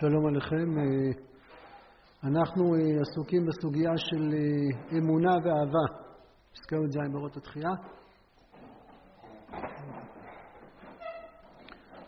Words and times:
שלום 0.00 0.26
עליכם. 0.26 0.70
אנחנו 2.24 2.74
עסוקים 3.00 3.46
בסוגיה 3.46 3.90
של 3.96 4.34
אמונה 4.98 5.34
ואהבה, 5.44 5.86
פסקה 6.52 6.76
י"ז 6.76 6.96
באורות 7.12 7.36
התחייה. 7.36 7.70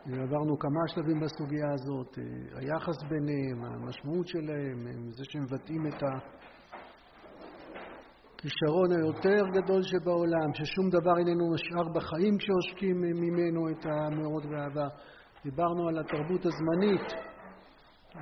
עברנו 0.07 0.59
כמה 0.59 0.81
שלבים 0.87 1.21
בסוגיה 1.21 1.73
הזאת, 1.73 2.19
היחס 2.55 3.03
ביניהם, 3.09 3.65
המשמעות 3.65 4.27
שלהם, 4.29 5.11
זה 5.11 5.25
שמבטאים 5.25 5.87
את 5.87 6.03
הכישרון 8.35 8.93
היותר 8.93 9.43
גדול 9.53 9.83
שבעולם, 9.83 10.55
ששום 10.55 10.91
דבר 10.91 11.19
איננו 11.19 11.55
נשאר 11.55 11.89
בחיים 11.95 12.39
כשעושקים 12.39 13.01
ממנו 13.01 13.71
את 13.71 13.87
המאורות 13.87 14.45
והאהבה. 14.45 14.89
דיברנו 15.45 15.89
על 15.89 15.99
התרבות 15.99 16.47
הזמנית 16.47 17.32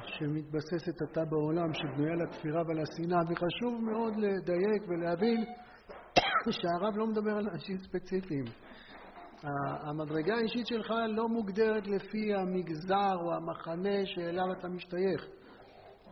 שמתבססת 0.05 1.03
עתה 1.03 1.25
בעולם, 1.25 1.75
שבנויה 1.75 2.15
לתפירה 2.15 2.63
ולשנאה, 2.69 3.21
וחשוב 3.29 3.85
מאוד 3.91 4.17
לדייק 4.17 4.83
ולהבין 4.89 5.45
שהרב 6.59 6.97
לא 6.97 7.07
מדבר 7.07 7.31
על 7.31 7.49
אנשים 7.53 7.79
ספציפיים. 7.79 8.45
המדרגה 9.89 10.35
האישית 10.35 10.67
שלך 10.67 10.91
לא 11.09 11.29
מוגדרת 11.29 11.87
לפי 11.87 12.35
המגזר 12.35 13.15
או 13.15 13.35
המחנה 13.35 14.07
שאליו 14.07 14.53
אתה 14.59 14.69
משתייך. 14.69 15.27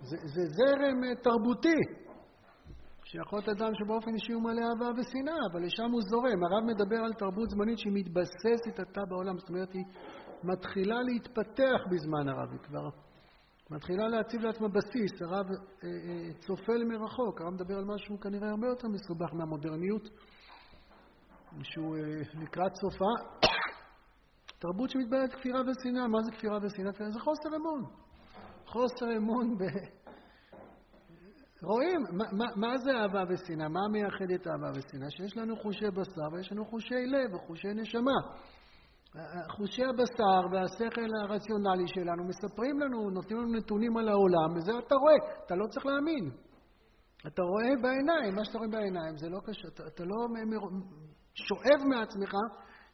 זה, 0.02 0.16
זה 0.16 0.42
זרם 0.44 1.14
תרבותי, 1.22 1.80
שיכול 3.04 3.38
להיות 3.38 3.48
אדם 3.48 3.72
שבאופן 3.74 4.14
אישי 4.14 4.32
הוא 4.32 4.42
מלא 4.42 4.62
אהבה 4.68 5.00
ושנאה, 5.00 5.38
אבל 5.52 5.62
לשם 5.62 5.90
הוא 5.92 6.00
זורם. 6.10 6.44
הרב 6.44 6.64
מדבר 6.66 7.04
על 7.04 7.12
תרבות 7.12 7.50
זמנית 7.50 7.78
שמתבססת 7.78 8.78
עתה 8.78 9.00
בעולם, 9.08 9.38
זאת 9.38 9.48
אומרת, 9.48 9.72
היא 9.72 9.84
מתחילה 10.44 11.02
להתפתח 11.02 11.80
בזמן 11.90 12.28
הרב, 12.28 12.50
היא 12.50 12.60
כבר 12.60 12.88
מתחילה 13.70 14.08
להציב 14.08 14.40
לעצמה 14.40 14.68
בסיס. 14.68 15.22
הרב 15.22 15.46
אה, 15.50 15.88
אה, 15.88 16.32
צופל 16.38 16.84
מרחוק, 16.84 17.40
הרב 17.40 17.50
מדבר 17.54 17.74
על 17.78 17.84
משהו 17.84 18.20
כנראה 18.20 18.50
הרבה 18.50 18.66
יותר 18.66 18.88
מסובך 18.88 19.34
מהמודרניות, 19.34 20.08
שהוא 21.62 21.96
אה, 21.96 22.42
לקראת 22.42 22.74
סופה. 22.74 23.12
תרבות 24.62 24.90
שמתבלעת 24.90 25.34
כפירה 25.34 25.60
ושנאה, 25.60 26.08
מה 26.08 26.22
זה 26.22 26.30
כפירה 26.32 26.58
ושנאה? 26.62 26.92
זה 26.92 27.20
חוסר 27.20 27.56
אמון. 27.56 27.84
חוסר 28.66 29.16
אמון 29.16 29.58
ב... 29.58 29.62
רואים, 31.62 32.00
מה, 32.12 32.24
מה, 32.32 32.46
מה 32.56 32.78
זה 32.78 32.90
אהבה 32.90 33.22
ושנאה? 33.28 33.68
מה 33.68 33.80
מייחד 33.92 34.30
את 34.34 34.46
אהבה 34.46 34.70
ושנאה? 34.78 35.10
שיש 35.10 35.36
לנו 35.36 35.56
חושי 35.56 35.90
בשר 35.90 36.32
ויש 36.32 36.52
לנו 36.52 36.64
חושי 36.64 37.06
לב 37.06 37.34
וחושי 37.34 37.68
נשמה. 37.74 38.18
חושי 39.48 39.84
הבשר 39.84 40.40
והשכל 40.52 41.10
הרציונלי 41.22 41.86
שלנו 41.86 42.24
מספרים 42.24 42.80
לנו, 42.80 43.10
נותנים 43.10 43.38
לנו 43.38 43.52
נתונים 43.58 43.96
על 43.96 44.08
העולם, 44.08 44.56
וזה 44.56 44.72
אתה 44.78 44.94
רואה, 44.94 45.14
אתה 45.46 45.54
לא 45.54 45.66
צריך 45.66 45.86
להאמין. 45.86 46.30
אתה 47.26 47.42
רואה 47.42 47.70
בעיניים, 47.82 48.34
מה 48.34 48.44
שאתה 48.44 48.58
רואה 48.58 48.70
בעיניים 48.70 49.16
זה 49.16 49.28
לא 49.28 49.38
קשה, 49.46 49.68
אתה, 49.68 49.82
אתה 49.86 50.04
לא 50.04 50.16
שואב 51.34 51.80
מעצמך 51.88 52.32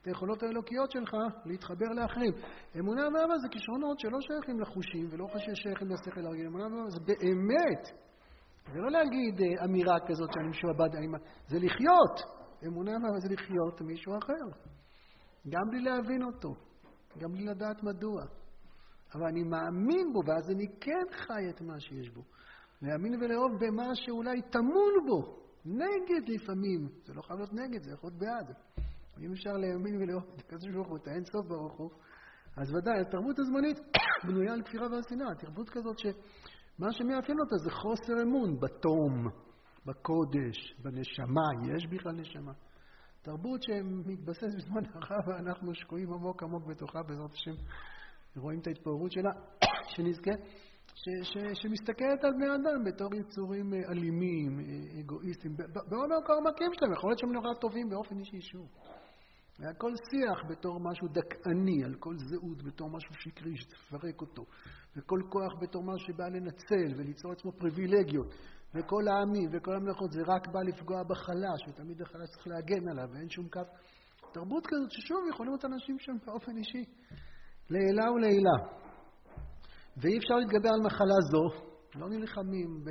את 0.01 0.07
היכולות 0.07 0.43
האלוקיות 0.43 0.91
שלך 0.91 1.13
להתחבר 1.45 1.91
לאחרים. 1.97 2.33
אמונה 2.79 3.03
ואהבה 3.03 3.39
זה 3.43 3.49
כישרונות 3.51 4.01
שלא 4.01 4.19
שייכים 4.21 4.61
לחושים 4.61 5.09
ולא 5.11 5.27
שייכים 5.55 5.89
לשכל 5.89 6.27
הרגיל, 6.27 6.47
אמונה 6.47 6.65
ואהבה 6.65 6.91
זה 6.91 7.01
באמת, 7.07 7.83
זה 8.73 8.79
לא 8.79 8.91
להגיד 8.91 9.41
אה, 9.41 9.65
אמירה 9.65 9.97
כזאת 10.07 10.31
שאני 10.33 10.49
משועבד, 10.49 10.89
זה 11.49 11.59
לחיות. 11.59 12.17
אמונה 12.67 12.93
ואהבה 12.93 13.19
זה 13.19 13.29
לחיות 13.35 13.81
מישהו 13.81 14.19
אחר. 14.19 14.75
גם 15.49 15.71
בלי 15.71 15.81
להבין 15.81 16.23
אותו, 16.23 16.55
גם 17.19 17.33
בלי 17.33 17.45
לדעת 17.45 17.83
מדוע. 17.83 18.23
אבל 19.15 19.27
אני 19.27 19.43
מאמין 19.43 20.13
בו, 20.13 20.21
ואז 20.27 20.51
אני 20.51 20.67
כן 20.81 21.07
חי 21.13 21.51
את 21.51 21.61
מה 21.61 21.81
שיש 21.81 22.11
בו. 22.11 22.23
להאמין 22.83 23.15
ולאהוב 23.15 23.53
במה 23.61 23.95
שאולי 23.95 24.43
טמון 24.43 24.93
בו, 25.07 25.45
נגד 25.65 26.29
לפעמים. 26.29 26.89
זה 27.05 27.15
לא 27.15 27.23
חייב 27.23 27.39
להיות 27.39 27.53
נגד, 27.53 27.83
זה 27.83 27.91
יכול 27.93 28.11
להיות 28.11 28.21
בעד. 28.21 28.57
אם 29.21 29.33
אפשר 29.33 29.53
להאמין 29.53 30.03
ולאהוב 30.03 30.25
את 30.35 30.41
הקדוש 30.41 30.71
ברוך 30.75 30.89
הוא, 30.89 30.97
את 30.97 31.09
האין 31.09 31.25
סוף 31.25 31.47
ברוך 31.47 31.79
הוא, 31.79 31.91
אז 32.57 32.75
ודאי, 32.75 33.01
התרבות 33.01 33.39
הזמנית 33.39 33.79
בנויה 34.27 34.53
על 34.53 34.63
כפירה 34.63 34.87
והשנאה. 34.91 35.35
תרבות 35.35 35.71
כזאת 35.71 35.99
שמה 35.99 36.93
שמאפיין 36.93 37.41
אותה 37.41 37.57
זה 37.57 37.71
חוסר 37.71 38.23
אמון 38.23 38.61
בתום, 38.61 39.29
בקודש, 39.87 40.75
בנשמה. 40.83 41.75
יש 41.77 41.87
בכלל 41.87 42.13
נשמה. 42.13 42.53
תרבות 43.25 43.63
שמתבססת 43.63 44.55
בזמן 44.57 44.83
הרב 44.95 45.29
ואנחנו 45.29 45.75
שקועים 45.75 46.13
עמוק 46.13 46.43
עמוק 46.43 46.67
בתוכה, 46.67 47.03
בעזרת 47.03 47.33
השם, 47.33 47.51
רואים 48.37 48.61
את 48.61 48.67
ההתפוררות 48.67 49.13
שלה, 49.13 49.31
שנזכה, 49.97 50.31
ש, 50.95 51.09
ש, 51.23 51.37
שמסתכלת 51.63 52.25
על 52.25 52.33
בני 52.33 52.47
אדם 52.47 52.85
בתור 52.85 53.15
יצורים 53.15 53.75
אה, 53.75 53.79
אלימים, 53.91 54.61
אה, 54.61 55.01
אגואיסטים, 55.01 55.57
בעוד 55.57 56.13
המקורמקים 56.13 56.71
שלהם, 56.75 56.93
יכול 56.93 57.11
להיות 57.11 57.19
שהם 57.19 57.33
נורא 57.33 57.55
טובים 57.61 57.89
באופן 57.89 58.19
אישי 58.19 58.41
שוב. 58.41 58.69
היה 59.59 59.75
כל 59.75 59.93
שיח 60.11 60.51
בתור 60.51 60.81
משהו 60.81 61.09
דכאני, 61.09 61.85
על 61.85 61.95
כל 61.95 62.15
זהות 62.17 62.63
בתור 62.63 62.91
משהו 62.91 63.15
שקרי 63.15 63.57
שתפרק 63.57 64.21
אותו, 64.21 64.45
וכל 64.97 65.21
כוח 65.29 65.53
בתור 65.63 65.83
משהו 65.83 66.07
שבא 66.07 66.29
לנצל 66.29 66.95
וליצור 66.97 67.33
עצמו 67.33 67.53
פריבילגיות. 67.53 68.35
וכל 68.75 69.09
העמים 69.09 69.51
וכל 69.53 69.77
המלאכות, 69.77 70.13
זה 70.13 70.21
רק 70.27 70.49
בא 70.49 70.61
לפגוע 70.61 71.03
בחלש, 71.03 71.61
ותמיד 71.69 72.03
החלש 72.03 72.31
צריך 72.31 72.47
להגן 72.47 72.89
עליו, 72.89 73.09
ואין 73.13 73.31
שום 73.31 73.49
כף. 73.49 73.67
תרבות 74.33 74.67
כזאת 74.67 74.91
ששוב 74.91 75.19
יכולים 75.31 75.53
להיות 75.53 75.65
אנשים 75.65 75.99
שם 75.99 76.13
באופן 76.27 76.57
אישי, 76.57 76.85
לעילה 77.71 78.13
ולעילה. 78.13 78.57
ואי 79.97 80.19
אפשר 80.19 80.35
להתגבר 80.35 80.69
על 80.69 80.81
מחלה 80.87 81.21
זו, 81.31 81.65
לא 81.95 82.09
נלחמים 82.09 82.85
ב... 82.85 82.91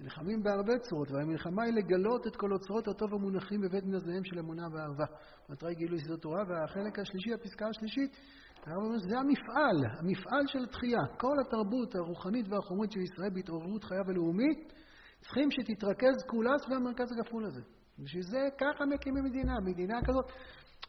נלחמים 0.00 0.42
בהרבה 0.42 0.78
צורות, 0.78 1.10
והמלחמה 1.10 1.62
היא 1.62 1.74
לגלות 1.74 2.26
את 2.26 2.36
כל 2.36 2.52
אוצרות 2.52 2.88
הטוב 2.88 3.14
המונחים 3.14 3.60
בבית 3.60 3.84
מזניהם 3.84 4.24
של 4.24 4.38
אמונה 4.38 4.66
ואהבה. 4.72 5.04
מטרה 5.48 5.72
גילוי 5.72 5.98
שדות 5.98 6.22
תורה, 6.22 6.42
והחלק 6.48 6.98
השלישי, 6.98 7.34
הפסקה 7.34 7.66
השלישית, 7.68 8.16
שזה 8.64 9.18
המפעל, 9.18 9.78
המפעל 9.98 10.44
של 10.46 10.58
התחייה. 10.64 11.00
כל 11.20 11.36
התרבות 11.46 11.94
הרוחנית 11.94 12.46
והחומרית 12.48 12.92
של 12.92 13.00
ישראל 13.00 13.30
בהתעוררות 13.34 13.84
חיה 13.84 14.02
ולאומית, 14.06 14.72
צריכים 15.20 15.50
שתתרכז 15.50 16.16
כולה 16.26 16.58
סביב 16.58 16.76
המרכז 16.76 17.08
הכפול 17.12 17.44
הזה. 17.44 17.60
בשביל 17.98 18.22
זה 18.22 18.48
ככה 18.60 18.86
מקימים 18.86 19.24
מדינה, 19.24 19.54
מדינה 19.64 19.98
כזאת. 20.06 20.26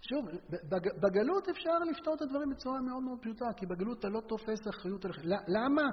שוב, 0.02 0.26
בגלות 1.02 1.50
אפשר 1.50 1.80
לפתור 1.92 2.16
את 2.16 2.22
הדברים 2.22 2.50
בצורה 2.50 2.82
מאוד 2.82 3.04
מאוד 3.04 3.20
פשוטה, 3.22 3.46
כי 3.58 3.66
בגלות 3.66 4.00
אתה 4.00 4.08
לא 4.10 4.22
תופס 4.28 4.68
אחריות 4.70 5.06
עליך. 5.06 5.18
למה 5.48 5.84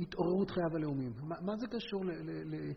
התעוררות 0.00 0.50
חייו 0.50 0.76
הלאומיים? 0.76 1.12
מה, 1.22 1.36
מה 1.40 1.56
זה 1.56 1.66
קשור 1.66 2.04
ל, 2.04 2.10
ל, 2.10 2.54
ל, 2.54 2.72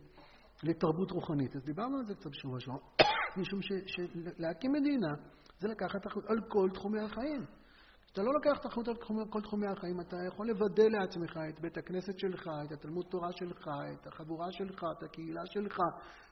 לתרבות 0.64 1.12
רוחנית? 1.12 1.56
אז 1.56 1.64
דיברנו 1.64 1.98
על 1.98 2.06
זה 2.06 2.16
קצת 2.16 2.30
בשבוע 2.30 2.60
שעבר, 2.60 2.78
משום 3.42 3.60
שלהקים 3.62 4.72
מדינה 4.72 5.14
זה 5.60 5.68
לקחת 5.68 6.08
אחריות 6.08 6.30
על 6.30 6.42
כל 6.48 6.70
תחומי 6.74 7.00
החיים. 7.00 7.46
כשאתה 8.06 8.22
לא 8.22 8.34
לוקח 8.34 8.60
את 8.60 8.66
האחריות 8.66 8.88
על 8.88 8.96
כל 9.30 9.42
תחומי 9.42 9.68
החיים, 9.68 10.02
אתה 10.02 10.18
יכול 10.28 10.48
לוודא 10.48 10.84
לעצמך 10.84 11.38
את 11.50 11.60
בית 11.60 11.78
הכנסת 11.78 12.20
שלך, 12.20 12.50
את 12.66 12.72
התלמוד 12.72 13.06
תורה 13.10 13.32
שלך, 13.32 13.68
את 13.94 14.08
החבורה 14.08 14.52
שלך, 14.52 14.84
את 14.98 15.04
הקהילה 15.04 15.42
שלך, 15.46 15.78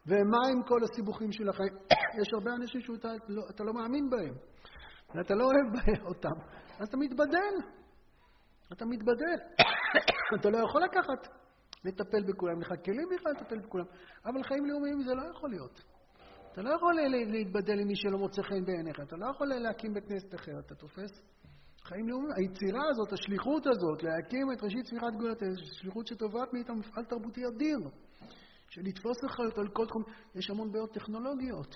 ומה 0.07 0.38
עם 0.51 0.63
כל 0.63 0.79
הסיבוכים 0.83 1.31
של 1.31 1.50
החיים. 1.50 1.73
יש 2.22 2.27
הרבה 2.33 2.51
אנשים 2.56 2.81
שאתה 2.81 3.13
לא, 3.27 3.44
לא 3.59 3.73
מאמין 3.73 4.09
בהם, 4.09 4.35
ואתה 5.16 5.35
לא 5.35 5.44
אוהב 5.44 5.88
אותם, 6.09 6.39
אז 6.79 6.88
אתה 6.88 6.97
מתבדל. 6.97 7.56
אתה 8.73 8.85
מתבדל. 8.85 9.38
אתה 10.39 10.49
לא 10.49 10.57
יכול 10.57 10.81
לקחת, 10.83 11.27
לטפל 11.85 12.23
בכולם, 12.27 12.61
לך 12.61 12.73
כלים 12.85 13.07
בכלל 13.15 13.31
לטפל 13.31 13.59
בכולם, 13.59 13.85
אבל 14.25 14.43
חיים 14.43 14.65
לאומיים 14.65 15.01
זה 15.01 15.13
לא 15.13 15.21
יכול 15.31 15.49
להיות. 15.49 15.83
אתה 16.51 16.61
לא 16.61 16.69
יכול 16.69 16.93
להתבדל 17.27 17.79
עם 17.79 17.87
מי 17.87 17.95
שלא 17.95 18.17
מוצא 18.17 18.41
חן 18.41 18.65
בעיניך, 18.65 18.99
אתה 18.99 19.15
לא 19.15 19.25
יכול 19.35 19.47
להקים 19.47 19.93
בית 19.93 20.05
כנסת 20.07 20.35
אחר, 20.35 20.59
אתה 20.59 20.75
תופס 20.75 21.21
חיים 21.83 22.09
לאומיים. 22.09 22.31
היצירה 22.35 22.89
הזאת, 22.89 23.13
השליחות 23.13 23.67
הזאת, 23.67 24.03
להקים 24.03 24.51
את 24.53 24.63
ראשית 24.63 24.85
צמיחת 24.85 25.13
גאולת, 25.19 25.44
שליחות 25.79 26.07
שטובעת 26.07 26.53
מאיתנו 26.53 26.75
מפעל 26.75 27.05
תרבותי 27.05 27.47
אדיר, 27.47 27.79
של 28.69 28.81
לתפוס 28.81 29.17
אחריות 29.25 29.57
על 29.57 29.67
כל 29.67 29.85
תחום, 29.85 30.03
יש 30.35 30.50
המון 30.50 30.71
בעיות 30.71 30.93
טכנולוגיות. 30.93 31.75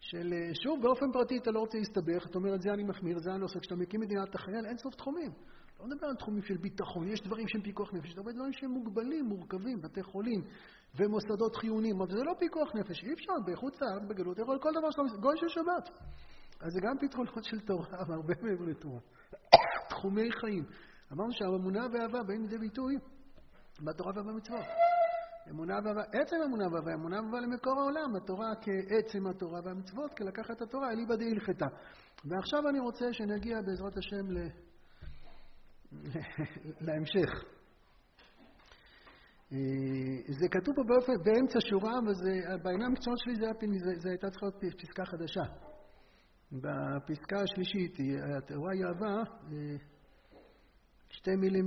של, 0.00 0.34
שוב, 0.62 0.82
באופן 0.82 1.12
פרטי 1.12 1.38
אתה 1.38 1.50
לא 1.50 1.60
רוצה 1.60 1.78
להסתבך, 1.78 2.26
אתה 2.26 2.38
אומר, 2.38 2.54
את 2.54 2.62
זה 2.62 2.72
אני 2.72 2.84
מחמיר, 2.84 3.18
זה 3.18 3.30
אני 3.30 3.40
לא 3.40 3.44
עושה. 3.44 3.60
כשאתה 3.60 3.76
מקים 3.76 4.00
מדינת 4.00 4.34
החייל, 4.34 4.66
אין 4.66 4.78
סוף 4.78 4.94
תחומים. 4.94 5.30
לא 5.80 5.86
מדבר 5.86 6.06
על 6.06 6.16
תחומים 6.16 6.42
של 6.42 6.56
ביטחון, 6.56 7.08
יש 7.08 7.20
דברים 7.20 7.48
שהם 7.48 7.62
פיקוח 7.62 7.94
נפש, 7.94 8.08
יש 8.08 8.16
הרבה 8.16 8.32
דברים 8.32 8.52
שהם 8.52 8.70
מוגבלים, 8.70 9.24
מורכבים, 9.24 9.80
בתי 9.80 10.02
חולים 10.02 10.44
ומוסדות 10.98 11.56
חיוניים, 11.56 12.00
אבל 12.00 12.10
זה 12.10 12.24
לא 12.24 12.34
פיקוח 12.38 12.74
נפש, 12.74 13.04
אי 13.04 13.12
אפשר, 13.12 13.32
בחוץ 13.46 13.80
לארץ, 13.80 14.02
בגלות, 14.08 14.38
יכול 14.38 14.58
כל 14.62 14.70
דבר 14.78 14.90
שלא, 14.90 15.04
גוי 15.20 15.36
של 15.36 15.48
שבת. 15.48 15.90
אז 16.60 16.72
זה 16.72 16.80
גם 16.82 16.98
פתרונות 17.00 17.44
של 17.44 17.60
תורה, 17.60 17.86
הרבה 18.16 18.34
מעבר 18.42 18.64
לתורה. 18.64 19.00
תחומי 19.90 20.32
חיים. 20.40 20.64
אמרנו 21.12 21.32
שהאמונה 21.32 21.86
והאהבה 21.92 22.22
באים 22.22 22.42
לידי 22.42 22.58
ביטוי 22.58 22.94
בתורה 23.80 24.12
ובמצוות. 24.16 24.66
אמונה 25.50 25.74
ואהבה, 25.84 26.02
עצם 26.02 26.36
אמונה 26.46 26.64
ואהבה, 26.72 26.94
אמונה 26.94 27.22
ואהבה 27.22 27.40
למקור 27.40 27.80
העולם, 27.80 28.16
התורה 28.16 28.54
כעצם 28.54 29.26
התורה 29.26 29.60
והמצוות, 29.64 30.14
כלקחת 30.14 30.62
התורה, 30.62 30.90
אליבא 30.90 31.16
דהלכתה. 31.16 31.66
ועכשיו 32.24 32.68
אני 32.68 32.78
רוצה 32.78 33.12
שנגיע 33.12 33.60
בעזרת 33.62 33.96
השם 33.96 34.30
ל... 34.30 34.48
להמשך. 36.86 37.30
אה, 39.52 39.58
זה 40.28 40.48
כתוב 40.50 40.74
פה 40.76 40.82
באופן, 40.86 41.12
באמצע 41.24 41.58
שורה, 41.60 41.92
ובעיניים 41.98 42.90
המקצועיות 42.90 43.18
שלי 43.18 43.34
זה, 43.34 43.46
זה, 43.84 44.00
זה 44.00 44.08
הייתה 44.08 44.30
צריכה 44.30 44.46
להיות 44.46 44.80
פסקה 44.80 45.04
חדשה. 45.04 45.42
בפסקה 46.52 47.36
השלישית, 47.40 47.96
התאורה 48.36 48.72
היא 48.72 48.84
אהבה, 48.84 49.22
אה, 49.52 49.76
שתי 51.10 51.36
מילים, 51.36 51.66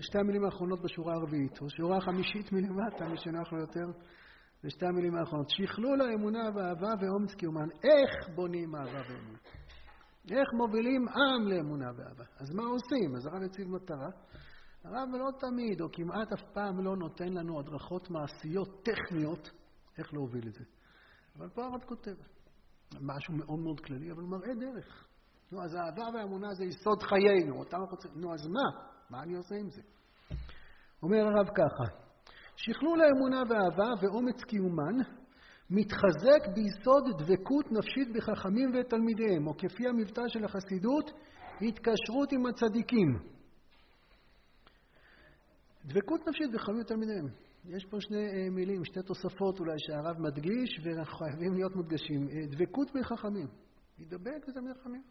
שתי 0.00 0.18
המילים 0.18 0.44
האחרונות 0.44 0.82
בשורה 0.82 1.14
הרביעית, 1.14 1.60
או 1.60 1.70
שורה 1.70 1.96
החמישית 1.96 2.52
מלמטה, 2.52 3.08
מי 3.08 3.16
שנוח 3.16 3.52
לו 3.52 3.60
יותר, 3.60 3.86
זה 4.62 4.70
שתי 4.70 4.86
המילים 4.86 5.14
האחרונות. 5.14 5.50
שכלול 5.50 6.00
האמונה 6.00 6.50
והאהבה 6.54 6.88
ואומץ 7.00 7.34
קיומן. 7.34 7.68
איך 7.84 8.28
בונים 8.34 8.74
אהבה 8.74 9.00
ואמונה? 9.08 9.38
איך 10.32 10.48
מובילים 10.54 11.08
עם 11.08 11.48
לאמונה 11.48 11.90
ואהבה? 11.96 12.24
אז 12.36 12.54
מה 12.54 12.62
עושים? 12.62 13.16
אז 13.16 13.26
הרב 13.26 13.42
הציב 13.42 13.68
מטרה. 13.68 14.08
הרב 14.84 15.08
לא 15.12 15.30
תמיד, 15.40 15.80
או 15.80 15.86
כמעט 15.92 16.32
אף 16.32 16.42
פעם 16.52 16.84
לא 16.84 16.96
נותן 16.96 17.28
לנו 17.28 17.60
הדרכות 17.60 18.10
מעשיות 18.10 18.84
טכניות 18.84 19.50
איך 19.98 20.14
להוביל 20.14 20.48
את 20.48 20.54
זה. 20.54 20.64
אבל 21.36 21.48
פה 21.48 21.64
הרב 21.64 21.84
כותב 21.84 22.14
משהו 23.00 23.34
מאוד 23.34 23.58
מאוד 23.58 23.80
כללי, 23.80 24.12
אבל 24.12 24.22
מראה 24.22 24.54
דרך. 24.54 25.08
נו, 25.52 25.62
אז 25.62 25.74
האהבה 25.74 26.02
והאמונה 26.14 26.54
זה 26.54 26.64
יסוד 26.64 27.02
חיינו, 27.02 27.58
אותם 27.58 27.76
אנחנו 27.80 27.96
צריכים... 27.96 28.20
נו, 28.20 28.34
אז 28.34 28.46
מה? 28.46 28.82
מה 29.10 29.22
אני 29.22 29.36
עושה 29.36 29.54
עם 29.54 29.70
זה? 29.70 29.82
אומר 31.02 31.18
הרב 31.18 31.46
ככה, 31.46 31.94
שכלול 32.56 33.00
האמונה 33.00 33.42
והאהבה 33.48 33.92
ואומץ 34.02 34.44
קיומן 34.44 35.17
מתחזק 35.70 36.48
ביסוד 36.54 37.04
דבקות 37.18 37.72
נפשית 37.72 38.08
בחכמים 38.14 38.72
ותלמידיהם, 38.74 39.46
או 39.46 39.56
כפי 39.58 39.88
המבטא 39.88 40.22
של 40.28 40.44
החסידות, 40.44 41.10
התקשרות 41.60 42.32
עם 42.32 42.46
הצדיקים. 42.46 43.18
דבקות 45.84 46.20
נפשית 46.28 46.52
בחכמים 46.54 46.80
ותלמידיהם. 46.80 47.26
יש 47.64 47.84
פה 47.84 47.96
שני 48.00 48.26
אה, 48.26 48.50
מילים, 48.50 48.84
שתי 48.84 49.02
תוספות 49.02 49.60
אולי 49.60 49.76
שהרב 49.78 50.16
מדגיש 50.18 50.80
ואנחנו 50.84 51.18
חייבים 51.18 51.54
להיות 51.54 51.76
מודגשים. 51.76 52.28
אה, 52.28 52.46
דבקות 52.46 52.88
בחכמים. 52.94 53.46
ידבק 53.98 54.48
בתלמידי 54.48 54.74
חכמים. 54.80 55.02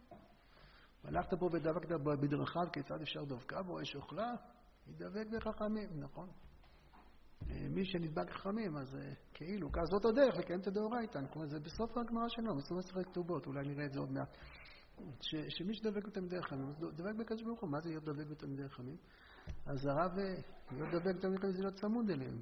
הלכת 1.04 1.34
פה 1.40 1.48
ודבקת 1.52 1.88
בדרכיו, 2.20 2.62
כיצד 2.72 3.00
אפשר 3.02 3.24
דבקה 3.24 3.62
בו, 3.62 3.80
אש 3.82 3.96
אוכלה? 3.96 4.32
ידבק 4.88 5.26
בחכמים, 5.30 5.88
נכון. 5.94 6.28
אה, 7.50 7.66
מי 7.70 7.84
שנדבק 7.84 8.30
חכמים, 8.30 8.76
אז 8.76 8.94
אה, 8.94 9.12
כאילו, 9.34 9.72
כאז 9.72 9.88
זאת 9.88 10.04
הדרך 10.04 10.36
לקיים 10.36 10.60
את 10.60 10.66
הדאורייתא. 10.66 11.20
זה 11.44 11.60
בסוף 11.60 11.98
הגמרא 11.98 12.28
שלנו, 12.28 12.56
בסוף 12.56 12.78
מסכת 12.78 13.06
כתובות, 13.06 13.46
אולי 13.46 13.68
נראה 13.68 13.86
את 13.86 13.92
זה 13.92 14.00
עוד 14.00 14.12
מעט. 14.12 14.36
שמי 15.48 15.74
שדבק 15.74 16.06
בתלמידי 16.06 16.42
חכמים, 16.42 16.72
דבק 16.80 17.14
בקדוש 17.14 17.42
ברוך 17.42 17.60
הוא. 17.60 17.70
מה 17.70 17.80
זה 17.80 17.88
להיות 17.88 18.04
דבק 18.04 18.26
בתלמידי 18.26 18.68
חכמים? 18.68 18.96
אז 19.66 19.86
הרב, 19.86 20.18
אה, 20.18 20.34
להיות 20.72 20.88
דבק 20.90 21.14
בתלמידי 21.16 21.38
חכמים 21.38 21.52
זה 21.52 21.60
להיות 21.62 21.74
צמוד 21.74 22.10
אליהם. 22.10 22.40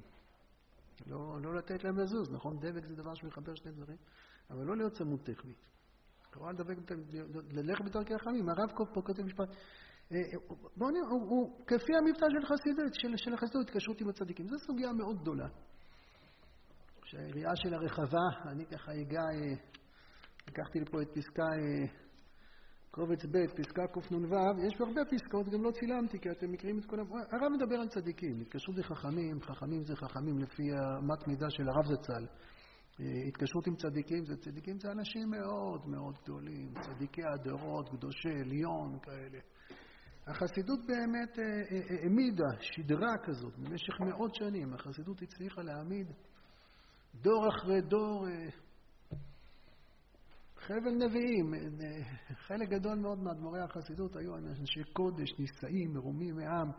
לא, 1.07 1.41
לא 1.41 1.55
לתת 1.55 1.83
להם 1.83 1.99
לזוז, 1.99 2.31
נכון? 2.31 2.59
דבק 2.59 2.85
זה 2.85 2.95
דבר 2.95 3.13
שמחבר 3.13 3.55
שני 3.55 3.71
דברים, 3.71 3.97
אבל 4.49 4.63
לא 4.63 4.77
להיות 4.77 4.93
צמוד 4.93 5.19
טכנית. 5.19 5.57
כלומר, 6.33 6.51
ללכת 7.51 7.85
בדרכי 7.85 8.13
החכמים. 8.13 8.49
הרב 8.49 8.69
פה 8.93 9.01
כותב 9.01 9.23
משפט, 9.23 9.49
אה, 10.11 10.17
בואו 10.77 10.91
נראה, 10.91 11.07
הוא, 11.09 11.29
הוא 11.29 11.65
כפי 11.67 11.91
המבטא 11.95 12.25
של 12.29 12.45
חסידות, 12.45 12.93
של, 12.93 13.17
של 13.17 13.33
החסידות, 13.33 13.69
התקשרות 13.69 14.01
עם 14.01 14.09
הצדיקים. 14.09 14.47
זו 14.47 14.57
סוגיה 14.57 14.93
מאוד 14.93 15.21
גדולה. 15.21 15.47
שהיריעה 17.05 17.55
של 17.55 17.73
הרחבה, 17.73 18.51
אני 18.51 18.65
ככה 18.65 18.91
אגע, 19.01 19.21
אה, 19.21 19.55
לקחתי 20.47 20.79
לי 20.79 20.85
פה 20.85 21.01
את 21.01 21.07
פסקה 21.13 21.43
אה, 21.43 22.07
קובץ 22.91 23.25
ב', 23.25 23.61
פסקה 23.61 23.87
קנ"ו, 23.87 24.65
יש 24.67 24.81
הרבה 24.81 25.01
פסקאות, 25.11 25.49
גם 25.49 25.63
לא 25.63 25.71
צילמתי, 25.71 26.19
כי 26.19 26.29
אתם 26.31 26.51
מכירים 26.51 26.79
את 26.79 26.85
כל... 26.85 26.99
הרב 26.99 27.51
מדבר 27.57 27.75
על 27.75 27.87
צדיקים, 27.87 28.41
התקשרות 28.41 28.77
לחכמים, 28.77 29.41
חכמים 29.41 29.83
זה 29.83 29.95
חכמים 29.95 30.37
לפי 30.37 30.63
אמת 31.03 31.27
מידה 31.27 31.49
של 31.49 31.63
הרב 31.69 31.85
זצ"ל. 31.85 32.25
התקשרות 33.27 33.67
עם 33.67 33.75
צדיקים, 33.75 34.25
זה 34.25 34.37
צדיקים 34.37 34.79
זה 34.79 34.91
אנשים 34.91 35.29
מאוד 35.29 35.87
מאוד 35.87 36.15
גדולים, 36.23 36.73
צדיקי 36.81 37.21
הדורות, 37.33 37.89
קדושי 37.89 38.29
עליון 38.29 38.99
כאלה. 38.99 39.39
החסידות 40.27 40.79
באמת 40.87 41.39
אה, 41.39 41.43
אה, 41.43 41.49
אה, 41.71 42.03
העמידה 42.03 42.61
שדרה 42.61 43.17
כזאת 43.23 43.57
במשך 43.57 43.93
מאות 43.99 44.35
שנים. 44.35 44.73
החסידות 44.73 45.21
הצליחה 45.21 45.61
להעמיד 45.61 46.07
דור 47.21 47.47
אחרי 47.49 47.81
דור 47.81 48.27
חבל 50.55 50.91
נביאים. 50.91 51.53
חלק 52.33 52.69
גדול 52.69 52.95
מאוד 52.95 53.19
מאדמו"רי 53.19 53.61
החסידות 53.61 54.15
היו 54.15 54.35
אנשי 54.37 54.83
קודש, 54.93 55.39
נישאים, 55.39 55.93
מרומים 55.93 56.35
מעם. 56.35 56.71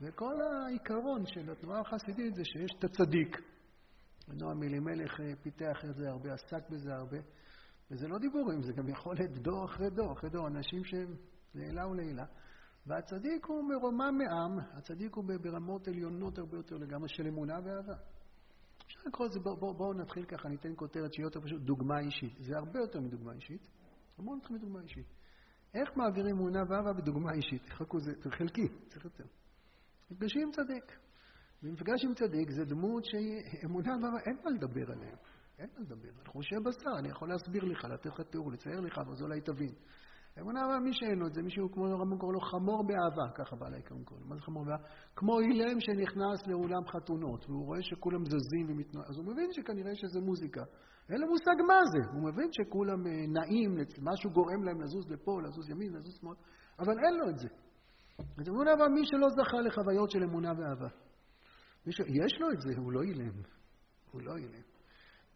וכל 0.00 0.34
העיקרון 0.42 1.26
של 1.26 1.50
התנועה 1.50 1.80
החסידית 1.80 2.34
זה 2.34 2.44
שיש 2.44 2.70
את 2.78 2.84
הצדיק. 2.84 3.36
נועם 4.28 4.62
אלימלך 4.62 5.20
פיתח 5.42 5.84
את 5.90 5.94
זה 5.94 6.08
הרבה, 6.08 6.32
עסק 6.32 6.70
בזה 6.70 6.94
הרבה. 6.94 7.18
וזה 7.90 8.08
לא 8.08 8.18
דיבורים, 8.18 8.62
זה 8.62 8.72
גם 8.72 8.88
יכול 8.88 9.14
להיות 9.18 9.38
דור 9.38 9.64
אחרי 9.64 9.90
דור 9.90 10.12
אחרי 10.12 10.30
דור, 10.30 10.46
אנשים 10.48 10.84
שהם 10.84 11.14
לעילה 11.54 11.86
ולעילה. 11.86 12.24
והצדיק 12.86 13.46
הוא 13.46 13.68
מרומם 13.68 14.18
מעם, 14.18 14.58
הצדיק 14.72 15.14
הוא 15.14 15.24
ברמות 15.40 15.88
עליונות 15.88 16.38
הרבה 16.38 16.56
יותר 16.56 16.76
לגמרי 16.76 17.08
של 17.08 17.26
אמונה 17.26 17.54
ואהבה. 17.64 17.94
אפשר 18.86 19.00
לקרוא 19.06 19.26
לזה, 19.26 19.40
בואו 19.40 19.56
בוא, 19.56 19.72
בוא 19.72 19.94
נתחיל 19.94 20.24
ככה, 20.24 20.48
ניתן 20.48 20.72
כותרת 20.76 21.12
שיהיה 21.12 21.26
יותר 21.26 21.40
פשוט, 21.40 21.62
דוגמה 21.62 22.00
אישית. 22.00 22.32
זה 22.38 22.56
הרבה 22.56 22.80
יותר 22.80 23.00
מדוגמה 23.00 23.32
אישית. 23.32 23.60
בואו 24.18 24.36
נתחיל 24.36 24.56
מדוגמה 24.56 24.80
אישית. 24.80 25.06
איך 25.74 25.96
מעבירים 25.96 26.36
אמונה 26.36 26.62
ואהבה 26.68 26.92
בדוגמה 26.92 27.32
אישית? 27.32 27.62
חכו, 27.70 28.00
זה 28.00 28.12
חלקי, 28.30 28.68
צריך 28.88 29.04
יותר. 29.04 29.24
נפגשים 30.10 30.42
עם 30.42 30.50
צדיק. 30.50 30.98
ומפגש 31.62 32.04
עם 32.04 32.14
צדיק 32.14 32.50
זה 32.50 32.64
דמות 32.64 33.04
שהיא 33.04 33.42
אמונה 33.64 33.92
ואהבה, 34.02 34.18
אין 34.26 34.36
מה 34.44 34.50
לדבר 34.50 34.92
עליהם. 34.92 35.16
אין 35.58 35.68
מה 35.74 35.80
לדבר. 35.80 36.08
על 36.20 36.26
חושי 36.26 36.54
בשר, 36.64 36.98
אני 36.98 37.08
יכול 37.08 37.28
להסביר 37.28 37.64
לך, 37.64 37.84
לתת 37.84 38.06
לך 38.06 38.20
תיאור, 38.20 38.52
לצייר 38.52 38.80
לך, 38.80 39.00
ואז 39.08 39.22
אולי 39.22 39.40
תבין. 39.40 39.74
אמונה 40.40 40.60
אבל 40.66 40.78
מי 40.78 40.90
שאין 40.92 41.18
לו 41.18 41.26
את 41.26 41.34
זה, 41.34 41.42
מישהו 41.42 41.72
כמו 41.72 41.86
הרמב"ם 41.86 42.18
קורא 42.18 42.32
לו 42.32 42.40
חמור 42.40 42.84
באהבה, 42.86 43.32
ככה 43.34 43.56
בעלי 43.56 43.76
עיקרון 43.76 44.04
קוראים. 44.04 44.26
מה 44.28 44.34
זה 44.34 44.40
חמור 44.40 44.64
באהבה? 44.64 44.84
כמו 45.16 45.40
אילם 45.40 45.80
שנכנס 45.80 46.46
לאולם 46.46 46.86
חתונות, 46.86 47.44
והוא 47.48 47.66
רואה 47.66 47.82
שכולם 47.82 48.24
זזים 48.24 48.66
ומתנועים, 48.68 49.08
אז 49.10 49.16
הוא 49.16 49.24
מבין 49.24 49.52
שכנראה 49.52 49.94
שזה 49.94 50.20
מוזיקה. 50.20 50.62
אין 51.10 51.20
לו 51.20 51.26
מושג 51.26 51.58
מה 51.66 51.80
זה, 51.92 52.10
הוא 52.12 52.22
מבין 52.28 52.48
שכולם 52.52 53.06
אה, 53.06 53.26
נעים, 53.28 53.76
משהו 54.02 54.30
גורם 54.30 54.62
להם 54.62 54.80
לזוז 54.80 55.10
לפה, 55.10 55.42
לזוז 55.42 55.70
ימין, 55.70 55.92
לזוז 55.92 56.14
שמאל, 56.20 56.36
אבל 56.78 56.94
אין 57.04 57.14
לו 57.14 57.30
את 57.30 57.38
זה. 57.38 57.48
אז 58.18 58.48
אמונה 58.48 58.72
אבל 58.72 58.88
מי 58.88 59.00
שלא 59.04 59.28
זכה 59.28 59.60
לחוויות 59.60 60.10
של 60.10 60.22
אמונה 60.22 60.52
ואהבה. 60.58 60.88
יש 61.86 62.40
לו 62.40 62.50
את 62.50 62.60
זה, 62.60 62.80
הוא 62.80 62.92
לא 62.92 63.02
אילם. 63.02 63.42
הוא 64.12 64.22
לא 64.22 64.36
אילם. 64.36 64.73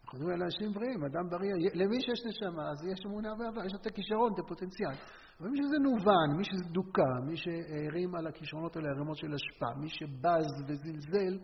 אנחנו 0.09 0.19
מדברים 0.19 0.37
על 0.37 0.43
אנשים 0.43 0.73
בריאים, 0.73 1.05
אדם 1.05 1.29
בריא, 1.31 1.55
למי 1.75 2.01
שיש 2.01 2.21
נשמה, 2.27 2.71
אז 2.71 2.85
יש 2.93 3.01
אמונה 3.07 3.29
ואהבה, 3.39 3.67
יש 3.67 3.73
לו 3.73 3.79
את 3.81 3.87
הכישרון, 3.87 4.33
את 4.35 4.39
הפוטנציאל. 4.39 4.97
אבל 5.41 5.49
מי 5.49 5.59
שזה 5.63 5.79
נובן, 5.79 6.29
מי 6.39 6.45
שזה 6.45 6.65
דוקה, 6.65 7.13
מי 7.27 7.37
שהרים 7.37 8.15
על 8.15 8.27
הכישרונות 8.27 8.77
האלה 8.77 8.89
ערימות 8.89 9.17
של 9.17 9.35
השפעה, 9.35 9.75
מי 9.81 9.89
שבז 9.89 10.49
וזלזל 10.67 11.35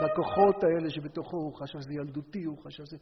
בכוחות 0.00 0.58
האלה 0.64 0.90
שבתוכו, 0.90 1.36
הוא 1.36 1.54
חשב 1.60 1.80
שזה 1.80 1.92
ילדותי, 1.94 2.44
הוא 2.44 2.58
חשב 2.64 2.84
שזה... 2.84 2.96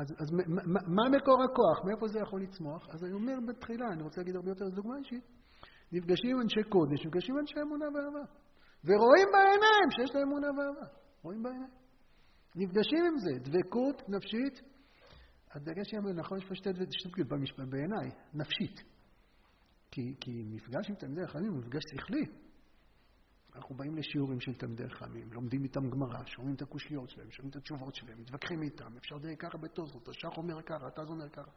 אז, 0.00 0.08
אז 0.22 0.28
מה, 0.32 0.80
מה 0.96 1.04
מקור 1.16 1.38
הכוח? 1.42 1.84
מאיפה 1.86 2.06
זה 2.08 2.18
יכול 2.20 2.42
לצמוח? 2.42 2.82
אז 2.94 3.04
אני 3.04 3.12
אומר 3.12 3.36
בתחילה, 3.48 3.86
אני 3.92 4.02
רוצה 4.02 4.20
להגיד 4.20 4.36
הרבה 4.36 4.50
יותר 4.50 4.68
דוגמה 4.68 4.94
אישית, 4.98 5.24
נפגשים 5.92 6.30
עם 6.30 6.40
אנשי 6.40 6.62
קודש, 6.74 7.06
נפגשים 7.06 7.34
עם 7.34 7.40
אנשי 7.40 7.60
אמונה 7.62 7.86
ואהבה. 7.94 8.24
ורואים 8.84 9.28
בעיניים 9.32 9.88
שיש 9.90 10.14
להם 10.14 10.28
אמונה 10.28 10.46
ואהבה. 10.46 10.86
רואים 11.22 11.42
בעיניים. 11.42 11.83
נפגשים 12.54 13.04
עם 13.04 13.18
זה, 13.18 13.50
דבקות 13.50 14.08
נפשית. 14.08 14.62
הדגש 15.54 15.90
שלנו, 15.90 16.12
נכון, 16.12 16.38
יש 16.38 16.44
פה 16.44 16.54
שתי 16.54 16.72
דבקות 16.72 17.70
בעיניי, 17.70 18.10
נפשית. 18.34 18.82
כי, 19.90 20.14
כי 20.20 20.42
מפגש 20.46 20.88
עם 20.88 20.94
תלמידי 20.94 21.26
חכמים 21.26 21.52
הוא 21.52 21.58
מפגש 21.58 21.82
שכלי. 21.94 22.24
אנחנו 23.56 23.74
באים 23.74 23.96
לשיעורים 23.96 24.40
של 24.40 24.54
תלמידי 24.54 24.88
חכמים, 24.88 25.32
לומדים 25.32 25.64
איתם 25.64 25.80
גמרא, 25.90 26.24
שומעים 26.26 26.54
את 26.54 26.62
הקושיות 26.62 27.10
שלהם, 27.10 27.30
שומעים 27.30 27.50
את 27.50 27.56
התשובות 27.56 27.94
שלהם, 27.94 28.20
מתווכחים 28.20 28.62
איתם, 28.62 28.96
אפשר 28.96 29.16
לדייק 29.16 29.40
ככה 29.40 29.58
בתוספות, 29.58 30.08
השח 30.08 30.36
אומר 30.36 30.62
ככה, 30.62 30.88
אתה 30.88 31.02
אומר 31.02 31.28
ככה. 31.28 31.50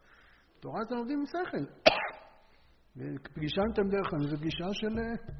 תורה 0.60 0.80
זה 0.88 0.94
לומדים 0.94 1.18
עם 1.18 1.26
שכל. 1.26 1.90
ופגישה 2.96 3.60
עם 3.66 3.72
תלמידי 3.74 3.96
חכמים 4.06 4.28
זו 4.28 4.36
פגישה 4.36 4.66
של 4.72 4.98
אה, 4.98 5.34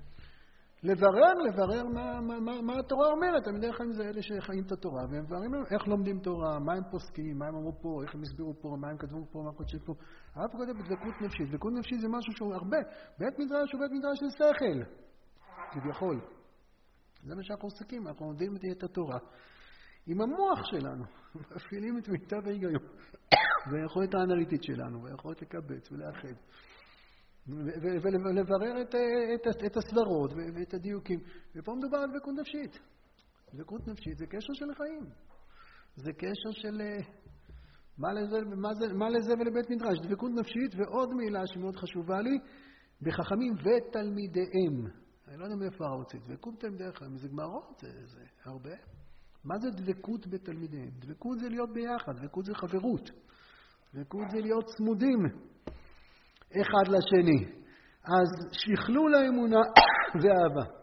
לברר, 0.83 1.35
לברר 1.49 1.85
מה, 1.85 2.21
מה, 2.21 2.41
מה, 2.41 2.63
מה 2.63 2.73
התורה 2.79 3.07
אומרת. 3.07 3.45
תלמידי 3.45 3.73
חיים 3.73 3.93
זה 3.93 4.03
אלה 4.03 4.23
שחיים 4.23 4.65
את 4.67 4.73
התורה, 4.73 5.03
והם 5.11 5.23
מבררים 5.25 5.55
איך 5.55 5.89
לומדים 5.89 6.19
תורה, 6.19 6.59
מה 6.59 6.73
הם 6.73 6.83
פוסקים, 6.91 7.39
מה 7.39 7.47
הם 7.47 7.55
אמרו 7.55 7.73
פה, 7.83 8.03
איך 8.03 8.15
הם 8.15 8.23
הסבירו 8.23 8.55
פה, 8.61 8.77
מה 8.81 8.91
הם 8.91 8.97
כתבו 8.99 9.27
פה, 9.33 9.43
מה 9.43 9.53
קודשי 9.53 9.79
פה. 9.79 9.95
הרב 10.35 10.51
כותב 10.51 10.73
בדבקות 10.73 11.23
נפשית. 11.23 11.51
דבקות 11.51 11.73
נפשית 11.73 12.01
זה 12.01 12.09
משהו 12.09 12.33
שהוא 12.33 12.55
הרבה. 12.55 12.77
בית 13.19 13.39
מדרש 13.39 13.73
הוא 13.73 13.81
בית 13.81 13.93
מדרש 13.93 14.19
של 14.19 14.31
שכל, 14.31 14.93
כביכול. 15.71 16.21
זה 17.23 17.35
מה 17.35 17.43
שאנחנו 17.43 17.69
עוסקים, 17.69 18.09
אנחנו 18.09 18.27
לומדים 18.27 18.57
את 18.73 18.83
התורה. 18.83 19.19
עם 20.07 20.21
המוח 20.21 20.59
שלנו, 20.65 21.05
מפעילים 21.57 21.99
את 21.99 22.09
מיטב 22.09 22.47
ההיגיון, 22.47 22.73
והיכולת 23.71 24.15
האנליטית 24.15 24.63
שלנו, 24.63 25.03
והיכולת 25.03 25.43
לקבץ 25.43 25.93
ולאחד. 25.93 26.35
ולברר 28.03 28.83
את, 28.83 28.95
את, 29.35 29.65
את 29.67 29.77
הסברות 29.77 30.33
ואת 30.55 30.75
הדיוקים. 30.75 31.21
ופה 31.57 31.75
מדובר 31.75 31.99
על 31.99 32.11
דבקות 32.11 32.35
נפשית. 32.41 32.79
דבקות 33.55 33.89
נפשית 33.89 34.19
זה 34.19 34.27
קשר 34.27 34.53
של 34.53 34.75
חיים. 34.75 35.05
זה 35.97 36.13
קשר 36.13 36.51
של... 36.51 36.81
אה, 36.81 36.99
מה 37.99 38.13
לזה, 38.13 38.37
מה, 38.57 38.75
זה, 38.75 38.95
מה 38.95 39.09
לזה 39.09 39.33
ולבית 39.33 39.71
מדרש? 39.71 39.99
דבקות 40.03 40.31
נפשית, 40.33 40.75
ועוד 40.77 41.15
מילה 41.15 41.41
שמאוד 41.47 41.77
חשובה 41.77 42.21
לי, 42.21 42.39
בחכמים 43.03 43.53
ותלמידיהם. 43.53 44.87
אני 45.29 45.37
לא 45.37 45.45
יודע 45.45 45.57
מאיפה 45.57 45.85
הרוצים. 45.87 46.21
דבקות 46.27 46.61
תלמידי 46.61 46.93
חכמים 46.93 47.17
זה 47.17 47.29
גמרות, 47.29 47.79
זה, 47.81 48.07
זה 48.07 48.25
הרבה. 48.45 48.75
מה 49.45 49.55
זה 49.59 49.71
דבקות 49.71 50.27
בתלמידיהם? 50.27 50.91
דבקות 50.91 51.39
זה 51.39 51.49
להיות 51.49 51.73
ביחד, 51.73 52.13
דבקות 52.17 52.45
זה 52.45 52.55
חברות. 52.55 53.11
דבקות 53.95 54.31
זה 54.31 54.41
להיות 54.41 54.65
צמודים 54.77 55.19
אחד 56.53 56.89
לשני. 56.89 57.59
אז 58.05 58.53
שכלול 58.53 59.15
האמונה 59.15 59.61
ואהבה. 60.23 60.79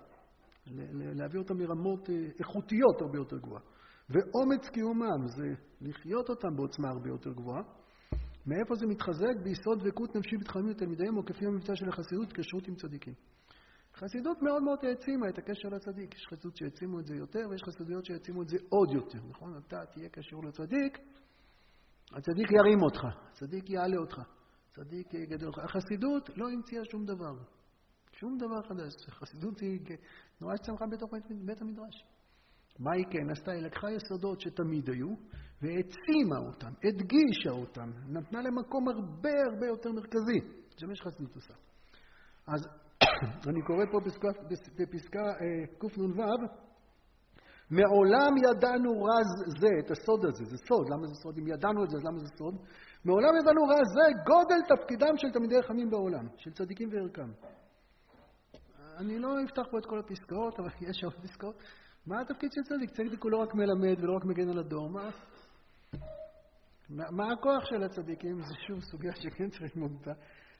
להביא 1.15 1.39
אותם 1.39 1.57
מרמות 1.57 2.09
אה, 2.09 2.15
איכותיות 2.39 3.01
הרבה 3.01 3.17
יותר 3.17 3.37
גבוהה. 3.37 3.61
ואומץ 4.09 4.69
קיומם 4.69 5.27
זה 5.27 5.47
לחיות 5.81 6.29
אותם 6.29 6.55
בעוצמה 6.55 6.89
הרבה 6.89 7.09
יותר 7.09 7.31
גבוהה. 7.33 7.61
מאיפה 8.47 8.75
זה 8.75 8.87
מתחזק? 8.87 9.35
ביסוד 9.43 9.79
דבקות 9.79 10.15
נפשי 10.15 10.37
בתחמים 10.37 10.67
לתלמידיהם, 10.67 11.17
או 11.17 11.25
כפי 11.25 11.45
המבצע 11.45 11.75
של 11.75 11.89
החסידות, 11.89 12.33
קשרות 12.33 12.67
עם 12.67 12.75
צדיקים. 12.75 13.13
חסידות 13.95 14.41
מאוד 14.41 14.63
מאוד 14.63 14.79
העצימה 14.83 15.29
את 15.29 15.37
הקשר 15.37 15.69
לצדיק. 15.69 16.15
יש 16.15 16.27
חסידות 16.27 16.57
שהעצימו 16.57 16.99
את 16.99 17.05
זה 17.05 17.15
יותר, 17.15 17.39
ויש 17.49 17.63
חסידויות 17.63 18.05
שהעצימו 18.05 18.41
את 18.41 18.47
זה 18.47 18.57
עוד 18.69 18.91
יותר, 18.93 19.19
נכון? 19.29 19.57
אתה 19.67 19.85
תהיה 19.93 20.09
קשור 20.09 20.43
לצדיק, 20.43 20.97
הצדיק 22.11 22.51
ירים 22.51 22.81
אותך, 22.83 23.03
הצדיק 23.31 23.69
יעלה 23.69 23.97
אותך, 23.97 24.21
הצדיק 24.77 25.13
יגדל 25.13 25.47
אותך. 25.47 25.59
החסידות 25.59 26.29
לא 26.37 26.49
המציאה 26.49 26.81
שום 26.91 27.05
דבר, 27.05 27.35
שום 28.11 28.37
דבר 28.37 28.61
חדש. 28.69 28.93
חסידות 29.09 29.59
היא 29.59 29.79
תנועה 30.37 30.57
שצמחה 30.57 30.85
בתוך 30.91 31.11
בית 31.45 31.61
המדרש. 31.61 32.05
מה 32.79 32.91
היא 32.93 33.05
כן 33.11 33.29
עשתה? 33.29 33.51
היא 33.51 33.61
לקחה 33.61 33.91
יסודות 33.91 34.41
שתמיד 34.41 34.89
היו, 34.89 35.07
והעצימה 35.61 36.37
אותם, 36.37 36.71
הדגישה 36.83 37.49
אותם, 37.49 37.91
נתנה 38.07 38.41
להם 38.41 38.59
מקום 38.59 38.87
הרבה 38.87 39.43
הרבה 39.51 39.67
יותר 39.67 39.91
מרכזי. 39.91 40.39
זה 40.79 40.87
מה 40.87 40.95
שחסידות 40.95 41.35
עושה. 41.35 41.53
אז 42.47 42.61
אני 43.49 43.61
קורא 43.67 43.85
פה 43.91 43.99
בפסקה, 43.99 44.27
בפסקה 44.79 45.19
אה, 45.19 45.77
קנ"ו, 45.79 46.23
מעולם 47.69 48.33
ידענו 48.37 49.03
רז 49.03 49.59
זה, 49.59 49.67
את 49.79 49.91
הסוד 49.91 50.25
הזה, 50.25 50.45
זה 50.45 50.57
סוד, 50.57 50.89
למה 50.89 51.07
זה 51.07 51.13
סוד? 51.23 51.37
אם 51.37 51.47
ידענו 51.47 51.83
את 51.83 51.89
זה, 51.89 51.97
אז 51.97 52.03
למה 52.03 52.19
זה 52.19 52.27
סוד? 52.37 52.55
מעולם 53.05 53.35
ידענו 53.39 53.63
רז 53.63 53.87
זה 53.95 54.23
גודל 54.25 54.75
תפקידם 54.75 55.17
של 55.17 55.31
תלמידי 55.33 55.61
חכמים 55.63 55.89
בעולם, 55.89 56.27
של 56.37 56.51
צדיקים 56.51 56.89
וערכם. 56.91 57.31
אני 58.97 59.19
לא 59.19 59.29
אפתח 59.45 59.61
פה 59.71 59.77
את 59.77 59.85
כל 59.85 59.99
הפסקאות, 59.99 60.59
אבל 60.59 60.69
יש 60.81 61.03
עוד 61.03 61.13
פסקאות. 61.13 61.55
מה 62.07 62.21
התפקיד 62.21 62.51
של 62.51 62.61
צדיק? 62.61 62.89
צדיק 62.89 63.23
הוא 63.23 63.31
לא 63.31 63.37
רק 63.37 63.55
מלמד 63.55 64.03
ולא 64.03 64.15
רק 64.15 64.25
מגן 64.25 64.49
על 64.49 64.59
הדור, 64.59 64.89
מה? 64.89 65.09
מה 66.89 67.31
הכוח 67.33 67.65
של 67.65 67.83
הצדיקים? 67.83 68.41
זו 68.41 68.53
שוב 68.67 68.79
סוגיה 68.81 69.15
שכן 69.15 69.49
צריך 69.49 69.75
ללמוד 69.75 69.91
אותה. 69.91 70.11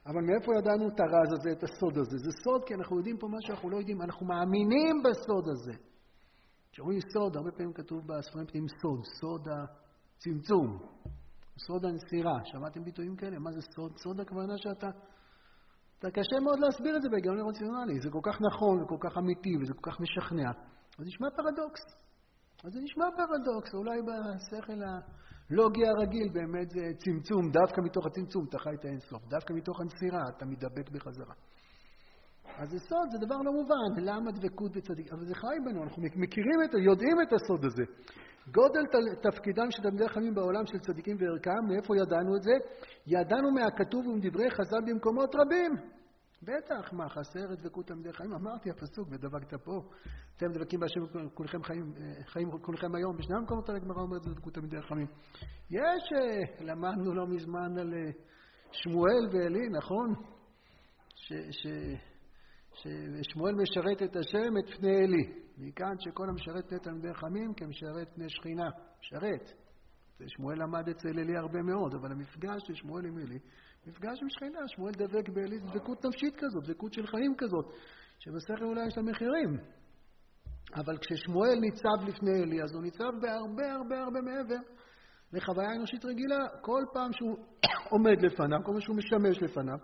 אבל 0.06 0.22
מאיפה 0.22 0.52
ידענו 0.60 0.88
את 0.88 1.00
הרז 1.00 1.34
הזה, 1.34 1.52
את 1.52 1.64
הסוד 1.64 1.98
הזה? 1.98 2.18
זה 2.18 2.32
סוד 2.44 2.64
כי 2.66 2.74
אנחנו 2.74 2.98
יודעים 2.98 3.18
פה 3.18 3.28
מה 3.28 3.38
שאנחנו 3.42 3.70
לא 3.70 3.78
יודעים, 3.78 4.02
אנחנו 4.02 4.26
מאמינים 4.26 5.04
בסוד 5.04 5.50
הזה. 5.50 5.74
כשאומרים 6.72 7.00
סוד, 7.14 7.38
הרבה 7.38 7.52
פעמים 7.52 7.74
כתוב 7.74 8.08
בספרים 8.08 8.46
פנימיים 8.46 8.70
סוד, 8.82 9.00
סוד 9.20 9.48
הצמצום, 9.48 10.95
סוד 11.58 11.86
הנסירה. 11.86 12.38
שמעתם 12.44 12.84
ביטויים 12.84 13.16
כאלה? 13.16 13.40
מה 13.40 13.52
זה 13.52 13.62
סוד? 13.62 13.98
סוד 13.98 14.20
הכוונה 14.20 14.58
שאתה... 14.58 14.90
אתה 16.00 16.12
קשה 16.12 16.40
מאוד 16.44 16.60
להסביר 16.60 16.98
את 16.98 17.02
זה 17.02 17.10
בהיגיון 17.10 17.38
רציונלי. 17.50 18.00
זה 18.00 18.10
כל 18.10 18.20
כך 18.24 18.38
נכון 18.42 18.84
וכל 18.84 18.98
כך 19.00 19.18
אמיתי 19.18 19.58
וזה 19.62 19.74
כל 19.74 19.92
כך 19.92 20.00
משכנע. 20.00 20.52
אז 21.00 21.06
נשמע 21.06 21.28
פרדוקס. 21.30 21.82
אז 22.64 22.74
זה 22.74 22.80
נשמע 22.82 23.06
פרדוקס, 23.18 23.74
אולי 23.74 24.00
בשכל 24.02 24.80
הלוגי 24.84 25.88
הרגיל 25.88 26.30
באמת 26.34 26.70
זה 26.70 26.82
צמצום, 27.04 27.52
דווקא 27.52 27.82
מתוך 27.82 28.06
הצמצום 28.06 28.46
אתה 28.50 28.60
חי 28.60 28.76
את 28.80 28.86
האינסוף, 28.86 29.26
דווקא 29.28 29.54
מתוך 29.54 29.82
הנסירה 29.82 30.22
אתה 30.38 30.46
מתדבק 30.46 30.90
בחזרה. 30.90 31.34
אז 32.58 32.70
זה 32.70 32.80
סוד, 32.80 33.08
זה 33.12 33.26
דבר 33.26 33.38
לא 33.38 33.52
מובן, 33.52 33.92
למה 34.10 34.32
דבקות 34.32 34.72
בצדיק? 34.76 35.14
אבל 35.14 35.26
זה 35.26 35.36
חי 35.36 35.58
בנו, 35.66 35.84
אנחנו 35.84 36.02
מכירים 36.02 36.60
את, 36.66 36.74
יודעים 36.74 37.18
את 37.22 37.34
הסוד 37.34 37.66
הזה. 37.66 37.84
גודל 38.52 38.86
תפקידם 39.22 39.72
של 39.72 39.84
תלמידי 39.84 40.10
חכמים 40.10 40.36
בעולם 40.36 40.66
של 40.66 40.80
צדיקים 40.80 41.18
וערכם, 41.20 41.66
מאיפה 41.68 41.98
ידענו 41.98 42.36
את 42.36 42.42
זה? 42.42 42.52
ידענו 43.08 43.52
מהכתוב 43.52 44.08
ומדברי 44.08 44.52
חז"ל 44.52 44.82
במקומות 44.86 45.36
רבים. 45.36 45.72
בטח, 46.44 46.94
מה, 46.94 47.10
חסר 47.10 47.56
דבקות 47.56 47.88
תלמידי 47.88 48.14
חיים? 48.14 48.34
אמרתי 48.34 48.70
הפסוק, 48.70 49.08
ודבקת 49.12 49.54
פה. 49.64 49.82
אתם 50.38 50.48
דבקים 50.54 50.80
בהשם 50.80 51.00
כולכם 51.34 51.64
חיים, 51.64 51.94
חיים 52.26 52.52
כולכם 52.52 52.96
היום. 52.96 53.18
בשני 53.18 53.36
המקומות 53.36 53.70
האלה 53.70 53.80
הגמרא 53.82 54.02
אומרת 54.02 54.22
דבקות 54.22 54.54
תלמידי 54.54 54.82
חכמים. 54.82 55.08
יש, 55.70 56.14
אה, 56.16 56.66
למדנו 56.66 57.14
לא 57.14 57.28
מזמן 57.28 57.78
על 57.78 57.94
אה, 57.94 58.12
שמואל 58.72 59.28
ועלי, 59.32 59.70
נכון? 59.70 60.14
ש, 61.16 61.34
ש, 61.52 61.68
ששמואל 62.76 63.56
משרת 63.56 64.04
את 64.04 64.16
השם, 64.16 64.58
את 64.60 64.78
פני 64.78 64.96
עלי. 65.04 65.34
מכאן 65.58 65.96
שכל 66.00 66.30
המשרת 66.30 66.70
פני 66.70 66.80
תלמידי 66.80 67.14
חכמים 67.14 67.54
כמשרת 67.54 68.08
פני 68.16 68.30
שכינה. 68.30 68.70
משרת. 69.00 69.52
שמואל 70.28 70.64
למד 70.64 70.90
אצל 70.90 71.20
עלי 71.20 71.38
הרבה 71.38 71.62
מאוד, 71.62 71.94
אבל 71.96 72.12
המפגש 72.12 72.62
של 72.68 72.76
שמואל 72.76 73.06
עם 73.06 73.18
עלי 73.18 73.40
מפגש 73.88 74.22
עם 74.22 74.30
שכינה, 74.30 74.60
שמואל 74.68 74.94
דבק 74.94 75.30
באלי, 75.30 75.60
דבקות 75.60 76.06
נפשית 76.06 76.36
כזאת, 76.36 76.64
דבקות 76.64 76.94
של 76.94 77.08
חיים 77.08 77.34
כזאת, 77.38 77.66
שבשכל 78.20 78.64
אולי 78.64 78.88
יש 78.88 78.98
לה 78.98 79.04
מחירים. 79.04 79.58
אבל 80.76 80.98
כששמואל 80.98 81.60
ניצב 81.60 82.08
לפני 82.08 82.44
אלי, 82.44 82.64
אז 82.64 82.74
הוא 82.74 82.84
ניצב 82.84 83.12
בהרבה 83.22 83.72
הרבה 83.72 84.04
הרבה 84.04 84.22
מעבר 84.22 84.62
לחוויה 85.34 85.76
אנושית 85.76 86.06
רגילה. 86.06 86.48
כל 86.62 86.84
פעם 86.94 87.14
שהוא 87.14 87.38
עומד 87.94 88.22
לפניו, 88.26 88.58
כל 88.64 88.72
פעם 88.72 88.82
שהוא 88.82 88.96
משמש 88.96 89.44
לפניו, 89.44 89.78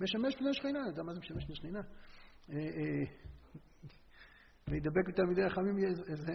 משמש 0.00 0.34
פני 0.36 0.54
שכינה. 0.54 0.80
אתה 0.80 0.88
יודע 0.88 1.02
מה 1.02 1.14
זה 1.14 1.20
משמש 1.20 1.44
פני 1.44 1.54
שכינה? 1.54 1.80
אה, 2.52 2.58
אה, 2.58 3.04
להידבק 4.68 5.08
בתלמידי 5.08 5.44
החכמים 5.44 5.76
איזה 6.08 6.32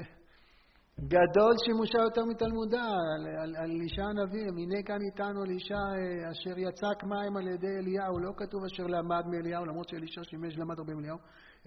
גדול 1.00 1.54
שימושה 1.66 1.98
יותר 1.98 2.26
מתלמודה, 2.26 2.88
על, 3.16 3.28
על, 3.42 3.56
על 3.56 3.72
אישה 3.82 4.04
הנביא, 4.04 4.46
הנה 4.48 4.84
כאן 4.86 5.00
איתנו 5.12 5.42
על 5.42 5.50
אה, 5.50 6.32
אשר 6.32 6.58
יצק 6.58 7.04
מים 7.04 7.38
על 7.38 7.48
ידי 7.48 7.78
אליהו, 7.78 8.20
לא 8.20 8.32
כתוב 8.38 8.64
אשר 8.64 8.84
למד 8.84 9.26
מאליהו, 9.28 9.66
למרות 9.66 9.90
שאלישע 9.90 10.24
שימש 10.24 10.58
למד 10.58 10.80
הרבה 10.80 10.94
מאליהו, 10.94 11.18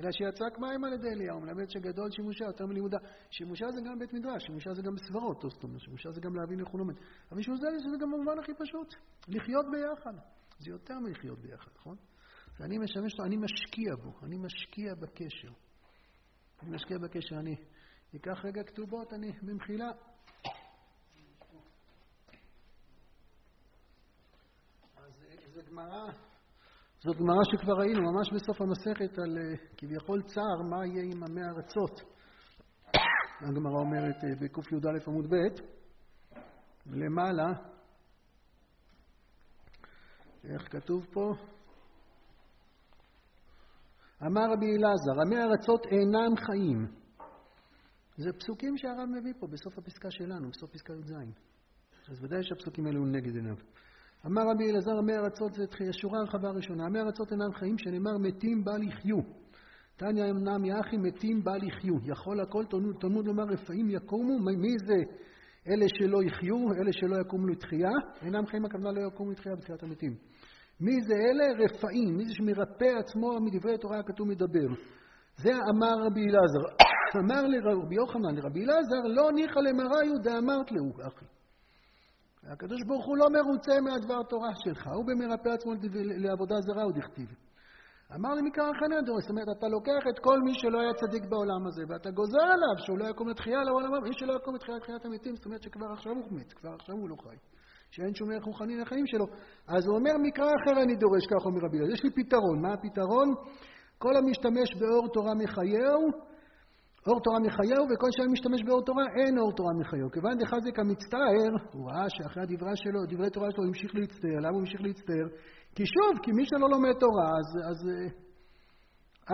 אלא 0.00 0.10
שיצק 0.12 0.58
מים 0.58 0.84
על 0.84 0.92
ידי 0.92 1.08
אליהו, 1.08 1.40
מלמד 1.40 1.70
שגדול 1.70 2.10
שימושה 2.10 2.44
יותר 2.44 2.66
מלימודה. 2.66 2.98
שימושה 3.30 3.66
זה 3.70 3.80
גם 3.80 3.98
בית 3.98 4.12
מדרש, 4.12 4.42
שימושה 4.46 4.74
זה 4.74 4.82
גם 4.82 4.94
בסברות, 4.94 5.40
זאת 5.42 5.62
אומרת, 5.62 5.80
שימושה 5.80 6.10
זה 6.10 6.20
גם 6.20 6.34
להבין 6.34 6.60
איך 6.60 6.68
הוא 6.68 6.78
לומד. 6.78 6.94
אבל 7.30 7.38
בשביל 7.38 7.56
זה 7.56 7.66
זה 7.78 7.98
גם 8.00 8.10
במובן 8.12 8.38
הכי 8.38 8.52
פשוט, 8.58 8.94
לחיות 9.28 9.66
ביחד. 9.72 10.14
זה 10.58 10.70
יותר 10.70 10.98
מלחיות 10.98 11.38
ביחד, 11.38 11.70
נכון? 11.78 11.96
ואני 12.60 12.78
משמש 12.78 13.12
אותו, 13.12 13.24
אני 13.24 13.36
משקיע 13.36 13.94
בו, 13.96 14.12
אני 14.22 14.36
משקיע 14.36 14.94
בקשר. 14.94 15.50
אני 16.62 16.70
משקיע 16.70 16.98
בקשר, 16.98 17.36
אני... 17.38 17.56
ניקח 18.12 18.44
רגע 18.44 18.62
כתובות, 18.62 19.12
אני 19.12 19.32
במחילה. 19.42 19.90
אז 24.96 25.12
זו 25.54 25.60
גמרא, 25.70 26.12
זאת 27.00 27.16
גמרא 27.16 27.44
שכבר 27.44 27.72
ראינו, 27.72 28.12
ממש 28.12 28.28
בסוף 28.34 28.60
המסכת, 28.60 29.18
על 29.18 29.38
אה, 29.38 29.56
כביכול 29.76 30.22
צער, 30.22 30.62
מה 30.70 30.86
יהיה 30.86 31.02
עם 31.02 31.24
עמי 31.24 31.40
ארצות. 31.44 32.00
הגמרא 33.40 33.80
אומרת 33.80 34.24
אה, 34.24 34.30
בקי"א 34.40 35.10
עמוד 35.10 35.26
ב', 35.26 35.36
למעלה, 36.86 37.46
איך 40.44 40.72
כתוב 40.72 41.06
פה? 41.12 41.32
אמר 44.22 44.52
רבי 44.52 44.66
אלעזר, 44.66 45.20
עמי 45.20 45.36
ארצות 45.36 45.86
אינם 45.86 46.36
חיים. 46.36 46.86
זה 48.16 48.32
פסוקים 48.32 48.76
שהרב 48.76 49.08
מביא 49.08 49.32
פה 49.38 49.46
בסוף 49.46 49.78
הפסקה 49.78 50.10
שלנו, 50.10 50.50
בסוף 50.50 50.70
פסקה 50.70 50.92
י"ז. 50.92 51.12
אז 52.10 52.24
ודאי 52.24 52.42
שהפסוקים 52.42 52.86
האלו 52.86 53.06
נגד 53.06 53.34
עיניו. 53.34 53.54
אמר 54.26 54.42
רבי 54.50 54.70
אלעזר, 54.70 54.98
עמי 54.98 55.16
ארצות 55.16 55.54
זה 55.54 55.64
שורה 55.92 56.18
הרחבה 56.18 56.48
הראשונה. 56.48 56.86
עמי 56.86 57.00
ארצות 57.00 57.32
אינם 57.32 57.52
חיים, 57.58 57.78
שנאמר 57.78 58.18
מתים 58.18 58.64
בל 58.64 58.82
יחיו. 58.82 59.18
תניא 59.96 60.30
אמנם 60.30 60.64
יחי 60.64 60.96
מתים 60.96 61.44
בל 61.44 61.64
יחיו. 61.64 61.94
יכול 62.04 62.40
הכל 62.40 62.64
תלמוד 63.00 63.26
לומר 63.26 63.44
רפאים 63.44 63.90
יקומו, 63.90 64.38
מי 64.38 64.78
זה 64.86 64.94
אלה 65.68 65.86
שלא 65.98 66.22
יחיו, 66.22 66.72
אלה 66.80 66.92
שלא 66.92 67.20
יקומו 67.20 67.46
לתחייה? 67.46 67.90
אינם 68.22 68.46
חיים 68.46 68.64
הכוונה 68.64 68.92
לא 68.92 69.08
יקומו 69.08 69.30
לתחייה 69.30 69.56
בתחיית 69.56 69.82
המתים. 69.82 70.16
מי 70.80 71.02
זה 71.02 71.14
אלה? 71.14 71.64
רפאים, 71.64 72.16
מי 72.16 72.24
זה 72.24 72.34
שמרפא 72.34 72.98
עצמו 72.98 73.40
מדברי 73.40 73.74
התורה 73.74 73.98
הכתוב 73.98 74.28
מדבר. 74.28 74.68
זה 75.36 75.50
אמר 75.50 75.94
רבי 76.06 76.20
אלעזר. 76.20 76.66
אמר 77.22 77.42
לרבי 77.46 77.94
יוחנן 77.94 78.34
לרבי 78.34 78.64
אלעזר, 78.64 79.02
לא 79.04 79.32
ניחא 79.32 79.60
למראיו 79.60 80.18
דאמרת 80.22 80.72
להו, 80.72 80.92
אחי. 81.08 81.24
הקדוש 82.52 82.82
ברוך 82.86 83.06
הוא 83.06 83.16
לא 83.16 83.26
מרוצה 83.30 83.80
מהדבר 83.80 84.22
תורה 84.22 84.52
שלך, 84.64 84.86
הוא 84.86 85.04
במרפא 85.06 85.48
עצמו 85.48 85.72
לעבודה 85.94 86.54
זרה, 86.60 86.82
הוא 86.82 86.92
דכתיב. 86.92 87.28
אמר 88.14 88.34
לי 88.34 88.42
מקרא 88.42 88.64
חנה 88.80 89.00
דורש, 89.06 89.22
זאת 89.22 89.30
אומרת, 89.30 89.48
אתה 89.58 89.68
לוקח 89.68 90.02
את 90.10 90.18
כל 90.18 90.38
מי 90.44 90.54
שלא 90.54 90.80
היה 90.80 90.94
צדיק 90.94 91.24
בעולם 91.30 91.66
הזה, 91.66 91.82
ואתה 91.88 92.10
גוזר 92.10 92.46
עליו 92.54 92.76
שהוא 92.84 92.98
לא 92.98 93.04
יקום 93.10 93.28
לתחייה 93.28 93.64
לעולם 93.64 93.94
הבא, 93.94 94.08
מי 94.08 94.18
שלא 94.18 94.32
יקום 94.36 94.54
לתחייה 94.54 94.76
לתחיית 94.76 95.04
המתים, 95.04 95.36
זאת 95.36 95.46
אומרת 95.46 95.62
שכבר 95.62 95.92
עכשיו 95.92 96.12
הוא 96.12 96.38
מת, 96.38 96.52
כבר 96.52 96.74
עכשיו 96.74 96.94
הוא 96.94 97.08
לא 97.08 97.16
חי. 97.22 97.36
שאין 97.90 98.14
שום 98.14 98.30
ערך 98.30 98.44
רוחני 98.44 98.76
לחיים 98.76 99.06
שלו. 99.06 99.26
אז 99.68 99.86
הוא 99.86 99.96
אומר, 99.98 100.12
מקרא 100.22 100.50
אחר 100.62 100.82
אני 100.82 100.96
דורש, 100.96 101.26
כך 101.26 101.46
אומר 101.46 101.60
רבי 101.66 101.78
יש 101.92 102.04
לי 102.04 102.10
פתרון. 102.10 102.62
מה 102.62 102.72
הפתרון? 102.72 103.34
כל 103.98 104.16
המשתמש 104.16 104.68
באור 104.80 105.08
תורה 105.12 105.34
מחייהו, 105.34 106.02
אור 107.06 107.20
תורה 107.20 107.38
מחייהו, 107.46 107.84
וכל 107.84 108.10
שאין 108.16 108.30
משתמש 108.32 108.62
באור 108.66 108.82
תורה, 108.84 109.04
אין 109.16 109.38
אור 109.38 109.52
תורה 109.52 109.72
מחייהו. 109.80 110.10
כיוון 110.10 110.38
דחזק 110.38 110.78
המצטער, 110.78 111.52
הוא 111.72 111.90
ראה 111.90 112.10
שאחרי 112.10 112.42
הדברה 112.42 112.76
שלו, 112.76 113.00
דברי 113.08 113.30
תורה 113.30 113.48
שלו, 113.50 113.64
המשיך 113.64 113.94
להצטער. 113.94 114.38
למה 114.40 114.50
הוא 114.50 114.60
המשיך 114.60 114.80
להצטער? 114.80 115.26
כי 115.74 115.84
שוב, 115.86 116.22
כי 116.22 116.30
מי 116.32 116.44
שלא 116.46 116.68
לומד 116.70 116.96
תורה, 117.04 117.28
אז, 117.40 117.48
אז, 117.70 117.80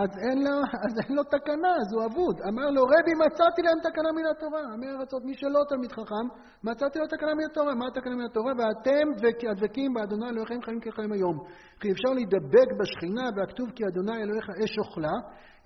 אז, 0.01 0.09
אין 0.25 0.37
לו, 0.43 0.55
אז 0.85 0.93
אין 1.03 1.15
לו 1.17 1.23
תקנה, 1.23 1.71
אז 1.81 1.93
הוא 1.93 2.05
אבוד. 2.05 2.41
אמר 2.49 2.69
לו, 2.75 2.83
רבי, 2.83 3.13
מצאתי 3.25 3.61
להם 3.61 3.79
תקנה 3.87 4.11
מן 4.11 4.25
התורה. 4.31 4.61
עמי 4.73 4.87
ארצות, 4.87 5.23
מי 5.25 5.33
שלא 5.33 5.61
תלמיד 5.69 5.91
חכם, 5.91 6.25
מצאתי 6.63 6.99
לו 6.99 7.07
תקנה 7.07 7.33
מן 7.33 7.45
התורה. 7.51 7.75
מה 7.75 7.85
התקנה 7.87 8.15
מן 8.15 8.25
התורה? 8.25 8.53
ואתם 8.57 9.05
הדבקים 9.51 9.93
באדוני 9.93 10.29
אלוהיכם 10.29 10.61
חיים 10.61 10.79
כחיים 10.79 11.11
היום. 11.11 11.37
כי 11.79 11.91
אפשר 11.91 12.09
להידבק 12.13 12.69
בשכינה, 12.79 13.25
והכתוב 13.35 13.71
כי 13.75 13.83
אדוני 13.87 14.23
אלוהיך 14.23 14.49
אש 14.63 14.77
אוכלה, 14.77 15.15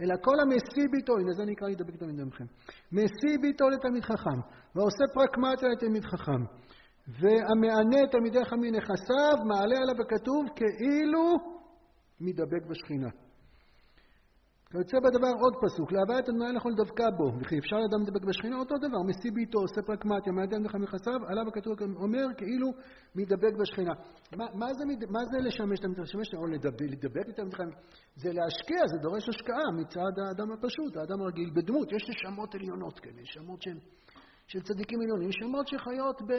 אלא 0.02 0.16
כל 0.22 0.40
המשיא 0.40 0.88
ביתו, 0.92 1.14
הנה 1.18 1.32
זה 1.38 1.44
נקרא 1.46 1.68
להידבק 1.68 1.96
תלמיד 1.96 2.20
עמכם. 2.20 2.46
משיא 2.92 3.38
ביתו 3.42 3.70
לתלמיד 3.70 4.04
חכם, 4.04 4.40
ועושה 4.76 5.06
פרקמטיה 5.14 5.70
לתלמיד 5.70 6.06
חכם. 6.06 6.42
והמענה 7.20 8.02
תלמידיך 8.12 8.54
מנכסיו, 8.54 9.38
מעלה 9.46 9.78
עליו 9.82 9.96
הכתוב 10.02 10.46
כאילו 10.56 11.24
מדבק 12.22 12.64
בשכינה. 12.70 13.27
כיוצא 14.72 14.98
בדבר 15.00 15.34
עוד 15.44 15.54
פסוק, 15.64 15.92
להוויית 15.92 16.30
אדוני 16.30 16.52
נכון 16.52 16.76
דווקא 16.76 17.04
בו, 17.18 17.40
וכי 17.40 17.60
אפשר 17.60 17.76
לאדם 17.76 18.02
לדבק 18.04 18.24
בשכינה, 18.26 18.56
אותו 18.60 18.76
דבר, 18.78 19.02
משיא 19.10 19.32
ביתו, 19.34 19.60
עושה 19.60 19.82
פרקמטיה, 19.82 20.34
מעלה 20.34 20.56
עליו 20.56 20.80
מנכסיו, 20.80 21.20
עליו 21.28 21.48
הכתוב 21.48 21.74
אומר 21.96 22.26
כאילו 22.38 22.68
מדבק 23.16 23.54
בשכינה. 23.60 23.94
מה, 24.38 24.46
מה, 24.54 24.68
זה, 24.74 24.84
מה 25.10 25.20
זה 25.32 25.38
לשמש 25.48 25.80
את 25.80 25.86
המשמש, 25.86 26.28
או 26.34 26.46
לדבק, 26.48 26.82
לדבק 26.82 27.30
את 27.30 27.40
המשכינה? 27.40 27.72
זה 28.16 28.30
להשקיע, 28.34 28.82
זה 28.92 28.98
דורש 29.02 29.30
השקעה 29.30 29.68
מצד 29.80 30.14
האדם 30.22 30.52
הפשוט, 30.52 30.98
האדם 30.98 31.22
הרגיל, 31.22 31.50
בדמות. 31.56 31.92
יש 31.92 32.04
נשמות 32.10 32.56
עליונות 32.56 33.00
כאלה, 33.00 33.22
נשמות 33.22 33.62
של 34.48 34.62
צדיקים 34.62 35.00
עליונים, 35.02 35.30
נשמות 35.30 35.68
שחיות 35.68 36.22
ב... 36.22 36.32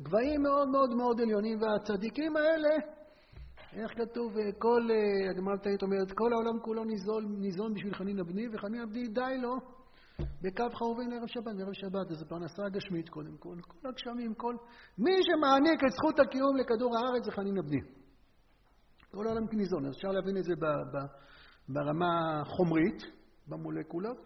גבהים 0.00 0.42
מאוד 0.42 0.68
מאוד 0.68 0.90
מאוד 0.94 1.20
עליונים, 1.20 1.58
והצדיקים 1.62 2.36
האלה, 2.36 2.99
איך 3.72 3.90
כתוב, 3.96 4.32
כל, 4.58 4.88
הגמרא 5.30 5.56
תאית 5.56 5.82
אומרת, 5.82 6.12
כל 6.12 6.32
העולם 6.32 6.60
כולו 6.62 6.84
ניזון, 6.84 7.24
ניזון 7.40 7.74
בשביל 7.74 7.94
חנין 7.94 8.20
הבני, 8.20 8.48
וחנין 8.52 8.80
הבני 8.80 9.08
די 9.08 9.38
לו 9.42 9.56
בקו 10.42 10.64
חרובים 10.74 11.10
לערב 11.10 11.26
שבת, 11.26 11.54
לערב 11.54 11.72
שבת, 11.72 12.10
אז 12.10 12.24
פרנסה 12.28 12.62
גשמית 12.68 13.08
קודם 13.08 13.36
כל, 13.36 13.56
כל 13.68 13.88
הגשמים, 13.88 14.34
כל... 14.34 14.56
מי 14.98 15.12
שמעניק 15.22 15.84
את 15.86 15.92
זכות 15.92 16.20
הקיום 16.20 16.56
לכדור 16.56 16.96
הארץ 16.96 17.24
זה 17.24 17.32
חנין 17.32 17.58
הבני. 17.58 17.80
כל 19.10 19.26
העולם 19.26 19.46
כניזון, 19.46 19.86
אז 19.86 19.94
אפשר 19.96 20.08
להבין 20.08 20.36
את 20.36 20.44
זה 20.44 20.54
ב, 20.54 20.64
ב, 20.66 20.98
ברמה 21.68 22.42
חומרית, 22.44 23.02
במולקולות, 23.48 24.16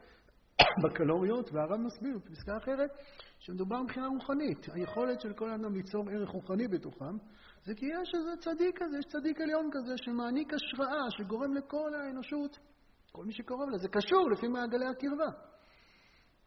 בקלוריות, 0.83 1.53
והרב 1.53 1.81
מסביר 1.81 2.19
בפסקה 2.19 2.57
אחרת, 2.57 2.91
שמדובר 3.39 3.83
מבחינה 3.83 4.07
רוחנית. 4.07 4.67
היכולת 4.73 5.21
של 5.21 5.33
כל 5.33 5.51
אדם 5.51 5.75
ליצור 5.75 6.11
ערך 6.11 6.29
רוחני 6.29 6.69
בתוכם, 6.69 7.17
זה 7.65 7.75
כי 7.75 7.87
יש 7.87 8.15
איזה 8.15 8.37
צדיק 8.41 8.83
כזה, 8.83 8.99
יש 8.99 9.05
צדיק 9.05 9.41
עליון 9.41 9.71
כזה, 9.73 9.95
שמעניק 9.97 10.53
השראה, 10.55 11.11
שגורם 11.11 11.55
לכל 11.55 11.95
האנושות, 11.95 12.59
כל 13.13 13.25
מי 13.25 13.33
שקרוב 13.33 13.71
לזה, 13.71 13.89
קשור 13.89 14.31
לפי 14.31 14.49
מעגלי 14.49 14.87
הקרבה. 14.87 15.31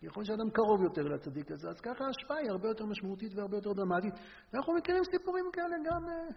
ככל 0.06 0.24
שאדם 0.24 0.50
קרוב 0.50 0.84
יותר 0.84 1.02
לצדיק 1.02 1.52
הזה, 1.52 1.70
אז 1.70 1.82
ככה 1.82 2.06
ההשפעה 2.06 2.38
היא 2.38 2.50
הרבה 2.50 2.68
יותר 2.68 2.86
משמעותית 2.86 3.36
והרבה 3.36 3.58
יותר 3.58 3.74
דרמטית. 3.74 4.14
ואנחנו 4.54 4.74
מכירים 4.74 5.04
סיפורים 5.04 5.46
כאלה 5.54 5.76
גם, 5.86 6.10
אה, 6.10 6.28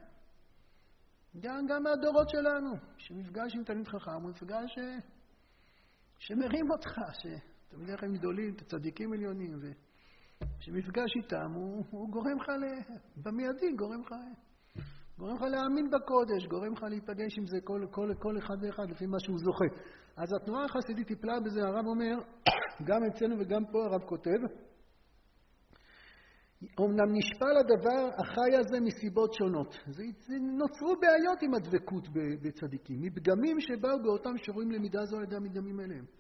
גם, 1.41 1.67
גם 1.67 1.83
מהדורות 1.83 2.29
שלנו, 2.29 2.75
שמפגש 2.99 3.55
עם 3.55 3.65
תלמיד 3.65 3.89
חכם 3.89 4.23
הוא 4.23 4.31
מפגש 4.31 4.71
ש... 4.75 4.79
אה, 4.79 4.99
שמרים 6.19 6.71
אותך, 6.71 7.01
שתלמידי 7.71 7.97
חיים 7.97 8.13
גדולים, 8.13 8.55
צדיקים 8.55 9.13
עליונים, 9.13 9.59
ו... 9.63 9.73
שמפגש 10.59 11.11
איתם 11.17 11.53
הוא, 11.55 11.85
הוא 11.91 12.11
גורם 12.11 12.37
לך, 12.41 12.49
במיידי 13.17 13.73
גורם 13.77 14.01
לך, 14.01 14.15
גורם 15.19 15.35
לך 15.35 15.43
להאמין 15.43 15.91
בקודש, 15.91 16.47
גורם 16.47 16.73
לך 16.73 16.83
להיפגש 16.83 17.39
עם 17.39 17.47
זה 17.47 17.59
כל, 17.65 17.87
כל, 17.91 18.15
כל 18.19 18.39
אחד 18.39 18.55
ואחד 18.63 18.91
לפי 18.91 19.07
מה 19.07 19.21
שהוא 19.21 19.39
זוכה. 19.39 19.65
אז 20.17 20.29
התנועה 20.33 20.65
החסידית 20.65 21.07
טיפלה 21.09 21.41
בזה, 21.41 21.61
הרב 21.61 21.87
אומר, 21.87 22.19
גם 22.89 23.05
אצלנו 23.05 23.37
וגם 23.39 23.65
פה 23.73 23.85
הרב 23.85 24.03
כותב, 24.03 24.41
אמנם 26.81 27.13
נשפל 27.13 27.57
הדבר 27.61 28.09
החי 28.19 28.57
הזה 28.61 28.81
מסיבות 28.81 29.35
שונות. 29.35 29.75
זה, 29.87 30.03
זה 30.27 30.35
נוצרו 30.39 30.95
בעיות 31.01 31.43
עם 31.43 31.55
הדבקות 31.55 32.09
בצדיקים, 32.43 33.03
מפגמים 33.03 33.61
שבאו 33.61 34.03
באותם 34.03 34.33
שרואים 34.37 34.71
למידה 34.71 35.05
זו 35.05 35.17
על 35.17 35.23
ידי 35.23 35.37
המדגמים 35.37 35.81
אליהם. 35.81 36.20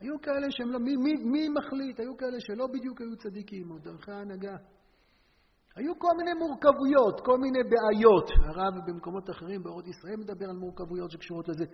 היו 0.00 0.20
כאלה 0.20 0.46
שהם 0.50 0.70
לא, 0.70 0.78
מי, 0.78 0.96
מי, 0.96 1.14
מי 1.14 1.48
מחליט? 1.48 2.00
היו 2.00 2.16
כאלה 2.16 2.40
שלא 2.40 2.66
בדיוק 2.66 3.00
היו 3.00 3.16
צדיקים, 3.16 3.70
או 3.70 3.78
דרכי 3.78 4.12
ההנהגה. 4.12 4.56
היו 5.76 5.98
כל 5.98 6.16
מיני 6.16 6.34
מורכבויות, 6.34 7.20
כל 7.20 7.38
מיני 7.38 7.58
בעיות. 7.62 8.30
הרב 8.30 8.74
במקומות 8.86 9.30
אחרים, 9.30 9.62
באורות 9.62 9.86
ישראל, 9.86 10.16
מדבר 10.16 10.50
על 10.50 10.56
מורכבויות 10.56 11.10
שקשורות 11.10 11.48
לזה. 11.48 11.64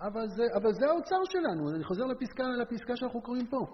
אבל 0.00 0.28
זה, 0.28 0.42
אבל 0.56 0.72
זה 0.72 0.86
האוצר 0.86 1.22
שלנו. 1.24 1.70
אני 1.74 1.84
חוזר 1.84 2.04
לפסקה, 2.04 2.44
לפסקה 2.62 2.96
שאנחנו 2.96 3.22
קוראים 3.22 3.46
פה. 3.46 3.66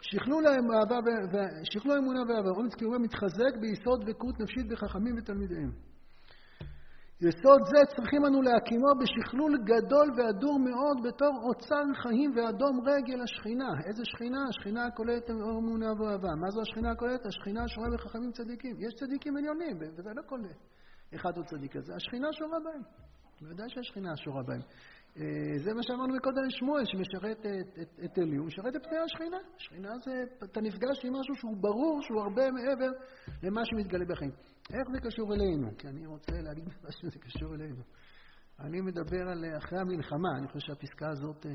שכלול 0.00 0.46
האמונה 0.46 2.22
והאהבה, 2.28 2.50
אומץ 2.50 2.74
קיומם 2.74 3.02
מתחזק 3.02 3.56
ביסוד 3.60 4.04
דבקות 4.04 4.40
נפשית 4.40 4.68
בחכמים 4.68 5.14
ותלמידיהם. 5.18 5.70
יסוד 7.20 7.60
זה 7.64 7.80
צריכים 7.96 8.26
אנו 8.26 8.42
להקימו 8.42 8.86
בשכלול 9.00 9.58
גדול 9.64 10.08
והדור 10.16 10.58
מאוד 10.58 10.96
בתור 11.06 11.32
אוצר 11.48 11.84
חיים 12.02 12.32
ואדום 12.36 12.80
רגל 12.86 13.22
השכינה. 13.22 13.68
איזה 13.86 14.02
שכינה? 14.04 14.38
השכינה 14.48 14.86
הכוללת 14.86 15.30
אמונה 15.30 15.92
ואהבה. 15.98 16.34
מה 16.40 16.50
זו 16.50 16.60
השכינה 16.60 16.90
הכוללת? 16.90 17.26
השכינה 17.26 17.64
השורה 17.64 17.88
בחכמים 17.94 18.32
צדיקים. 18.32 18.76
יש 18.78 18.94
צדיקים 18.94 19.36
עליונים, 19.36 19.76
וזה 19.80 20.10
לא 20.16 20.22
כל 20.26 20.40
אחד 21.14 21.36
הוא 21.36 21.44
צדיק 21.44 21.76
כזה. 21.76 21.94
השכינה 21.94 22.28
שורה 22.32 22.58
בהם. 22.64 22.82
בוודאי 23.40 23.70
שהשכינה 23.70 24.16
שורה 24.16 24.42
בהם. 24.42 24.60
אה, 25.16 25.58
זה 25.64 25.74
מה 25.74 25.82
שאמרנו 25.82 26.14
מקודם 26.14 26.50
שמואל, 26.50 26.84
שמשרת 26.84 27.40
את, 27.40 27.78
את, 27.82 28.00
את 28.04 28.18
אלי, 28.18 28.36
הוא 28.36 28.46
משרת 28.46 28.76
את 28.76 28.86
פני 28.86 28.98
השכינה. 28.98 29.36
השכינה 29.56 29.98
זה, 30.04 30.12
אתה 30.44 30.60
נפגש 30.60 31.04
עם 31.04 31.12
משהו 31.20 31.34
שהוא 31.34 31.56
ברור, 31.56 32.02
שהוא 32.02 32.20
הרבה 32.20 32.50
מעבר 32.50 32.90
למה 33.42 33.64
שמתגלה 33.64 34.04
בחיים. 34.04 34.30
איך 34.72 34.88
זה 34.92 35.00
קשור 35.00 35.34
אלינו? 35.34 35.70
כי 35.78 35.88
אני 35.88 36.06
רוצה 36.06 36.32
להגיד 36.32 36.64
מה 36.64 36.92
שזה 37.00 37.18
קשור 37.18 37.54
אלינו. 37.54 37.82
אני 38.60 38.80
מדבר 38.80 39.28
על 39.28 39.44
אחרי 39.58 39.78
המלחמה, 39.78 40.28
אני 40.38 40.48
חושב 40.48 40.66
שהפסקה 40.66 41.08
הזאת, 41.08 41.46
אה, 41.46 41.50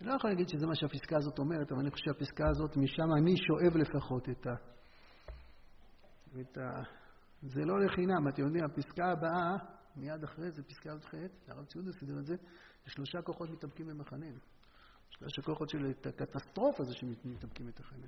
אני 0.00 0.08
לא 0.08 0.14
יכול 0.14 0.30
להגיד 0.30 0.48
שזה 0.48 0.66
מה 0.66 0.74
שהפסקה 0.74 1.16
הזאת 1.16 1.38
אומרת, 1.38 1.72
אבל 1.72 1.80
אני 1.80 1.90
חושב 1.90 2.04
שהפסקה 2.04 2.44
הזאת, 2.48 2.76
משם 2.76 3.12
אני 3.18 3.34
שואב 3.36 3.76
לפחות 3.76 4.28
את 4.28 4.46
ה... 4.46 4.54
את 6.40 6.58
ה... 6.58 6.82
זה 7.42 7.60
לא 7.64 7.84
לחינם, 7.84 8.28
אתם 8.28 8.42
יודעים, 8.42 8.64
הפסקה 8.64 9.04
הבאה, 9.12 9.56
מיד 9.96 10.24
אחרי 10.24 10.50
זה, 10.50 10.62
פסקה 10.62 10.90
י"ח, 10.90 11.14
הרב 11.48 11.64
ציודה 11.64 11.92
סידר 11.92 12.18
את 12.18 12.26
זה, 12.26 12.34
שלושה 12.86 13.22
כוחות 13.22 13.50
מתאבקים 13.50 13.86
במחנה. 13.86 14.26
שלושה 15.10 15.42
כוחות 15.42 15.68
של 15.68 15.92
הקטסטרופה 16.08 16.84
זה 16.84 16.94
שמתאבקים 16.94 17.66
בתחנה. 17.66 18.06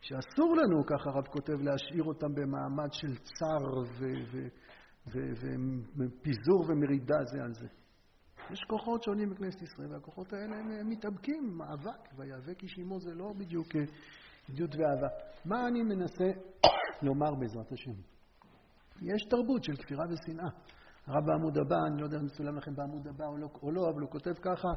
שאסור 0.00 0.56
לנו, 0.56 0.86
ככה 0.86 1.10
הרב 1.10 1.26
כותב, 1.26 1.52
להשאיר 1.52 2.04
אותם 2.04 2.34
במעמד 2.34 2.92
של 2.92 3.16
צר 3.16 3.64
ופיזור 5.96 6.64
ומרידה 6.68 7.24
זה 7.24 7.42
על 7.42 7.54
זה. 7.54 7.66
יש 8.50 8.60
כוחות 8.68 9.02
שונים 9.02 9.30
בכנסת 9.30 9.62
ישראל, 9.62 9.92
והכוחות 9.92 10.32
האלה 10.32 10.56
הם 10.56 10.88
מתאבקים, 10.88 11.58
מאבק, 11.58 12.14
ויאבק 12.16 12.62
איש 12.62 12.78
עמו 12.78 13.00
זה 13.00 13.14
לא 13.14 13.32
בדיוק 13.38 13.68
עדות 14.48 14.70
ואהבה. 14.76 15.08
מה 15.44 15.68
אני 15.68 15.82
מנסה 15.82 16.24
לומר 17.06 17.34
בעזרת 17.34 17.72
השם? 17.72 17.94
יש 19.02 19.22
תרבות 19.30 19.64
של 19.64 19.76
כפירה 19.76 20.04
ושנאה. 20.10 20.48
הרב 21.10 21.26
בעמוד 21.26 21.58
הבא, 21.58 21.76
אני 21.86 22.00
לא 22.00 22.04
יודע 22.04 22.18
אם 22.18 22.24
מצולם 22.24 22.56
לכם 22.56 22.74
בעמוד 22.74 23.06
הבא 23.06 23.26
או 23.26 23.36
לא, 23.36 23.48
או 23.62 23.70
לא, 23.70 23.90
אבל 23.90 24.00
הוא 24.00 24.10
כותב 24.10 24.32
ככה, 24.42 24.68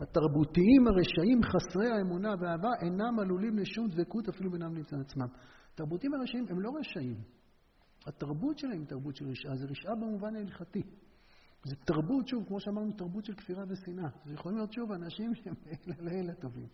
התרבותיים 0.00 0.86
הרשעים 0.86 1.40
חסרי 1.42 1.90
האמונה 1.90 2.34
והאהבה 2.40 2.68
אינם 2.82 3.18
עלולים 3.18 3.58
לשום 3.58 3.88
דבקות 3.88 4.28
אפילו 4.28 4.50
בינם 4.50 4.76
לצד 4.76 5.00
עצמם. 5.00 5.26
התרבותיים 5.74 6.14
הרשעים 6.14 6.44
הם 6.50 6.60
לא 6.60 6.70
רשעים. 6.80 7.16
התרבות 8.06 8.58
שלהם 8.58 8.78
היא 8.78 8.86
תרבות 8.86 9.16
של 9.16 9.24
רשעה, 9.28 9.56
זה 9.56 9.66
רשעה 9.70 9.94
במובן 9.94 10.36
ההלכתי. 10.36 10.82
זה 11.64 11.76
תרבות, 11.76 12.28
שוב, 12.28 12.44
כמו 12.46 12.60
שאמרנו, 12.60 12.92
תרבות 12.92 13.24
של 13.24 13.34
כפירה 13.34 13.64
ושנאה. 13.68 14.08
זה 14.24 14.34
יכולים 14.34 14.58
להיות, 14.58 14.72
שוב, 14.72 14.92
אנשים 14.92 15.34
שהם 15.34 15.54
לאלה 15.98 16.34
טובים. 16.34 16.68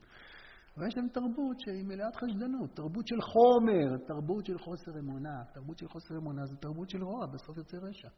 אבל 0.76 0.86
יש 0.86 0.96
להם 0.96 1.08
תרבות 1.08 1.60
שהיא 1.60 1.84
מלאת 1.84 2.16
חשדנות, 2.16 2.70
תרבות 2.76 3.06
של 3.06 3.20
חומר, 3.20 3.96
תרבות 4.06 4.46
של 4.46 4.58
חוסר 4.58 4.98
אמונה. 4.98 5.44
תרבות 5.54 5.78
של 5.78 5.88
חוסר 5.88 6.16
אמונה 6.16 6.46
זה 6.46 6.56
תרבות 6.56 6.90
של 6.90 7.02
רוע, 7.04 7.26
בסוף 7.26 7.56
יוצא 7.56 7.76
רשע. 7.76 8.08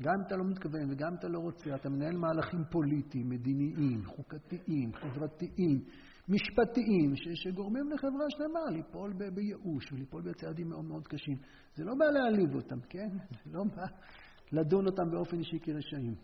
גם 0.00 0.14
אם 0.14 0.26
אתה 0.26 0.36
לא 0.36 0.44
מתכוון 0.44 0.90
וגם 0.90 1.08
אם 1.08 1.14
אתה 1.18 1.28
לא 1.28 1.38
רוצה, 1.38 1.74
אתה 1.74 1.88
מנהל 1.88 2.16
מהלכים 2.16 2.60
פוליטיים, 2.70 3.28
מדיניים, 3.28 4.04
חוקתיים, 4.04 4.92
חברתיים, 4.94 5.84
משפטיים, 6.28 7.16
ש- 7.16 7.42
שגורמים 7.42 7.90
לחברה 7.90 8.26
שלמה 8.28 8.60
ליפול 8.70 9.12
ב- 9.12 9.34
בייאוש 9.34 9.92
וליפול 9.92 10.22
בצעדים 10.22 10.68
מאוד 10.68 10.84
מאוד 10.84 11.06
קשים. 11.08 11.36
זה 11.74 11.84
לא 11.84 11.94
בא 11.98 12.04
להעליב 12.04 12.54
אותם, 12.54 12.80
כן? 12.88 13.08
זה 13.44 13.50
לא 13.52 13.64
בא 13.76 13.86
לדון 14.52 14.86
אותם 14.86 15.10
באופן 15.10 15.38
אישי 15.38 15.58
כרשעים. 15.62 16.14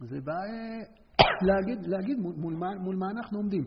זה 0.00 0.20
בא 0.20 0.32
אה, 0.32 0.78
להגיד, 1.48 1.86
להגיד 1.86 2.18
מול, 2.18 2.34
מול, 2.36 2.54
מה, 2.54 2.74
מול 2.74 2.96
מה 2.96 3.10
אנחנו 3.10 3.38
עומדים. 3.38 3.64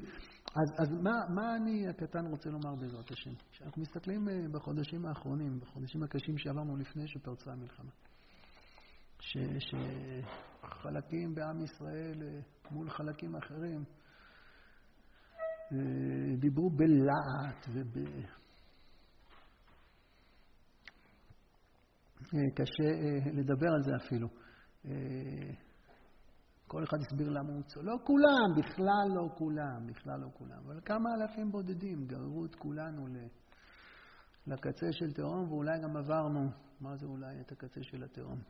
אז, 0.55 0.69
אז 0.79 1.01
מה, 1.03 1.11
מה 1.35 1.55
אני 1.55 1.87
הקטן 1.87 2.25
רוצה 2.25 2.49
לומר 2.49 2.75
בעזרת 2.75 3.11
השם? 3.11 3.31
כשאנחנו 3.51 3.81
מסתכלים 3.81 4.29
אה, 4.29 4.33
בחודשים 4.51 5.05
האחרונים, 5.05 5.59
בחודשים 5.59 6.03
הקשים 6.03 6.37
שעברנו 6.37 6.77
לפני 6.77 7.07
שפרצה 7.07 7.51
המלחמה, 7.51 7.91
שחלקים 9.59 11.35
בעם 11.35 11.61
ישראל 11.61 12.23
אה, 12.23 12.39
מול 12.71 12.89
חלקים 12.89 13.35
אחרים 13.35 13.83
אה, 15.71 16.35
דיברו 16.39 16.69
בלהט 16.69 17.67
וב... 17.73 17.97
קשה 22.55 22.91
לדבר 23.33 23.67
על 23.75 23.83
זה 23.83 23.91
אפילו. 24.05 24.27
כל 26.67 26.83
אחד 26.83 26.97
הסביר 26.99 27.29
למה 27.29 27.53
הוא 27.53 27.63
צועק. 27.63 27.85
לא 27.85 27.95
כולם, 28.03 28.49
בכלל 28.57 29.15
לא 29.15 29.29
כולם, 29.37 29.87
בכלל 29.87 30.19
לא 30.19 30.27
כולם. 30.33 30.57
אבל 30.65 30.79
כמה 30.85 31.09
אלפים 31.15 31.51
בודדים 31.51 32.05
גררו 32.07 32.45
את 32.45 32.55
כולנו 32.55 33.07
לקצה 34.47 34.85
של 34.91 35.13
תהום, 35.13 35.51
ואולי 35.51 35.79
גם 35.83 35.97
עברנו, 35.97 36.49
מה 36.81 36.95
זה 36.95 37.05
אולי, 37.05 37.41
את 37.41 37.51
הקצה 37.51 37.83
של 37.83 38.03
התהום. 38.03 38.41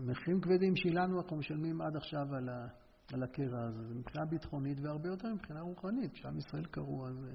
מחירים 0.00 0.40
כבדים 0.40 0.76
שילמנו, 0.76 1.20
אנחנו 1.20 1.36
משלמים 1.36 1.80
עד 1.80 1.96
עכשיו 1.96 2.34
על, 2.34 2.48
ה, 2.48 2.66
על 3.12 3.22
הקרע 3.22 3.62
הזה. 3.62 3.88
זה 3.88 3.94
מבחינה 3.94 4.24
ביטחונית 4.24 4.78
והרבה 4.80 5.08
יותר 5.08 5.34
מבחינה 5.34 5.60
רוחנית. 5.60 6.12
כשעם 6.12 6.38
ישראל 6.38 6.64
קראו, 6.64 7.06
אז 7.06 7.24
אה, 7.24 7.34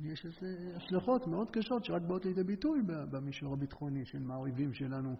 יש 0.00 0.26
איזה 0.26 0.76
השלכות 0.76 1.26
מאוד 1.26 1.50
קשות 1.50 1.84
שרק 1.84 2.02
באות 2.02 2.24
לידי 2.24 2.44
ביטוי 2.44 2.80
במישור 3.10 3.52
הביטחוני 3.52 4.04
של 4.04 4.18
מה 4.18 4.34
האויבים 4.34 4.74
שלנו 4.74 5.16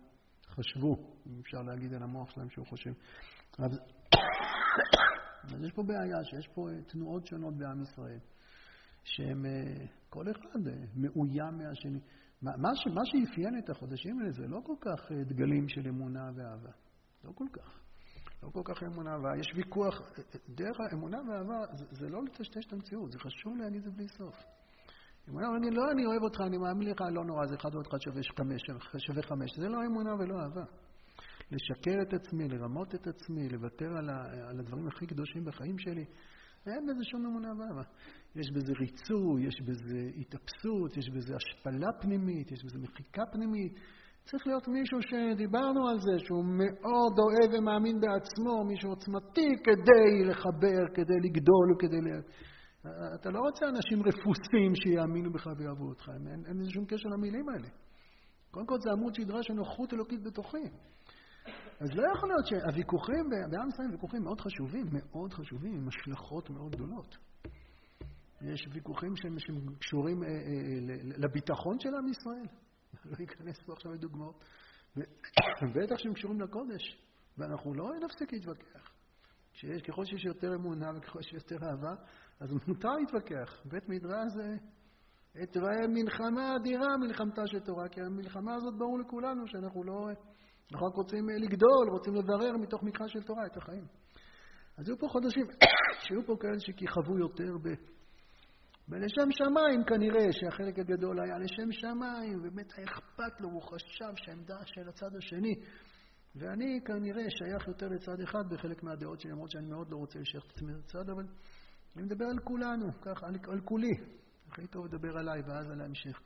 חשבו, 0.49 0.97
אם 1.27 1.41
אפשר 1.41 1.63
להגיד 1.63 1.95
על 1.95 2.03
המוח 2.03 2.31
שלהם 2.31 2.51
שהוא 2.51 2.67
חושב. 2.67 2.93
אז, 3.59 3.73
אז 5.55 5.65
יש 5.65 5.73
פה 5.73 5.83
בעיה 5.83 6.25
שיש 6.25 6.49
פה 6.55 6.71
אה, 6.71 6.83
תנועות 6.83 7.27
שונות 7.27 7.55
בעם 7.55 7.83
ישראל, 7.83 8.19
שהם, 9.05 9.47
אה, 9.47 9.87
כל 10.09 10.31
אחד 10.31 10.59
מאוים 10.97 11.59
מהשני. 11.59 12.01
מה, 12.43 12.53
מה 12.95 13.01
שאפיין 13.05 13.59
את 13.59 13.71
החודשים 13.71 14.19
האלה 14.19 14.31
זה 14.31 14.47
לא 14.49 14.61
כל 14.65 14.77
כך 14.81 15.13
דגלים 15.13 15.69
של 15.69 15.89
אמונה 15.89 16.31
ואהבה. 16.35 16.71
לא 17.25 17.33
כל 17.35 17.47
כך. 17.53 17.81
לא 18.43 18.49
כל 18.49 18.63
כך 18.65 18.83
אמונה 18.83 19.11
ואהבה. 19.11 19.37
יש 19.41 19.47
ויכוח, 19.57 20.03
דרך 20.49 20.77
האמונה 20.81 21.19
ואהבה 21.29 21.77
זה, 21.77 21.85
זה 21.91 22.09
לא 22.09 22.25
לטשטש 22.25 22.67
את 22.67 22.73
המציאות, 22.73 23.13
זה 23.13 23.19
חשוב 23.19 23.57
להגיד 23.57 23.77
את 23.77 23.85
זה 23.85 23.91
בלי 23.91 24.09
סוף. 24.09 24.35
אמונה, 25.29 25.47
אני 25.57 25.71
לא 25.71 25.83
אני 25.93 26.07
אוהב 26.07 26.23
אותך, 26.23 26.41
אני 26.41 26.59
מאמין 26.59 26.89
לך, 26.89 27.01
לא 27.01 27.25
נורא, 27.25 27.47
זה 27.47 27.55
אחד 27.55 27.75
ועוד 27.75 27.87
אחד 27.87 28.01
שווה 28.01 28.23
חמש, 28.37 28.63
שווה 28.99 29.23
חמש. 29.23 29.51
זה 29.57 29.69
לא 29.69 29.79
אמונה 29.87 30.15
ולא 30.15 30.41
אהבה. 30.41 30.65
לשקר 31.51 32.03
את 32.03 32.15
עצמי, 32.15 32.49
לרמות 32.49 32.95
את 32.95 33.07
עצמי, 33.07 33.49
לוותר 33.49 33.97
על, 33.99 34.11
ה, 34.11 34.49
על 34.49 34.61
הדברים 34.61 34.89
הכי 34.89 35.07
קדושים 35.07 35.45
בחיים 35.45 35.79
שלי, 35.79 36.05
אין 36.67 36.87
בזה 36.87 37.05
שום 37.05 37.27
אמונה 37.27 37.49
ואהבה. 37.59 37.83
יש 38.37 38.51
בזה 38.51 38.73
ריצוי, 38.81 39.47
יש 39.47 39.61
בזה 39.61 40.01
התאפסות, 40.17 40.97
יש 40.97 41.11
בזה 41.11 41.35
השפלה 41.37 41.93
פנימית, 42.01 42.53
יש 42.53 42.65
בזה 42.65 42.79
מחיקה 42.79 43.23
פנימית. 43.33 43.73
צריך 44.25 44.47
להיות 44.47 44.69
מישהו 44.69 44.99
שדיברנו 45.03 45.89
על 45.89 45.99
זה, 45.99 46.25
שהוא 46.25 46.45
מאוד 46.45 47.15
אוהב 47.19 47.59
ומאמין 47.59 48.01
בעצמו, 48.01 48.65
מישהו 48.65 48.91
עוצמתי 48.91 49.49
כדי 49.65 50.25
לחבר, 50.31 50.83
כדי 50.95 51.19
לגדול 51.25 51.73
וכדי... 51.75 51.97
אתה 53.21 53.31
לא 53.31 53.39
רוצה 53.39 53.69
אנשים 53.69 53.99
רפוסים 54.03 54.75
שיאמינו 54.75 55.33
בך 55.33 55.47
ויאהבו 55.59 55.89
אותך, 55.89 56.09
אין, 56.09 56.45
אין 56.47 56.57
לזה 56.59 56.71
שום 56.71 56.85
קשר 56.85 57.09
למילים 57.09 57.49
האלה. 57.49 57.69
קודם 58.51 58.67
כל 58.67 58.77
זה 58.81 58.91
עמוד 58.93 59.15
שדרה 59.15 59.43
של 59.43 59.55
נוחות 59.55 59.95
אלוקית 59.95 60.23
בתוכי. 60.23 60.67
אז 61.81 61.89
לא 61.95 62.03
יכול 62.15 62.29
להיות 62.29 62.47
שהוויכוחים 62.47 63.25
בעם 63.51 63.69
ישראל 63.69 63.91
ויכוחים 63.91 64.23
מאוד 64.23 64.41
חשובים, 64.41 64.87
מאוד 64.93 65.33
חשובים, 65.33 65.75
עם 65.75 65.89
השלכות 65.89 66.51
מאוד 66.51 66.73
גדולות. 66.73 67.17
יש 68.43 68.69
ויכוחים 68.73 69.17
שהם, 69.17 69.37
קשורים 69.79 70.23
אה, 70.23 70.29
אה, 70.29 70.35
לביטחון 71.05 71.81
של 71.81 71.95
עם 71.95 72.09
ישראל, 72.09 72.47
לא 73.05 73.25
אכנס 73.25 73.63
פה 73.67 73.73
עכשיו 73.73 73.93
לדוגמאות, 73.93 74.45
בטח 75.75 75.97
שהם 75.97 76.15
קשורים 76.15 76.41
לקודש, 76.41 77.03
ואנחנו 77.39 77.75
לא 77.75 77.91
נפסיק 78.05 78.33
להתווכח. 78.33 78.93
שיש, 79.53 79.83
ככל 79.83 80.05
שיש 80.05 80.25
יותר 80.25 80.55
אמונה 80.55 80.91
וככל 80.97 81.23
שיש 81.23 81.33
יותר 81.33 81.67
אהבה, 81.67 81.95
אז 82.41 82.53
מותר 82.69 82.93
להתווכח. 83.01 83.63
בית 83.65 83.89
מדרש 83.89 84.33
זה 84.35 84.57
אתראה 85.43 85.89
מלחמה 85.89 86.57
אדירה 86.57 86.97
מלחמתה 86.97 87.43
של 87.47 87.61
תורה, 87.61 87.89
כי 87.89 88.01
המלחמה 88.01 88.55
הזאת 88.55 88.75
ברור 88.79 88.99
לכולנו 88.99 89.49
שאנחנו 89.49 89.85
לא... 89.85 90.09
אנחנו 90.73 90.87
רק 90.87 90.95
רוצים 90.95 91.29
לגדול, 91.29 91.89
רוצים 91.91 92.15
לברר 92.15 92.57
מתוך 92.57 92.83
מקרא 92.83 93.07
של 93.09 93.23
תורה 93.23 93.47
את 93.47 93.57
החיים. 93.57 93.87
אז 94.77 94.89
היו 94.89 94.99
פה 94.99 95.09
חודשים 95.09 95.47
שהיו 96.03 96.27
פה 96.27 96.37
כאלה 96.41 96.61
שכיכבו 96.61 97.19
יותר 97.19 97.59
ב... 97.63 97.92
ולשם 98.89 99.31
שמיים 99.31 99.85
כנראה 99.85 100.33
שהחלק 100.33 100.79
הגדול 100.79 101.21
היה 101.21 101.39
לשם 101.39 101.73
שמיים, 101.73 102.39
ובאמת 102.39 102.73
היה 102.77 102.87
אכפת 102.87 103.41
לו, 103.41 103.49
הוא 103.49 103.63
חשב 103.63 104.13
שהעמדה 104.17 104.67
של 104.67 104.89
הצד 104.89 105.17
השני 105.17 105.55
ואני 106.35 106.81
כנראה 106.85 107.25
שייך 107.31 107.69
יותר 107.69 107.89
לצד 107.89 108.21
אחד 108.21 108.49
בחלק 108.51 108.83
מהדעות 108.83 109.21
שלי, 109.21 109.31
למרות 109.31 109.51
שאני 109.51 109.69
מאוד 109.69 109.91
לא 109.91 109.97
רוצה 109.97 110.19
לשייך 110.19 110.45
את 110.45 110.51
עצמי 110.51 110.73
לצד, 110.73 111.11
אבל 111.11 111.27
אני 111.97 112.05
מדבר 112.05 112.25
על 112.25 112.39
כולנו, 112.45 112.87
ככה, 113.01 113.27
על, 113.27 113.35
על 113.49 113.61
כולי. 113.61 113.93
הכי 114.49 114.67
טוב 114.67 114.87
לדבר 114.87 115.19
עליי 115.19 115.41
ואז 115.41 115.71
על 115.71 115.81
ההמשך. 115.81 116.21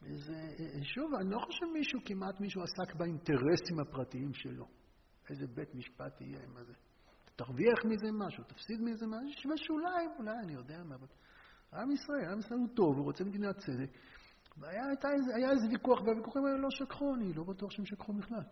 זה, 0.00 0.34
שוב, 0.82 1.14
אני 1.20 1.30
לא 1.30 1.38
חושב 1.38 1.66
מישהו, 1.72 2.00
כמעט 2.04 2.40
מישהו 2.40 2.62
עסק 2.62 2.94
באינטרסים 2.94 3.80
הפרטיים 3.80 4.34
שלו. 4.34 4.66
איזה 5.30 5.46
בית 5.46 5.74
משפט 5.74 6.20
יהיה, 6.20 6.46
מה 6.54 6.64
זה? 6.64 6.72
תרוויח 7.36 7.84
מזה 7.84 8.12
משהו, 8.12 8.44
תפסיד 8.44 8.80
מזה 8.80 9.06
משהו, 9.06 9.50
בשוליים, 9.50 10.10
אולי, 10.18 10.36
אני 10.44 10.52
יודע 10.52 10.82
מה, 10.84 10.94
אבל... 10.94 11.06
עם 11.74 11.90
ישראל, 11.90 12.32
עם 12.32 12.38
ישראל 12.38 12.58
הוא 12.58 12.68
טוב, 12.74 12.96
הוא 12.96 13.04
רוצה 13.04 13.24
מדינת 13.24 13.56
צדק. 13.56 13.90
והיה 14.56 14.84
איזה, 14.90 15.52
איזה 15.52 15.66
ויכוח, 15.70 16.00
והוויכוחים 16.00 16.44
האלה 16.44 16.58
לא 16.58 16.70
שקחו, 16.70 17.14
אני 17.14 17.32
לא 17.32 17.44
בטוח 17.44 17.70
שהם 17.70 17.86
שקחו 17.86 18.12
בכלל. 18.12 18.42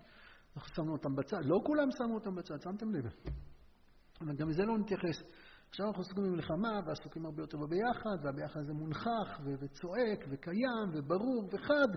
אנחנו 0.56 0.74
שמנו 0.74 0.92
אותם 0.92 1.16
בצד. 1.16 1.44
לא 1.44 1.60
כולם 1.66 1.88
שמו 1.90 2.14
אותם 2.14 2.34
בצד, 2.34 2.60
שמתם 2.60 2.94
לב. 2.94 3.04
אבל 4.20 4.36
גם 4.36 4.48
לזה 4.48 4.62
לא 4.62 4.78
נתייחס. 4.78 5.22
עכשיו 5.68 5.86
אנחנו 5.86 6.02
עסוקים 6.02 6.24
במלחמה, 6.24 6.80
ועסוקים 6.86 7.26
הרבה 7.26 7.42
יותר 7.42 7.58
בביחד, 7.58 8.24
והביחד 8.24 8.60
הזה 8.60 8.72
מונחח, 8.72 9.40
וצועק, 9.44 10.24
וקיים, 10.30 10.88
וברור, 10.92 11.48
וחד. 11.52 11.88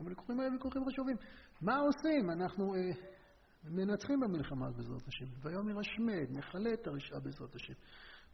אבל 0.00 0.08
ויכוחים 0.08 0.40
האלה 0.40 0.52
ויכוחים 0.52 0.82
חשובים. 0.90 1.16
מה 1.62 1.76
עושים? 1.78 2.30
אנחנו 2.30 2.74
אה, 2.74 2.80
מנצחים 3.64 4.20
במלחמה 4.20 4.70
בעזרת 4.70 5.08
השם. 5.08 5.26
והיום 5.42 5.68
ירשמד, 5.68 6.38
נכלה 6.38 6.72
את 6.72 6.86
הרשעה 6.86 7.20
בעזרת 7.20 7.54
השם. 7.54 7.74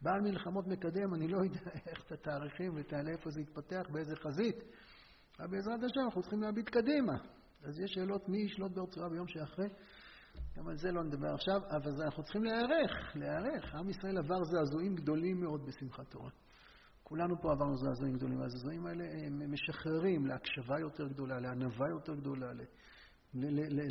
בעל 0.02 0.20
מלחמות 0.20 0.66
מקדם, 0.66 1.14
אני 1.14 1.28
לא 1.28 1.38
יודע 1.38 1.70
איך 1.86 2.02
את 2.06 2.12
התאריכים 2.12 2.72
ותעלה 2.76 3.10
איפה 3.10 3.30
זה 3.30 3.40
יתפתח, 3.40 3.82
באיזה 3.92 4.16
חזית. 4.16 4.56
אבל 5.38 5.46
בעזרת 5.50 5.82
השם 5.82 6.00
אנחנו 6.04 6.20
צריכים 6.22 6.42
להביט 6.42 6.68
קדימה. 6.68 7.12
אז 7.64 7.80
יש 7.80 7.90
שאלות 7.94 8.28
מי 8.28 8.38
ישלוט 8.38 8.72
ברצועה 8.72 9.08
ביום 9.08 9.28
שאחרי. 9.28 9.68
גם 10.56 10.68
על 10.68 10.76
זה 10.76 10.92
לא 10.92 11.04
נדבר 11.04 11.34
עכשיו, 11.34 11.60
אבל 11.70 12.02
אנחנו 12.04 12.22
צריכים 12.22 12.44
להיערך, 12.44 13.16
להיערך. 13.16 13.74
עם 13.74 13.90
ישראל 13.90 14.18
עבר 14.18 14.44
זעזועים 14.44 14.94
גדולים 14.94 15.40
מאוד 15.40 15.66
בשמחת 15.66 16.10
תורה. 16.10 16.30
כולנו 17.02 17.40
פה 17.40 17.52
עברנו 17.52 17.76
זעזועים 17.76 18.14
גדולים, 18.16 18.40
והזעזועים 18.40 18.86
האלה 18.86 19.04
הם 19.26 19.52
משחררים 19.52 20.26
להקשבה 20.26 20.80
יותר 20.80 21.08
גדולה, 21.08 21.40
לענווה 21.40 21.88
יותר 21.88 22.14
גדולה, 22.14 22.52
ל- 22.52 22.64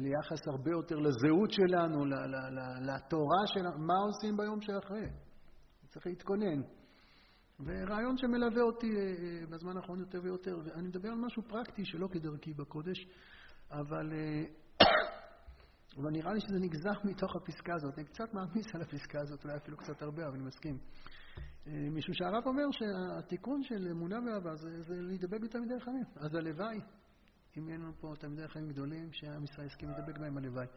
ליחס 0.04 0.48
הרבה 0.48 0.72
יותר 0.72 0.96
לזהות 0.96 1.52
שלנו, 1.52 2.06
לתורה 2.82 3.44
שלנו. 3.46 3.78
מה 3.78 3.94
עושים 4.08 4.38
ביום 4.38 4.62
שאחרי? 4.62 5.08
צריך 5.94 6.08
להתכונן. 6.08 6.62
ורעיון 7.60 8.18
שמלווה 8.18 8.62
אותי 8.62 8.88
אה, 8.96 9.02
אה, 9.02 9.46
בזמן 9.50 9.78
האחרון 9.78 10.00
יותר 10.00 10.20
ויותר, 10.24 10.58
ואני 10.66 10.88
מדבר 10.88 11.10
על 11.10 11.18
משהו 11.18 11.44
פרקטי 11.44 11.86
שלא 11.86 12.08
כדרכי 12.08 12.54
בקודש, 12.54 13.08
אבל, 13.72 14.14
אה, 14.14 14.44
אבל 15.98 16.12
נראה 16.12 16.34
לי 16.34 16.40
שזה 16.40 16.60
נגזר 16.60 16.92
מתוך 17.04 17.36
הפסקה 17.36 17.74
הזאת. 17.76 17.98
אני 17.98 18.06
קצת 18.06 18.34
מעמיס 18.34 18.76
על 18.76 18.82
הפסקה 18.82 19.22
הזאת, 19.22 19.44
אולי 19.44 19.58
אפילו 19.58 19.78
קצת 19.78 20.02
הרבה, 20.02 20.28
אבל 20.28 20.36
אני 20.36 20.44
מסכים. 20.44 20.78
משום 21.68 22.14
שהרב 22.14 22.44
אומר 22.46 22.64
שהתיקון 22.72 23.64
של 23.64 23.88
אמונה 23.92 24.20
ואהבה 24.26 24.56
זה, 24.56 24.82
זה 24.82 24.96
להידבק 24.96 25.42
בתלמידי 25.42 25.80
חיים. 25.80 26.04
אז 26.16 26.36
הלוואי, 26.36 26.80
אם 27.58 27.68
יהיו 27.68 27.80
לנו 27.80 27.94
פה 28.00 28.14
תלמידי 28.20 28.48
חיים 28.48 28.68
גדולים, 28.68 29.10
שעם 29.12 29.44
ישראל 29.44 29.68
יסכים 29.68 29.90
להידבק 29.90 30.18
בהם, 30.20 30.38
הלוואי. 30.38 30.68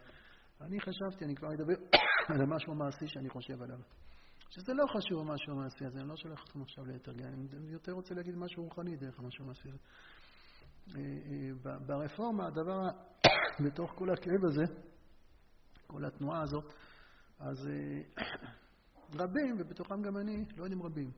אני 0.61 0.81
חשבתי, 0.81 1.25
אני 1.25 1.35
כבר 1.35 1.49
אדבר 1.55 1.75
על 2.35 2.41
המשהו 2.43 2.73
המעשי 2.73 3.07
שאני 3.07 3.29
חושב 3.29 3.63
עליו. 3.63 3.79
שזה 4.57 4.75
לא 4.75 4.85
חשוב 4.87 5.21
המשהו 5.21 5.53
המעשי 5.53 5.85
הזה, 5.85 6.01
אני 6.01 6.09
לא 6.09 6.17
שולח 6.17 6.45
אתכם 6.45 6.63
עכשיו 6.63 6.85
ליתר 6.85 7.13
גן, 7.13 7.47
אני 7.57 7.73
יותר 7.73 7.93
רוצה 7.93 8.15
להגיד 8.15 8.35
משהו 8.37 8.65
רוחני 8.65 8.97
דרך 8.97 9.19
המשהו 9.19 9.45
המעשי 9.45 9.69
הזה. 9.69 9.79
ברפורמה, 11.87 12.47
הדבר, 12.47 12.81
בתוך 13.65 13.91
כל 13.95 14.11
הכאב 14.11 14.45
הזה, 14.45 14.75
כל 15.87 16.05
התנועה 16.05 16.43
הזאת, 16.43 16.73
אז 17.39 17.69
רבים, 19.21 19.57
ובתוכם 19.59 20.03
גם 20.03 20.17
אני, 20.17 20.45
לא 20.57 20.65
יודעים 20.65 20.83
רבים, 20.83 21.11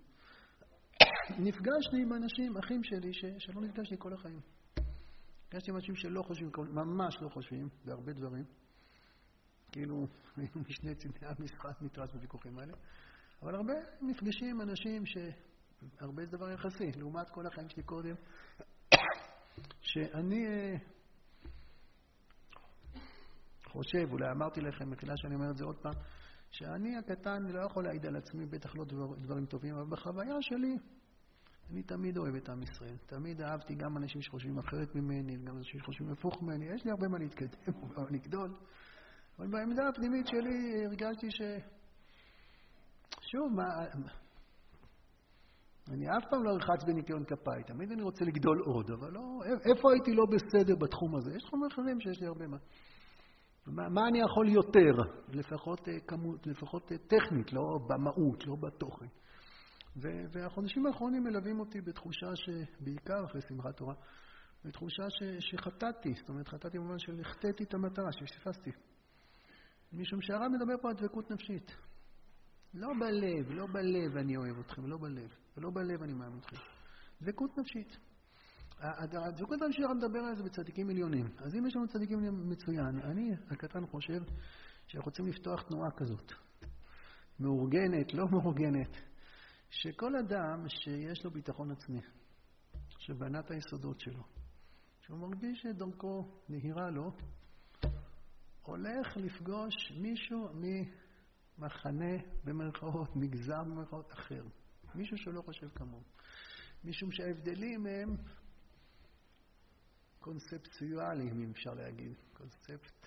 נפגשתי 1.46 1.96
עם 2.02 2.12
אנשים, 2.12 2.56
אחים 2.56 2.84
שלי, 2.84 3.12
ש, 3.12 3.24
שלא 3.38 3.60
נפגשתי 3.60 3.94
כל 3.98 4.12
החיים. 4.12 4.40
נפגשתי 5.46 5.70
עם 5.70 5.76
אנשים 5.76 5.96
שלא 5.96 6.22
חושבים, 6.22 6.50
ממש 6.72 7.16
לא 7.22 7.28
חושבים, 7.28 7.68
בהרבה 7.84 8.12
דברים. 8.12 8.44
כאילו, 9.72 10.06
היינו 10.36 10.60
משני 10.68 10.94
צידי 10.94 11.26
המשחק 11.26 11.82
נתרס 11.82 12.12
בוויכוחים 12.12 12.58
האלה. 12.58 12.72
אבל 13.42 13.54
הרבה 13.54 13.74
נפגשים 14.02 14.48
עם 14.48 14.60
אנשים 14.60 15.02
שהרבה 15.06 16.24
זה 16.26 16.36
דבר 16.36 16.50
יחסי, 16.50 16.92
לעומת 16.96 17.30
כל 17.30 17.46
החיים 17.46 17.68
שלי 17.68 17.82
קודם, 17.82 18.14
שאני 19.80 20.46
אה, 20.46 20.76
חושב, 23.64 24.12
אולי 24.12 24.30
אמרתי 24.30 24.60
לכם, 24.60 24.90
מחילה 24.90 25.16
שאני 25.16 25.34
אומר 25.34 25.50
את 25.50 25.56
זה 25.56 25.64
עוד 25.64 25.76
פעם, 25.76 25.94
שאני 26.50 26.96
הקטן 26.96 27.42
לא 27.42 27.60
יכול 27.60 27.84
להעיד 27.84 28.06
על 28.06 28.16
עצמי, 28.16 28.46
בטח 28.46 28.76
לא 28.76 28.84
דבר, 28.84 29.14
דברים 29.14 29.46
טובים, 29.46 29.74
אבל 29.74 29.86
בחוויה 29.90 30.36
שלי, 30.40 30.76
אני 31.70 31.82
תמיד 31.82 32.18
אוהב 32.18 32.34
את 32.34 32.48
עם 32.48 32.62
ישראל. 32.62 32.96
תמיד 33.06 33.40
אהבתי 33.40 33.74
גם 33.74 33.96
אנשים 33.96 34.22
שחושבים 34.22 34.58
אחרת 34.58 34.94
ממני, 34.94 35.36
גם 35.36 35.56
אנשים 35.56 35.80
שחושבים 35.80 36.12
הפוך 36.12 36.42
ממני. 36.42 36.64
יש 36.74 36.84
לי 36.84 36.90
הרבה 36.90 37.08
מה 37.08 37.18
להתקדם, 37.18 37.72
מה 37.96 38.04
לגדול. 38.10 38.54
אבל 39.38 39.46
בעמדה 39.46 39.88
הפנימית 39.88 40.26
שלי 40.26 40.84
הרגשתי 40.86 41.30
ש... 41.30 41.40
שוב, 43.30 43.52
מה... 43.52 43.64
אני 45.88 46.06
אף 46.06 46.24
פעם 46.30 46.44
לא 46.44 46.50
ארחץ 46.50 46.84
בניקיון 46.86 47.24
כפיי, 47.24 47.64
תמיד 47.66 47.92
אני 47.92 48.02
רוצה 48.02 48.24
לגדול 48.24 48.58
עוד, 48.58 48.90
אבל 48.90 49.12
לא... 49.12 49.40
איפה 49.44 49.92
הייתי 49.92 50.14
לא 50.14 50.24
בסדר 50.30 50.76
בתחום 50.76 51.16
הזה? 51.16 51.36
יש 51.36 51.42
תחומים 51.42 51.66
אחרים 51.72 52.00
שיש 52.00 52.20
לי 52.20 52.26
הרבה 52.26 52.46
מה. 52.46 52.56
מה, 53.66 53.88
מה 53.88 54.08
אני 54.08 54.20
יכול 54.20 54.48
יותר? 54.48 54.92
לפחות, 55.28 55.88
אה, 55.88 56.00
כמות, 56.00 56.46
לפחות 56.46 56.92
אה, 56.92 56.98
טכנית, 56.98 57.52
לא 57.52 57.78
במהות, 57.88 58.46
לא 58.46 58.56
בתוכן. 58.56 59.06
והחודשים 60.32 60.86
האחרונים 60.86 61.24
מלווים 61.24 61.60
אותי 61.60 61.80
בתחושה 61.80 62.26
שבעיקר 62.36 63.24
אחרי 63.24 63.40
שמחת 63.40 63.76
תורה, 63.76 63.94
בתחושה 64.64 65.10
ש, 65.10 65.22
שחטאתי, 65.40 66.14
זאת 66.14 66.28
אומרת 66.28 66.48
חטאתי 66.48 66.78
במובן 66.78 66.98
של 66.98 67.20
החטאתי 67.20 67.64
את 67.64 67.74
המטרה, 67.74 68.12
שפספסתי. 68.12 68.70
משום 69.92 70.22
שהרב 70.22 70.48
מדבר 70.52 70.74
פה 70.82 70.88
על 70.88 70.94
דבקות 70.94 71.30
נפשית. 71.30 71.76
לא 72.74 72.88
בלב, 73.00 73.50
לא 73.50 73.66
בלב 73.66 74.16
אני 74.16 74.36
אוהב 74.36 74.58
אתכם, 74.58 74.86
לא 74.86 74.98
בלב. 74.98 75.34
ולא 75.56 75.70
בלב 75.70 76.02
אני 76.02 76.12
מאמין 76.12 76.38
אתכם. 76.38 76.56
דבקות 77.22 77.58
נפשית. 77.58 77.96
הדבקות 78.80 79.62
הנפשית, 79.62 79.84
הרב 79.84 79.96
מדבר 79.96 80.18
על 80.18 80.36
זה 80.36 80.42
בצדיקים 80.42 80.86
מיליונים. 80.86 81.26
אז 81.38 81.54
אם 81.54 81.66
יש 81.66 81.76
לנו 81.76 81.88
צדיקים 81.88 82.50
מצוין, 82.50 83.00
אני 83.04 83.30
הקטן 83.50 83.86
חושב 83.86 84.22
שאנחנו 84.86 85.10
רוצים 85.10 85.26
לפתוח 85.26 85.62
תנועה 85.62 85.90
כזאת. 85.90 86.32
מאורגנת, 87.40 88.14
לא 88.14 88.28
מאורגנת. 88.28 88.96
שכל 89.70 90.16
אדם 90.16 90.68
שיש 90.68 91.24
לו 91.24 91.30
ביטחון 91.30 91.70
עצמי, 91.70 92.00
שבנה 92.98 93.40
את 93.40 93.50
היסודות 93.50 94.00
שלו, 94.00 94.22
שהוא 95.00 95.18
מרגיש 95.18 95.62
שדרכו 95.62 96.40
נהירה 96.48 96.90
לו, 96.90 97.12
הולך 98.62 99.16
לפגוש 99.16 99.74
מישהו 99.96 100.48
ממחנה, 101.58 102.16
במרכאות, 102.44 103.16
מגזר 103.16 103.62
במרכאות 103.64 104.12
אחר. 104.12 104.44
מישהו 104.94 105.18
שלא 105.18 105.42
חושב 105.42 105.68
כמוהו. 105.68 106.02
משום 106.84 107.12
שההבדלים 107.12 107.86
הם 107.86 108.16
קונספציואליים, 110.18 111.42
אם 111.42 111.50
אפשר 111.50 111.74
להגיד. 111.74 112.14
קונספט, 112.32 113.06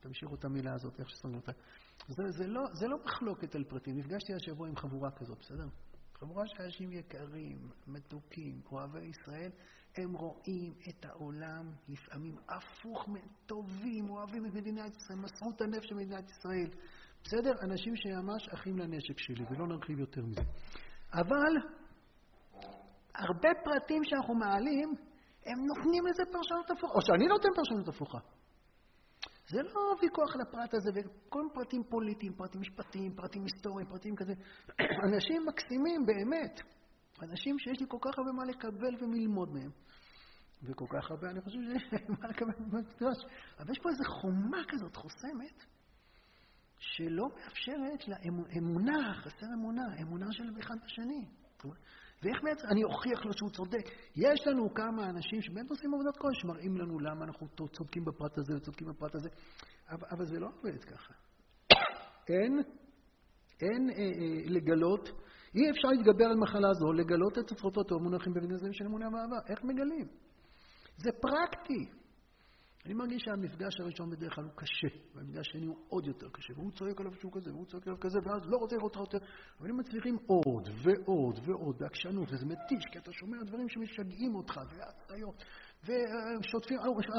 תמשיכו 0.00 0.34
את 0.34 0.44
המילה 0.44 0.74
הזאת, 0.74 1.00
איך 1.00 1.10
ששמים 1.10 1.34
אותה. 1.34 1.52
זה, 2.08 2.30
זה, 2.30 2.46
לא, 2.46 2.62
זה 2.72 2.88
לא 2.88 2.96
מחלוקת 3.04 3.54
על 3.54 3.64
פרטים. 3.64 3.98
נפגשתי 3.98 4.34
השבוע 4.34 4.68
עם 4.68 4.76
חבורה 4.76 5.10
כזאת, 5.10 5.38
בסדר? 5.38 5.68
חבורה 6.14 6.46
של 6.46 6.62
אנשים 6.62 6.92
יקרים, 6.92 7.70
מתוקים, 7.86 8.60
אוהבי 8.72 9.04
ישראל, 9.06 9.50
הם 9.96 10.14
רואים 10.14 10.74
את 10.88 11.04
העולם 11.04 11.72
לפעמים 11.88 12.36
הפוך, 12.48 13.08
טובים, 13.46 14.10
אוהבים 14.10 14.46
את 14.46 14.54
מדינת 14.54 14.96
ישראל, 14.96 15.18
מסרו 15.18 15.50
את 15.50 15.60
הנפש 15.60 15.86
של 15.86 15.94
מדינת 15.94 16.30
ישראל. 16.30 16.70
בסדר? 17.28 17.52
אנשים 17.62 17.96
שממש 17.96 18.48
אחים 18.48 18.78
לנשק 18.78 19.18
שלי, 19.18 19.44
ולא 19.50 19.66
נרחיב 19.66 19.98
יותר 19.98 20.22
מזה. 20.24 20.40
אבל 21.12 21.52
הרבה 23.14 23.48
פרטים 23.64 24.04
שאנחנו 24.04 24.34
מעלים, 24.34 24.88
הם 25.46 25.58
נותנים 25.66 26.06
לזה 26.06 26.22
פרשנות 26.32 26.70
הפוכה, 26.70 26.94
או 26.94 27.00
שאני 27.02 27.26
נותן 27.26 27.48
פרשנות 27.54 27.88
הפוכה. 27.88 28.18
זה 29.48 29.62
לא 29.62 29.94
ויכוח 30.02 30.34
על 30.34 30.40
הפרט 30.40 30.74
הזה, 30.74 30.90
וכל 30.94 31.44
פרטים 31.54 31.82
פוליטיים, 31.90 32.32
פרטים 32.32 32.60
משפטיים, 32.60 33.14
פרטים 33.16 33.42
היסטוריים, 33.42 33.88
פרטים 33.88 34.16
כזה. 34.16 34.32
אנשים 35.06 35.46
מקסימים, 35.46 36.06
באמת. 36.06 36.60
אנשים 37.22 37.58
שיש 37.58 37.80
לי 37.80 37.86
כל 37.88 37.98
כך 38.00 38.18
הרבה 38.18 38.32
מה 38.32 38.44
לקבל 38.44 39.04
ומלמוד 39.04 39.48
מהם. 39.52 39.70
וכל 40.62 40.86
כך 40.88 41.10
הרבה, 41.10 41.30
אני 41.30 41.40
חושב 41.40 41.58
שיש 41.58 41.92
מה 42.20 42.28
לקבל 42.28 42.52
במקדש. 42.58 43.18
אבל 43.58 43.70
יש 43.70 43.78
פה 43.78 43.88
איזו 43.88 44.04
חומה 44.20 44.62
כזאת 44.68 44.96
חוסמת, 44.96 45.64
שלא 46.78 47.28
מאפשרת 47.28 48.08
לאמונה, 48.08 49.14
חסר 49.14 49.46
אמונה, 49.54 49.82
אמונה 50.02 50.26
של 50.32 50.44
אחד 50.60 50.76
בשני. 50.84 51.24
ואיך 52.22 52.42
בעצם, 52.42 52.68
אני 52.68 52.84
אוכיח 52.84 53.24
לו 53.24 53.32
שהוא 53.32 53.50
צודק. 53.50 53.84
יש 54.16 54.46
לנו 54.46 54.74
כמה 54.74 55.10
אנשים 55.10 55.42
שבאמת 55.42 55.70
עושים 55.70 55.94
עבודת 55.94 56.16
קודש, 56.16 56.40
שמראים 56.40 56.76
לנו 56.76 56.98
למה 56.98 57.24
אנחנו 57.24 57.48
צודקים 57.72 58.04
בפרט 58.04 58.38
הזה 58.38 58.56
וצודקים 58.56 58.88
בפרט 58.88 59.14
הזה, 59.14 59.28
אבל, 59.90 60.06
אבל 60.10 60.24
זה 60.24 60.40
לא 60.40 60.46
עובד 60.46 60.84
ככה. 60.84 61.14
אין, 62.28 62.62
אין 63.60 63.90
אה, 63.90 63.96
אה, 63.96 64.42
לגלות, 64.46 65.08
אי 65.54 65.70
אפשר 65.70 65.88
להתגבר 65.88 66.24
על 66.24 66.36
מחלה 66.36 66.72
זו, 66.72 66.92
לגלות 66.92 67.38
את 67.38 67.46
תופעות 67.46 67.92
המונחים 67.92 68.32
בבני 68.34 68.72
של 68.72 68.86
אמונה 68.86 69.08
ואהבה. 69.12 69.36
איך 69.48 69.64
מגלים? 69.64 70.08
זה 70.96 71.10
פרקטי. 71.20 71.97
אני 72.86 72.94
מרגיש 72.94 73.22
שהמפגש 73.22 73.80
הראשון 73.80 74.10
בדרך 74.10 74.34
כלל 74.34 74.44
הוא 74.44 74.52
קשה, 74.54 74.88
והמפגש 75.14 75.48
השני 75.48 75.66
הוא 75.66 75.76
עוד 75.88 76.06
יותר 76.06 76.28
קשה, 76.32 76.52
והוא 76.56 76.70
צועק 76.72 77.00
עליו 77.00 77.12
שהוא 77.14 77.32
כזה, 77.32 77.52
והוא 77.52 77.66
צועק 77.66 77.86
עליו 77.86 78.00
כזה, 78.00 78.18
ואז 78.24 78.42
לא 78.46 78.56
רוצה 78.56 78.76
לראות 78.76 78.96
אותך 78.96 79.14
יותר, 79.14 79.26
אבל 79.60 79.70
הם 79.70 79.76
מצליחים 79.76 80.16
עוד 80.26 80.68
ועוד 80.82 81.38
ועוד 81.44 81.78
בעקשנות, 81.78 82.28
וזה 82.32 82.46
מתיש, 82.46 82.84
כי 82.92 82.98
אתה 82.98 83.12
שומע 83.12 83.36
דברים 83.46 83.68
שמשגעים 83.68 84.34
אותך, 84.34 84.60
והטעיות, 84.70 85.44
ושוטפים, 85.82 86.78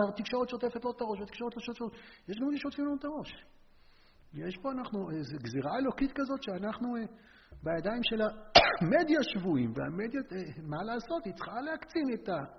התקשורת 0.10 0.50
שוטפת 0.50 0.86
לו 0.86 0.92
את 0.92 1.02
הראש, 1.02 1.20
והתקשורת 1.20 1.56
לא 1.56 1.62
שוטפת, 1.62 1.98
יש 2.28 2.38
גם 2.40 2.58
ששוטפים 2.58 2.86
לנו 2.86 2.96
את 2.96 3.06
הראש. 3.06 3.32
יש 4.34 4.58
פה 4.62 4.72
אנחנו, 4.72 5.12
איזו 5.12 5.38
גזירה 5.38 5.78
אלוקית 5.78 6.12
כזאת 6.16 6.44
שאנחנו 6.44 6.96
אה, 6.96 7.02
בידיים 7.64 8.02
של 8.04 8.22
המדיה 8.22 9.20
שבויים, 9.24 9.74
והמדיה, 9.76 10.22
אה, 10.32 10.62
מה 10.64 10.84
לעשות, 10.84 11.26
היא 11.26 11.34
צריכה 11.34 11.62
להקצין 11.62 12.04
את 12.14 12.30
ה... 12.30 12.59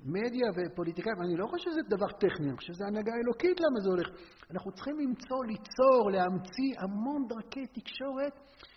מדיה 0.00 0.48
ופוליטיקאים, 0.56 1.22
אני 1.22 1.36
לא 1.36 1.46
חושב 1.46 1.70
שזה 1.70 1.80
דבר 1.88 2.12
טכני, 2.20 2.48
אני 2.48 2.56
חושב 2.56 2.72
שזה 2.72 2.86
הנהגה 2.86 3.12
אלוקית 3.14 3.60
למה 3.60 3.80
זה 3.80 3.88
הולך. 3.88 4.08
אנחנו 4.50 4.72
צריכים 4.72 4.98
למצוא, 4.98 5.44
ליצור, 5.44 6.10
להמציא 6.10 6.70
המון 6.78 7.26
דרכי 7.28 7.66
תקשורת 7.66 8.34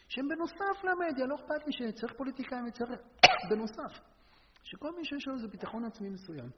שהם 0.08 0.28
בנוסף 0.28 0.84
למדיה, 0.84 1.26
לא 1.26 1.36
אכפת 1.36 1.68
לי 1.68 1.74
שצריך 1.74 2.14
פוליטיקאים 2.18 2.66
וצריך 2.68 2.90
בנוסף. 3.50 4.00
שכל 4.64 4.96
מי 4.98 5.06
שיש 5.06 5.28
לו 5.28 5.34
איזה 5.34 5.48
ביטחון 5.48 5.86
עצמי 5.86 6.10
מסוים. 6.10 6.50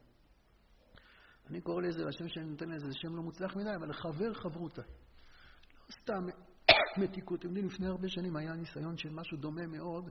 אני 1.49 1.61
קורא 1.61 1.81
לזה, 1.81 2.07
השם 2.07 2.29
שאני 2.29 2.45
נותן 2.45 2.69
לזה, 2.69 2.87
זה 2.87 2.93
שם 2.93 3.15
לא 3.15 3.21
מוצלח 3.21 3.55
מדי, 3.55 3.75
אבל 3.75 3.93
חבר 3.93 4.33
חברותה. 4.33 4.81
לא 4.81 5.95
סתם 6.01 6.25
מתיקות. 7.01 7.39
אתם 7.39 7.47
יודעים, 7.47 7.65
לפני 7.65 7.87
הרבה 7.87 8.09
שנים 8.09 8.35
היה 8.35 8.53
ניסיון 8.53 8.97
של 8.97 9.09
משהו 9.09 9.37
דומה 9.37 9.67
מאוד, 9.67 10.09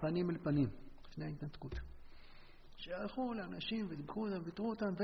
פנים 0.00 0.30
אל 0.30 0.38
פנים, 0.38 0.68
לפני 1.08 1.24
ההתנתקות. 1.24 1.95
שהלכו 2.86 3.34
לאנשים 3.34 3.86
ודיברו 3.88 4.26
אותם 4.26 4.42
ויתרו 4.44 4.70
אותם, 4.70 4.94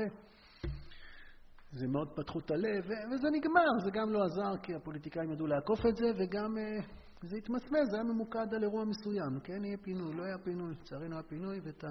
וזה 1.73 1.87
מאוד 1.87 2.09
פתחו 2.15 2.39
את 2.39 2.51
הלב, 2.51 2.85
וזה 2.85 3.27
נגמר, 3.31 3.79
זה 3.83 3.91
גם 3.93 4.09
לא 4.09 4.19
עזר 4.23 4.57
כי 4.63 4.75
הפוליטיקאים 4.75 5.31
ידעו 5.31 5.47
לעקוף 5.47 5.79
את 5.85 5.95
זה, 5.95 6.05
וגם 6.17 6.57
אה, 6.57 6.77
זה 7.21 7.37
התמסמס, 7.37 7.89
זה 7.89 7.95
היה 7.95 8.03
ממוקד 8.03 8.53
על 8.53 8.63
אירוע 8.63 8.85
מסוים, 8.85 9.39
כן, 9.43 9.65
יהיה 9.65 9.77
פינוי, 9.77 10.13
לא 10.13 10.23
היה 10.23 10.37
פינוי, 10.37 10.71
לצערנו 10.71 11.15
היה 11.15 11.23
פינוי, 11.23 11.59
ואת 11.63 11.83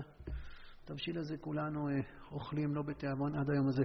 התבשיל 0.85 1.19
הזה 1.19 1.37
כולנו 1.37 1.89
אה, 1.89 1.95
אוכלים 2.33 2.75
לא 2.75 2.83
בתיאבון 2.83 3.35
עד 3.39 3.51
היום 3.51 3.69
הזה. 3.69 3.83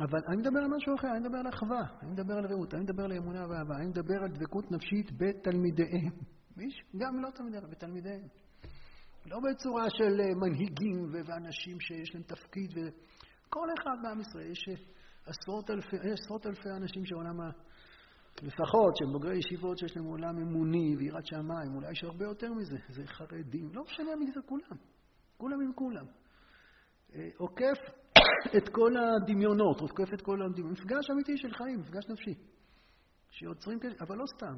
אבל 0.00 0.20
אני 0.28 0.36
מדבר 0.36 0.58
על 0.58 0.68
משהו 0.76 0.94
אחר, 0.94 1.10
אני 1.10 1.20
מדבר 1.20 1.38
על 1.38 1.48
אחווה, 1.48 1.82
אני 2.02 2.10
מדבר 2.10 2.34
על 2.34 2.46
רעות, 2.46 2.74
אני 2.74 2.82
מדבר 2.82 3.04
על 3.04 3.12
אמונה 3.12 3.46
ואהבה, 3.48 3.76
אני 3.76 3.86
מדבר 3.86 4.22
על 4.22 4.28
דבקות 4.28 4.70
נפשית 4.72 5.10
בתלמידיהם. 5.16 6.12
גם 7.00 7.22
לא 7.22 7.30
תלמידיהם, 7.30 7.70
בתלמידיהם. 7.70 8.47
לא 9.30 9.38
בצורה 9.40 9.90
של 9.90 10.20
אה, 10.20 10.34
מנהיגים 10.34 11.26
ואנשים 11.26 11.80
שיש 11.80 12.14
להם 12.14 12.22
תפקיד. 12.22 12.70
כל 13.48 13.66
אחד 13.78 13.96
בעם 14.02 14.20
ישראל, 14.20 14.50
יש 14.50 14.68
אה, 14.68 14.74
עשרות 15.26 15.70
אלפי, 15.70 15.96
עשרות 15.96 16.46
אלפי 16.46 16.68
אנשים 16.76 17.06
שעולם 17.06 17.40
ה... 17.40 17.50
לפחות, 18.42 18.96
שהם 18.96 19.12
בוגרי 19.12 19.38
ישיבות 19.38 19.78
שיש 19.78 19.96
להם 19.96 20.04
עולם 20.04 20.38
אמוני 20.38 20.96
ויראת 20.96 21.26
שמיים, 21.26 21.74
אולי 21.74 21.90
יש 21.90 22.04
הרבה 22.04 22.24
יותר 22.24 22.52
מזה, 22.52 22.76
זה 22.88 23.06
חרדים, 23.06 23.70
לא 23.74 23.82
משנה 23.82 24.16
מי 24.16 24.26
זה 24.34 24.40
כולם, 24.46 24.76
כולם 25.36 25.60
עם 25.60 25.72
כולם. 25.72 26.06
אה, 27.14 27.28
עוקף 27.36 27.78
את 28.56 28.68
כל 28.68 28.92
הדמיונות, 28.96 29.80
עוקף 29.80 30.14
את 30.14 30.22
כל 30.22 30.42
הדמיונות. 30.42 30.78
מפגש 30.78 31.10
אמיתי 31.10 31.36
של 31.36 31.54
חיים, 31.54 31.80
מפגש 31.80 32.04
נפשי. 32.08 32.34
שיוצרים 33.30 33.78
אבל 34.00 34.16
לא 34.16 34.24
סתם, 34.36 34.56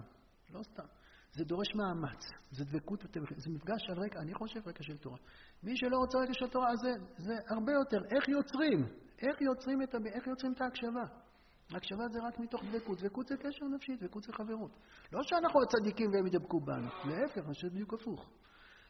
לא 0.50 0.62
סתם. 0.62 0.99
זה 1.32 1.44
דורש 1.44 1.74
מאמץ, 1.74 2.20
זה 2.50 2.64
דבקות, 2.64 3.00
זה 3.36 3.50
מפגש 3.50 3.82
על 3.90 4.04
רקע, 4.04 4.20
אני 4.20 4.34
חושב 4.34 4.68
רקע 4.68 4.82
של 4.82 4.96
תורה. 4.96 5.18
מי 5.62 5.76
שלא 5.76 5.96
רוצה 5.96 6.18
רקע 6.18 6.32
של 6.34 6.48
תורה, 6.48 6.76
זה, 6.76 6.90
זה 7.18 7.34
הרבה 7.48 7.72
יותר. 7.72 7.98
איך 8.16 8.28
יוצרים? 8.28 8.86
איך 9.22 9.40
יוצרים 9.40 9.82
את, 9.82 9.94
איך 9.94 10.26
יוצרים 10.26 10.52
את 10.52 10.60
ההקשבה? 10.60 11.04
הקשבה 11.70 12.08
זה 12.08 12.18
רק 12.22 12.38
מתוך 12.38 12.64
דבקות. 12.64 12.98
דבקות 13.00 13.26
זה 13.26 13.36
קשר 13.36 13.64
נפשי, 13.74 13.96
דבקות 13.96 14.22
זה 14.22 14.32
חברות. 14.32 14.70
לא 15.12 15.22
שאנחנו 15.22 15.60
הצדיקים 15.62 16.10
והם 16.12 16.26
ידבקו 16.26 16.60
בנו, 16.60 16.88
להפך, 17.04 17.38
אני 17.38 17.54
חושב 17.54 17.68
בדיוק 17.68 17.94
הפוך. 17.94 18.30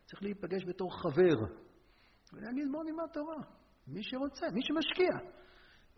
צריך 0.07 0.23
להיפגש 0.23 0.65
בתור 0.65 1.03
חבר, 1.03 1.37
ולהגיד 2.33 2.69
בואו 2.73 2.83
נלמד 2.83 3.09
תורה. 3.13 3.43
מי 3.87 4.03
שרוצה, 4.03 4.47
מי 4.51 4.61
שמשקיע. 4.63 5.31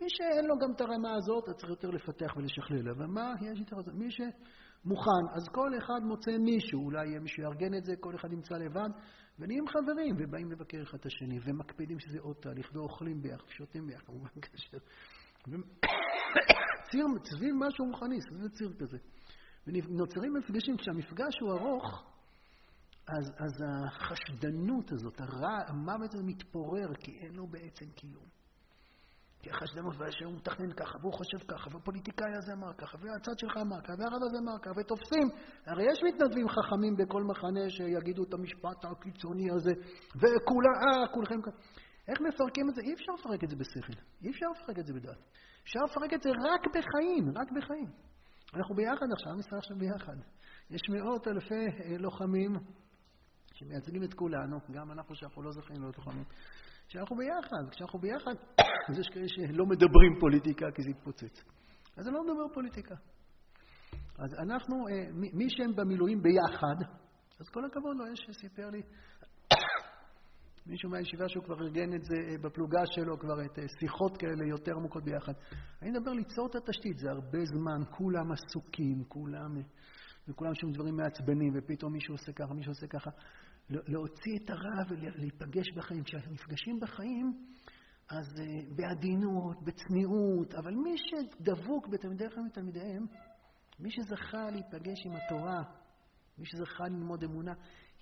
מי 0.01 0.07
שאין 0.09 0.45
לו 0.45 0.55
גם 0.57 0.71
את 0.75 0.81
הרמה 0.81 1.15
הזאת, 1.15 1.49
אז 1.49 1.55
צריך 1.55 1.69
יותר 1.69 1.89
לפתח 1.89 2.37
ולשכלל. 2.37 2.89
אבל 2.89 3.05
מה 3.05 3.33
יש 3.41 3.59
יותר? 3.59 3.75
מי 3.93 4.11
שמוכן, 4.83 5.25
אז 5.33 5.47
כל 5.51 5.77
אחד 5.77 6.03
מוצא 6.03 6.31
מישהו, 6.37 6.85
אולי 6.85 7.07
יהיה 7.07 7.19
מישהו 7.19 7.43
יארגן 7.43 7.73
את 7.73 7.85
זה, 7.85 7.95
כל 7.99 8.15
אחד 8.15 8.33
ימצא 8.33 8.55
לבד, 8.55 8.89
ונהיים 9.39 9.67
חברים, 9.67 10.15
ובאים 10.19 10.51
לבקר 10.51 10.83
אחד 10.83 10.97
את 10.97 11.05
השני, 11.05 11.39
ומקפידים 11.43 11.99
שזה 11.99 12.19
עוד 12.19 12.35
תהליך, 12.35 12.71
ואוכלים 12.73 13.21
ביחד, 13.21 13.47
שותים 13.47 13.87
ביחד, 13.87 14.05
כמובן 14.05 14.29
קשר. 14.39 14.77
ציר, 16.91 17.05
סביב 17.23 17.55
משהו 17.55 17.85
רוחני, 17.85 18.21
סביב 18.21 18.47
ציר 18.47 18.73
כזה. 18.79 18.97
ונוצרים 19.67 20.33
מפגשים, 20.33 20.77
כשהמפגש 20.77 21.39
הוא 21.41 21.51
ארוך, 21.51 22.03
אז, 23.07 23.31
אז 23.37 23.63
החשדנות 23.87 24.91
הזאת, 24.91 25.21
הרע, 25.21 25.59
המוות 25.67 26.13
הזה 26.13 26.23
מתפורר, 26.23 26.93
כי 26.99 27.17
אין 27.17 27.35
לו 27.35 27.47
בעצם 27.47 27.85
קיום. 27.95 28.42
כי 29.43 29.49
החשדנות, 29.49 29.95
והוא 29.97 30.33
מתכנן 30.33 30.73
ככה, 30.73 30.97
והוא 31.01 31.13
חושב 31.13 31.37
ככה, 31.47 31.69
והפוליטיקאי 31.73 32.33
הזה 32.37 32.53
אמר 32.53 32.73
ככה, 32.73 32.97
והצד 33.01 33.39
שלך 33.39 33.57
אמר 33.57 33.81
ככה, 33.81 33.93
והרב 33.99 34.21
הזה 34.27 34.37
אמר 34.43 34.57
ככה, 34.61 34.79
ותופסים. 34.79 35.27
הרי 35.65 35.83
יש 35.91 35.99
מתנדבים 36.07 36.47
חכמים 36.49 36.95
בכל 36.97 37.23
מחנה 37.23 37.69
שיגידו 37.69 38.23
את 38.23 38.33
המשפט 38.33 38.85
הקיצוני 38.85 39.51
הזה, 39.51 39.71
וכולה, 40.15 40.73
אה, 40.83 41.07
כולכם 41.13 41.41
ככה. 41.41 41.57
איך 42.07 42.21
מפרקים 42.21 42.69
את 42.69 42.75
זה? 42.75 42.81
אי 42.81 42.93
אפשר 42.93 43.11
לפרק 43.19 43.43
את 43.43 43.49
זה 43.49 43.55
בשכל, 43.55 43.93
אי 44.23 44.29
אפשר 44.29 44.45
לפרק 44.55 44.79
את 44.79 44.85
זה 44.85 44.93
בדעת. 44.93 45.21
אפשר 45.63 45.79
לפרק 45.89 46.13
את 46.13 46.21
זה 46.21 46.29
רק 46.29 46.61
בחיים, 46.75 47.37
רק 47.37 47.51
בחיים. 47.51 47.89
אנחנו 48.55 48.75
ביחד 48.75 49.05
עכשיו, 49.15 49.31
עם 49.33 49.39
ישראל 49.39 49.59
עכשיו 49.59 49.77
ביחד. 49.77 50.17
יש 50.69 50.81
מאות 50.89 51.27
אלפי 51.27 51.65
אה, 51.83 51.97
לוחמים 51.97 52.51
שמייצגים 53.53 54.03
את 54.03 54.13
כולנו, 54.13 54.57
גם 54.71 54.91
אנחנו 54.91 55.15
שאנחנו 55.15 55.41
לא 55.41 55.51
זכינו 55.51 55.79
להיות 55.81 55.97
לוחמים. 55.97 56.25
כשאנחנו 56.93 57.15
ביחד, 57.15 57.69
כשאנחנו 57.71 57.99
ביחד, 57.99 58.35
אז 58.89 58.99
יש 59.01 59.07
כאלה 59.13 59.27
שלא 59.27 59.65
מדברים 59.65 60.19
פוליטיקה 60.19 60.65
כי 60.75 60.81
זה 60.83 60.89
יתפוצץ. 60.89 61.43
אז 61.97 62.07
אני 62.07 62.15
לא 62.15 62.23
מדבר 62.23 62.53
פוליטיקה. 62.53 62.95
אז 64.17 64.33
אנחנו, 64.33 64.75
אה, 64.87 65.11
מי 65.33 65.49
שהם 65.49 65.75
במילואים 65.75 66.21
ביחד, 66.21 66.75
אז 67.39 67.49
כל 67.49 67.65
הכבוד 67.65 67.97
לו, 67.97 68.07
יש 68.13 68.19
שסיפר 68.27 68.69
לי 68.69 68.81
מישהו 70.71 70.89
מהישיבה 70.89 71.29
שהוא 71.29 71.43
כבר 71.43 71.61
ארגן 71.61 71.93
את 71.95 72.03
זה 72.03 72.15
אה, 72.15 72.37
בפלוגה 72.41 72.81
שלו, 72.85 73.19
כבר 73.19 73.45
את 73.45 73.59
אה, 73.59 73.63
שיחות 73.79 74.17
כאלה 74.17 74.45
יותר 74.49 74.71
עמוקות 74.71 75.03
ביחד. 75.03 75.33
אני 75.81 75.91
מדבר 75.91 76.11
ליצור 76.11 76.47
את 76.47 76.55
התשתית, 76.55 76.97
זה 76.97 77.09
הרבה 77.09 77.45
זמן, 77.45 77.81
כולם 77.91 78.31
עסוקים, 78.31 79.03
כולם, 79.07 79.51
וכולם 80.27 80.55
שום 80.55 80.71
דברים 80.71 80.95
מעצבנים, 80.95 81.53
ופתאום 81.55 81.93
מישהו 81.93 82.13
עושה 82.13 82.31
ככה, 82.33 82.53
מישהו 82.53 82.71
עושה 82.71 82.87
ככה. 82.87 83.09
להוציא 83.69 84.37
את 84.43 84.49
הרע 84.49 84.83
ולהיפגש 84.89 85.71
בחיים. 85.75 86.03
כשאנחנו 86.03 86.31
נפגשים 86.31 86.79
בחיים, 86.79 87.33
אז 88.09 88.39
אה, 88.39 88.45
בעדינות, 88.75 89.63
בצניעות, 89.63 90.53
אבל 90.55 90.73
מי 90.73 90.95
שדבוק 90.97 91.87
בתלמידי 91.87 92.29
חיים 92.29 92.47
ותלמידיהם, 92.47 93.05
מי 93.79 93.91
שזכה 93.91 94.49
להיפגש 94.51 95.05
עם 95.05 95.11
התורה, 95.15 95.63
מי 96.37 96.45
שזכה 96.45 96.83
ללמוד 96.83 97.23
אמונה, 97.23 97.53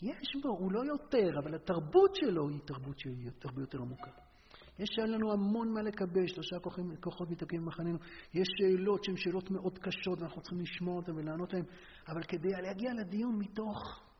יש 0.01 0.35
בו, 0.43 0.49
הוא 0.49 0.71
לא 0.71 0.81
יותר, 0.85 1.39
אבל 1.43 1.55
התרבות 1.55 2.15
שלו 2.15 2.49
היא 2.49 2.59
תרבות 2.65 2.99
שהיא 2.99 3.29
הרבה 3.43 3.61
יותר 3.61 3.81
עמוקה. 3.81 4.11
יש 4.79 4.89
לנו 4.99 5.31
המון 5.31 5.73
מה 5.73 5.81
לקבל, 5.81 6.27
שלושה 6.27 6.59
כוחות, 6.59 6.85
כוחות 6.99 7.29
מתעכבים 7.29 7.61
במחננו. 7.61 7.97
יש 8.33 8.47
שאלות 8.57 9.03
שהן 9.03 9.15
שאלות 9.17 9.51
מאוד 9.51 9.79
קשות 9.79 10.19
ואנחנו 10.19 10.41
צריכים 10.41 10.59
לשמוע 10.59 10.95
אותן 10.95 11.11
ולענות 11.11 11.53
להן, 11.53 11.63
אבל 12.07 12.23
כדי 12.23 12.49
להגיע 12.61 12.93
לדיון 12.93 13.39
מתוך 13.39 14.10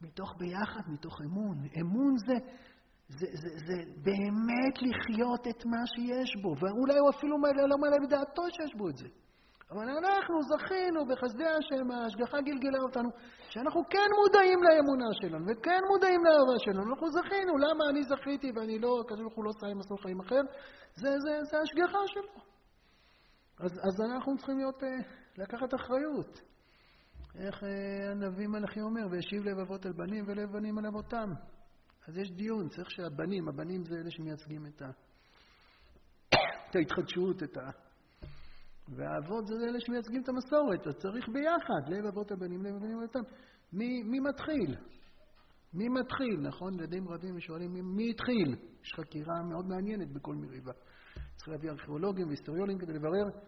מתוך 0.00 0.34
ביחד, 0.38 0.80
מתוך 0.88 1.20
אמון. 1.20 1.56
אמון 1.80 2.14
זה, 2.26 2.34
זה, 3.08 3.26
זה, 3.32 3.48
זה 3.66 3.76
באמת 4.04 4.76
לחיות 4.82 5.46
את 5.48 5.66
מה 5.66 5.82
שיש 5.86 6.36
בו, 6.42 6.48
ואולי 6.60 6.98
הוא 6.98 7.10
אפילו 7.10 7.36
לא 7.68 7.78
מעלה 7.78 7.96
בדעתו 8.06 8.42
שיש 8.50 8.74
בו 8.74 8.88
את 8.88 8.96
זה. 8.96 9.08
אבל 9.70 9.88
אנחנו 9.88 10.34
זכינו 10.42 11.06
בחסדי 11.06 11.46
השם, 11.46 11.90
ההשגחה 11.90 12.40
גלגלה 12.40 12.78
אותנו, 12.86 13.08
שאנחנו 13.50 13.82
כן 13.90 14.08
מודעים 14.20 14.58
לאמונה 14.62 15.08
שלנו, 15.20 15.44
וכן 15.48 15.82
מודעים 15.92 16.20
לאהבה 16.24 16.56
שלנו. 16.64 16.82
אנחנו 16.90 17.06
זכינו, 17.10 17.52
למה 17.58 17.84
אני 17.90 18.02
זכיתי 18.02 18.52
ואני 18.54 18.78
לא, 18.78 19.00
הקדוש 19.00 19.20
ברוך 19.20 19.38
לא 19.38 19.68
עם 19.70 19.78
מסלול 19.78 19.98
חיים 20.02 20.20
אחר? 20.20 20.42
זה, 20.94 21.10
זה, 21.24 21.32
זה 21.50 21.56
השגחה 21.62 22.02
שלו. 22.06 22.42
אז, 23.64 23.72
אז 23.86 23.94
אנחנו 24.00 24.36
צריכים 24.36 24.58
להיות, 24.58 24.82
אה, 24.82 24.88
לקחת 25.38 25.74
אחריות. 25.74 26.40
איך 27.38 27.64
אה, 27.64 28.10
הנביא 28.10 28.46
מלאכי 28.46 28.80
אומר, 28.80 29.06
והשיב 29.10 29.44
לב 29.44 29.58
אבות 29.58 29.86
אל 29.86 29.92
בנים 29.92 30.24
ולב 30.26 30.52
בנים 30.52 30.78
על 30.78 30.86
אבותם. 30.86 31.30
אז 32.08 32.16
יש 32.16 32.30
דיון, 32.30 32.68
צריך 32.68 32.90
שהבנים, 32.90 33.48
הבנים 33.48 33.84
זה 33.84 33.94
אלה 33.94 34.10
שמייצגים 34.10 34.66
את, 34.66 34.82
ה... 34.82 34.90
את 36.70 36.76
ההתחדשות, 36.76 37.42
את 37.42 37.56
ה... 37.56 37.70
והאבות 38.88 39.46
זה 39.46 39.54
אלה 39.54 39.80
שמייצגים 39.80 40.22
את 40.22 40.28
המסורת, 40.28 40.86
אז 40.86 40.94
צריך 41.02 41.28
ביחד, 41.28 41.88
לב 41.88 42.06
אבות 42.06 42.32
הבנים, 42.32 42.62
לב 42.62 42.74
הבנים 42.74 42.98
על 42.98 43.04
אבותם. 43.04 43.20
מי, 43.72 44.02
מי 44.02 44.20
מתחיל? 44.20 44.76
מי 45.74 45.88
מתחיל, 45.88 46.40
נכון? 46.40 46.74
ילדים 46.74 47.08
רבים 47.08 47.36
ושואלים 47.36 47.72
מי, 47.72 47.82
מי 47.82 48.10
התחיל? 48.10 48.56
יש 48.82 48.92
חקירה 48.94 49.42
מאוד 49.42 49.66
מעניינת 49.66 50.12
בכל 50.12 50.34
מריבה. 50.34 50.72
צריך 51.36 51.48
להביא 51.48 51.70
ארכיאולוגים 51.70 52.26
והיסטוריונים 52.26 52.78
כדי 52.78 52.92
לברר 52.92 53.40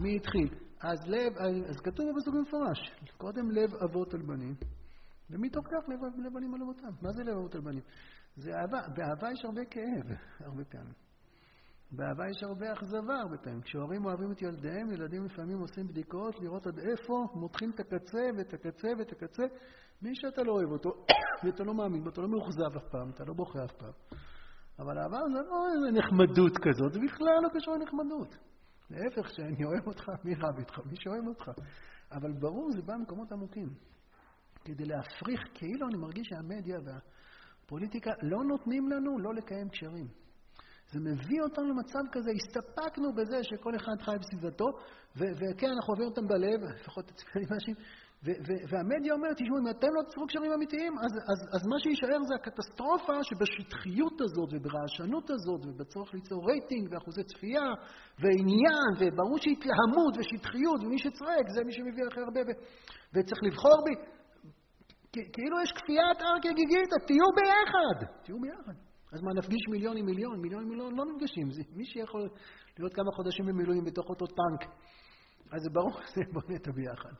מי 0.00 0.16
התחיל? 0.16 0.48
אז 0.80 0.98
לב, 1.06 1.32
אז 1.68 1.80
כתוב 1.80 2.06
בפסוק 2.16 2.34
במפורש, 2.34 2.78
קודם 3.16 3.50
לב 3.50 3.74
אבות 3.74 4.14
על 4.14 4.22
בנים, 4.22 4.54
ומתוך 5.30 5.66
כך 5.66 5.88
לב, 5.88 6.00
לב 6.26 6.34
בנים 6.34 6.54
על 6.54 6.62
אבותם. 6.62 6.88
מה 7.02 7.12
זה 7.12 7.24
לב 7.24 7.36
אבות 7.36 7.54
על 7.54 7.60
בנים? 7.60 7.82
זה 8.36 8.50
אהבה. 8.60 8.88
באהבה 8.96 9.32
יש 9.32 9.44
הרבה 9.44 9.64
כאב, 9.64 10.16
הרבה 10.40 10.64
פעמים. 10.64 10.94
באהבה 11.92 12.28
יש 12.30 12.42
הרבה 12.42 12.72
אכזבה 12.72 13.14
הרבה 13.20 13.36
פעמים. 13.36 13.60
כשהורים 13.60 14.04
אוהבים 14.04 14.32
את 14.32 14.42
ילדיהם, 14.42 14.92
ילדים 14.92 15.24
לפעמים 15.24 15.58
עושים 15.58 15.88
בדיקות 15.88 16.40
לראות 16.40 16.66
עד 16.66 16.78
איפה 16.78 17.26
מותחים 17.34 17.70
את 17.70 17.80
הקצה 17.80 18.22
ואת 18.36 18.54
הקצה 18.54 18.88
ואת 18.98 19.12
הקצה. 19.12 19.42
מי 20.02 20.10
שאתה 20.14 20.42
לא 20.42 20.52
אוהב 20.52 20.70
אותו, 20.70 20.90
ואתה 21.44 21.64
לא 21.64 21.74
מאמין 21.74 22.04
בו, 22.04 22.10
אתה 22.10 22.20
לא 22.20 22.28
מאוכזב 22.28 22.76
אף 22.76 22.90
פעם, 22.90 23.10
אתה 23.10 23.24
לא 23.24 23.34
בוכה 23.34 23.64
אף 23.64 23.72
פעם. 23.72 23.92
אבל 24.78 24.98
אהבה 24.98 25.18
זה 25.34 25.48
לא 25.50 25.66
איזה 25.74 25.98
נחמדות 25.98 26.58
כזאת, 26.58 26.92
זה 26.92 27.00
בכלל 27.00 27.40
לא 27.42 27.48
קשור 27.48 27.74
לנחמדות. 27.74 28.36
להפך, 28.90 29.28
שאני 29.34 29.64
אוהב 29.64 29.86
אותך, 29.86 30.08
מי 30.24 30.34
רב 30.34 30.58
איתך? 30.58 30.78
מי 30.86 30.96
שאוהב 30.96 31.26
אותך. 31.26 31.50
אבל 32.12 32.32
ברור, 32.32 32.70
זה 32.72 32.82
בא 32.82 32.94
ממקומות 32.96 33.32
עמוקים. 33.32 33.68
כדי 34.64 34.84
להפריך, 34.84 35.40
כאילו 35.54 35.88
אני 35.88 35.96
מרגיש 35.96 36.28
שהמדיה 36.28 36.78
והפוליטיקה 36.84 38.10
לא 38.22 38.44
נותנים 38.44 38.88
לנו 38.88 39.18
לא 39.18 39.34
לקיים 39.34 39.68
קשרים. 39.68 40.08
זה 40.92 41.00
מביא 41.00 41.42
אותנו 41.42 41.64
למצב 41.64 41.98
כזה, 42.12 42.30
הסתפקנו 42.30 43.12
בזה 43.12 43.36
שכל 43.42 43.76
אחד 43.76 44.02
חי 44.02 44.16
בסביבתו, 44.20 44.66
וכן, 45.16 45.66
אנחנו 45.76 45.88
אוהבים 45.88 46.08
אותם 46.08 46.26
בלב, 46.28 46.60
לפחות 46.80 47.10
אצל 47.10 47.38
אנשים, 47.54 47.74
והמדיה 48.70 49.12
אומרת, 49.14 49.36
תשמעו, 49.36 49.58
אם 49.58 49.68
אתם 49.70 49.90
לא 49.96 50.02
תצרו 50.02 50.26
קשרים 50.26 50.52
אמיתיים, 50.52 50.92
אז, 51.04 51.12
אז, 51.30 51.40
אז 51.54 51.62
מה 51.66 51.76
שיישאר 51.82 52.22
זה 52.28 52.34
הקטסטרופה 52.34 53.16
שבשטחיות 53.28 54.20
הזאת 54.24 54.50
וברעשנות 54.52 55.30
הזאת 55.30 55.60
ובצורך 55.66 56.14
ליצור 56.14 56.40
רייטינג 56.50 56.84
ואחוזי 56.90 57.24
צפייה 57.24 57.68
ועניין 58.20 58.90
וברור 58.98 59.38
שהתלהמות 59.44 60.14
ושטחיות 60.18 60.80
ומי 60.82 60.98
שצועק 60.98 61.46
זה 61.54 61.60
מי 61.64 61.72
שמביא 61.72 62.04
הכי 62.08 62.20
הרבה 62.20 62.40
ו, 62.46 62.50
וצריך 63.14 63.40
לבחור 63.46 63.78
בי. 63.84 63.94
כאילו 65.34 65.56
יש 65.62 65.72
כפיית 65.72 66.18
הר 66.20 66.38
כגיגית, 66.42 66.90
תהיו 67.06 67.28
ביחד, 67.38 67.96
תהיו 68.24 68.40
ביחד. 68.40 68.76
אז 69.12 69.22
מה, 69.22 69.30
נפגיש 69.38 69.62
מיליון 69.70 69.96
עם 69.96 70.06
מיליון? 70.06 70.40
מיליון 70.40 70.62
עם 70.62 70.68
מיליון 70.68 70.94
לא 70.96 71.04
נפגשים. 71.04 71.50
זה, 71.50 71.62
מי 71.76 71.84
שיכול 71.84 72.28
להיות 72.78 72.94
כמה 72.94 73.10
חודשים 73.16 73.46
במילואים 73.46 73.84
בתוך 73.84 74.06
אותו 74.08 74.26
טנק, 74.26 74.70
אז 75.52 75.62
זה 75.62 75.70
ברור 75.70 76.00
שזה 76.06 76.20
בונה 76.32 76.56
את 76.56 76.68
הביחד. 76.68 77.14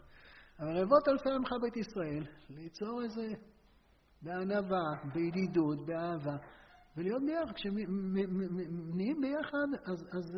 אבל 0.61 0.79
רבות 0.79 1.09
אלפי 1.09 1.31
עמך 1.31 1.53
בית 1.63 1.77
ישראל, 1.77 2.25
ליצור 2.51 3.03
איזה 3.03 3.29
בענווה, 4.23 5.13
בידידות, 5.15 5.87
באהבה, 5.87 6.37
ולהיות 6.97 7.23
ביחד. 7.23 7.53
כשנהיים 7.55 9.21
ביחד, 9.21 9.91
אז, 9.93 10.07
אז, 10.13 10.37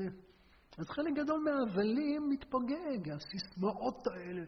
אז 0.78 0.86
חלק 0.88 1.14
גדול 1.14 1.40
מההבלים 1.44 2.28
מתפוגג, 2.28 3.10
הסיסמאות 3.10 4.06
האלה 4.06 4.42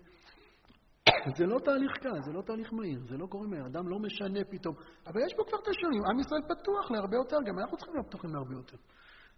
זה 1.36 1.46
לא 1.46 1.58
תהליך 1.64 1.92
קל, 2.02 2.22
זה 2.22 2.32
לא 2.32 2.42
תהליך 2.42 2.72
מהיר, 2.72 3.00
זה 3.08 3.16
לא 3.16 3.26
קורה 3.26 3.46
מהר, 3.46 3.66
אדם 3.66 3.88
לא 3.88 3.98
משנה 3.98 4.44
פתאום. 4.50 4.74
אבל 5.06 5.20
יש 5.26 5.34
פה 5.36 5.42
כבר 5.48 5.58
את 5.62 5.68
השונים, 5.68 6.02
עם 6.10 6.20
ישראל 6.20 6.42
פתוח 6.42 6.90
להרבה 6.90 7.16
יותר, 7.16 7.36
גם 7.46 7.58
אנחנו 7.58 7.76
צריכים 7.76 7.94
להיות 7.94 8.06
פתוחים 8.06 8.34
להרבה 8.34 8.54
יותר. 8.54 8.76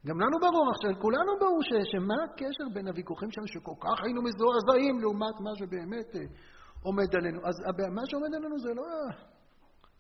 גם 0.07 0.21
לנו 0.21 0.37
ברור 0.41 0.67
עכשיו, 0.75 1.03
כולנו 1.03 1.33
ברור 1.41 1.63
ש, 1.63 1.71
שמה 1.93 2.15
הקשר 2.25 2.65
בין 2.75 2.89
הוויכוחים 2.89 3.31
שלנו, 3.31 3.49
שכל 3.49 3.79
כך 3.81 3.97
היינו 4.05 4.23
מזועזעים 4.23 5.01
לעומת 5.01 5.37
מה 5.41 5.53
שבאמת 5.59 6.09
אה, 6.17 6.21
עומד 6.83 7.11
עלינו. 7.17 7.41
אז 7.49 7.57
מה 7.99 8.03
שעומד 8.07 8.35
עלינו 8.35 8.59
זה 8.59 8.73
לא 8.75 8.85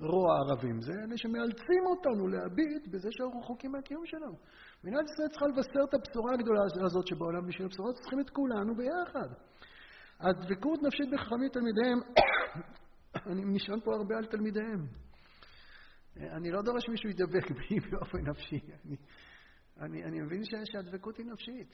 רוע 0.00 0.34
הערבים, 0.34 0.80
זה 0.80 0.92
אלה 0.92 1.16
שמאלצים 1.16 1.82
אותנו 1.86 2.28
להביט 2.28 2.88
בזה 2.92 3.08
שאנחנו 3.10 3.40
רחוקים 3.40 3.72
מהקיום 3.72 4.06
שלנו. 4.06 4.36
מדינת 4.84 5.04
ישראל 5.10 5.28
צריכה 5.28 5.46
לבשר 5.46 5.82
את 5.88 5.94
הבשורה 5.94 6.34
הגדולה 6.34 6.60
הזאת 6.84 7.06
שבעולם 7.06 7.46
בשביל 7.46 7.66
הבשורות 7.66 7.94
צריכים 7.94 8.20
את 8.20 8.30
כולנו 8.30 8.74
ביחד. 8.76 9.28
הדבקות 10.20 10.82
נפשית 10.82 11.08
בחכמים 11.12 11.48
תלמידיהם, 11.48 11.98
אני 13.30 13.42
נשען 13.44 13.80
פה 13.84 13.90
הרבה 13.94 14.16
על 14.16 14.26
תלמידיהם. 14.26 14.86
אני 16.16 16.50
לא 16.50 16.62
דורש 16.62 16.88
מישהו 16.88 17.10
ידבק 17.10 17.50
בי 17.50 17.80
באופן 17.90 18.18
נפשי. 18.30 18.60
אני, 18.84 18.96
אני, 19.80 20.04
אני 20.04 20.20
מבין 20.20 20.42
שהדבקות 20.64 21.16
היא 21.16 21.26
נפשית, 21.26 21.68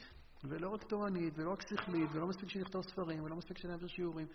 ולא 0.44 0.68
רק 0.68 0.82
תורנית, 0.82 1.34
ולא 1.38 1.50
רק 1.52 1.62
שכלית, 1.62 2.10
ולא 2.14 2.26
מספיק 2.26 2.48
שנכתוב 2.48 2.82
ספרים, 2.82 3.22
ולא 3.22 3.36
מספיק 3.36 3.58
שנעביר 3.58 3.88
שיעורים, 3.88 4.26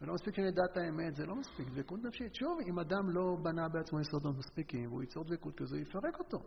ולא 0.00 0.14
מספיק 0.14 0.34
שנדע 0.34 0.62
את 0.72 0.76
האמת, 0.76 1.16
זה 1.16 1.26
לא 1.26 1.34
מספיק. 1.34 1.68
דבקות 1.68 2.00
נפשית. 2.04 2.34
שוב, 2.34 2.58
אם 2.68 2.78
אדם 2.78 3.10
לא 3.10 3.36
בנה 3.42 3.68
בעצמו 3.68 4.00
יסודות 4.00 4.36
מספיקים, 4.38 4.88
והוא 4.88 5.02
ייצור 5.02 5.24
דבקות 5.24 5.54
כזו, 5.56 5.76
יפרק 5.76 6.18
אותו. 6.18 6.38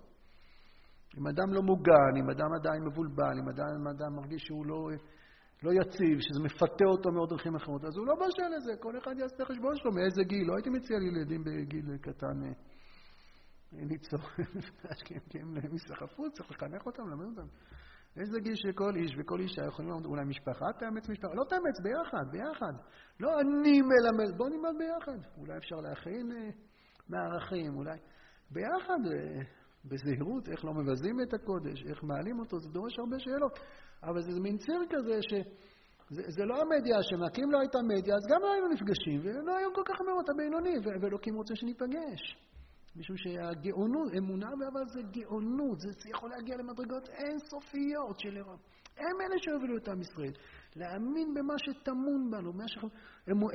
אם 1.18 1.28
אדם 1.28 1.54
לא 1.54 1.62
מוגן, 1.62 2.14
אם 2.20 2.30
אדם 2.30 2.54
עדיין 2.60 2.84
מבולבל, 2.84 3.40
אם 3.40 3.50
אדם, 3.50 3.88
אדם 3.88 4.16
מרגיש 4.16 4.42
שהוא 4.42 4.66
לא, 4.66 4.90
לא 5.64 5.72
יציב, 5.82 6.20
שזה 6.20 6.40
מפתה 6.44 6.86
אותו 6.86 7.12
מעוד 7.12 7.30
דרכים 7.30 7.56
אחרות, 7.56 7.86
אז 7.86 7.98
הוא 7.98 8.06
לא 8.08 8.14
בשל 8.16 8.56
לזה, 8.56 8.72
כל 8.80 8.98
אחד 8.98 9.20
יעשה 9.20 9.36
את 9.36 9.42
החשבון 9.42 9.76
שלו, 9.76 9.92
מאיזה 9.92 10.24
גיל. 10.24 10.48
לא 10.48 10.54
הייתי 10.56 10.70
מציע 10.70 10.98
לילדים 11.00 11.44
בגיל 11.44 11.98
קטן 11.98 12.38
אה, 13.74 13.80
ליצור, 13.84 14.20
כי 15.30 15.40
הם 15.40 15.58
ייסחפו, 15.72 16.32
צריך 16.32 16.52
לחנך 16.52 16.86
אותם, 16.86 17.04
ללמד 17.10 17.26
אותם. 17.26 17.48
איזה 18.18 18.40
גיל 18.40 18.56
שכל 18.56 18.96
איש 18.96 19.12
וכל 19.18 19.40
אישה 19.40 19.66
יכולים 19.66 19.90
ללמוד, 19.90 20.06
אולי 20.06 20.26
משפחה 20.26 20.66
תאמץ 20.80 21.10
משפחה, 21.10 21.34
לא 21.34 21.44
תאמץ, 21.50 21.80
ביחד, 21.84 22.32
ביחד. 22.32 22.74
לא 23.20 23.40
אני 23.40 23.82
מלמד, 23.82 24.38
בוא 24.38 24.50
נלמד 24.50 24.74
ביחד. 24.78 25.18
אולי 25.38 25.58
אפשר 25.58 25.76
להכין 25.76 26.32
אה, 26.32 26.50
מערכים, 27.10 27.76
אולי 27.78 27.98
ביחד, 28.52 29.00
אה, 29.12 29.42
בזהירות, 29.86 30.50
איך 30.50 30.66
לא 30.66 30.74
מבזים 30.74 31.22
את 31.22 31.34
הקודש, 31.34 31.84
איך 31.90 32.04
מעלים 32.04 32.40
אותו, 32.40 32.60
זה 32.60 32.70
דורש 32.70 33.00
הרבה 33.00 33.20
שאלות. 33.20 33.60
אבל 34.04 34.22
זה 34.22 34.40
מין 34.40 34.58
ציר 34.58 34.82
כזה 34.90 35.20
ש... 35.22 35.34
זה, 36.10 36.22
זה 36.28 36.46
לא 36.46 36.56
המדיה 36.62 37.00
אשמה, 37.00 37.30
כי 37.34 37.44
אם 37.44 37.52
לא 37.52 37.60
הייתה 37.60 37.78
מדיה, 37.82 38.16
אז 38.16 38.22
גם 38.32 38.42
לא 38.42 38.54
היינו 38.54 38.68
נפגשים, 38.68 39.20
ולא 39.24 39.58
היו 39.58 39.74
כל 39.74 39.82
כך 39.86 40.02
אמירות 40.02 40.30
הבינוני, 40.30 40.76
ואלוקים 41.02 41.36
רוצה 41.36 41.56
שניפגש. 41.56 42.22
משום 42.96 43.18
שהגאונות, 43.18 44.14
אמונה 44.18 44.50
ואהבה 44.60 44.80
זה 44.86 45.02
גאונות, 45.02 45.80
זה 45.80 46.10
יכול 46.10 46.30
להגיע 46.30 46.58
למדרגות 46.58 47.10
אינסופיות 47.10 48.20
של 48.20 48.38
אירוע. 48.38 48.56
הם 48.98 49.22
אלה 49.22 49.36
שהובילו 49.38 49.78
את 49.78 49.88
עם 49.88 50.02
ישראל. 50.02 50.34
להאמין 50.76 51.34
במה 51.34 51.54
שטמון 51.58 52.32
בנו, 52.32 52.54
במה 52.54 52.68
ש... 52.68 52.78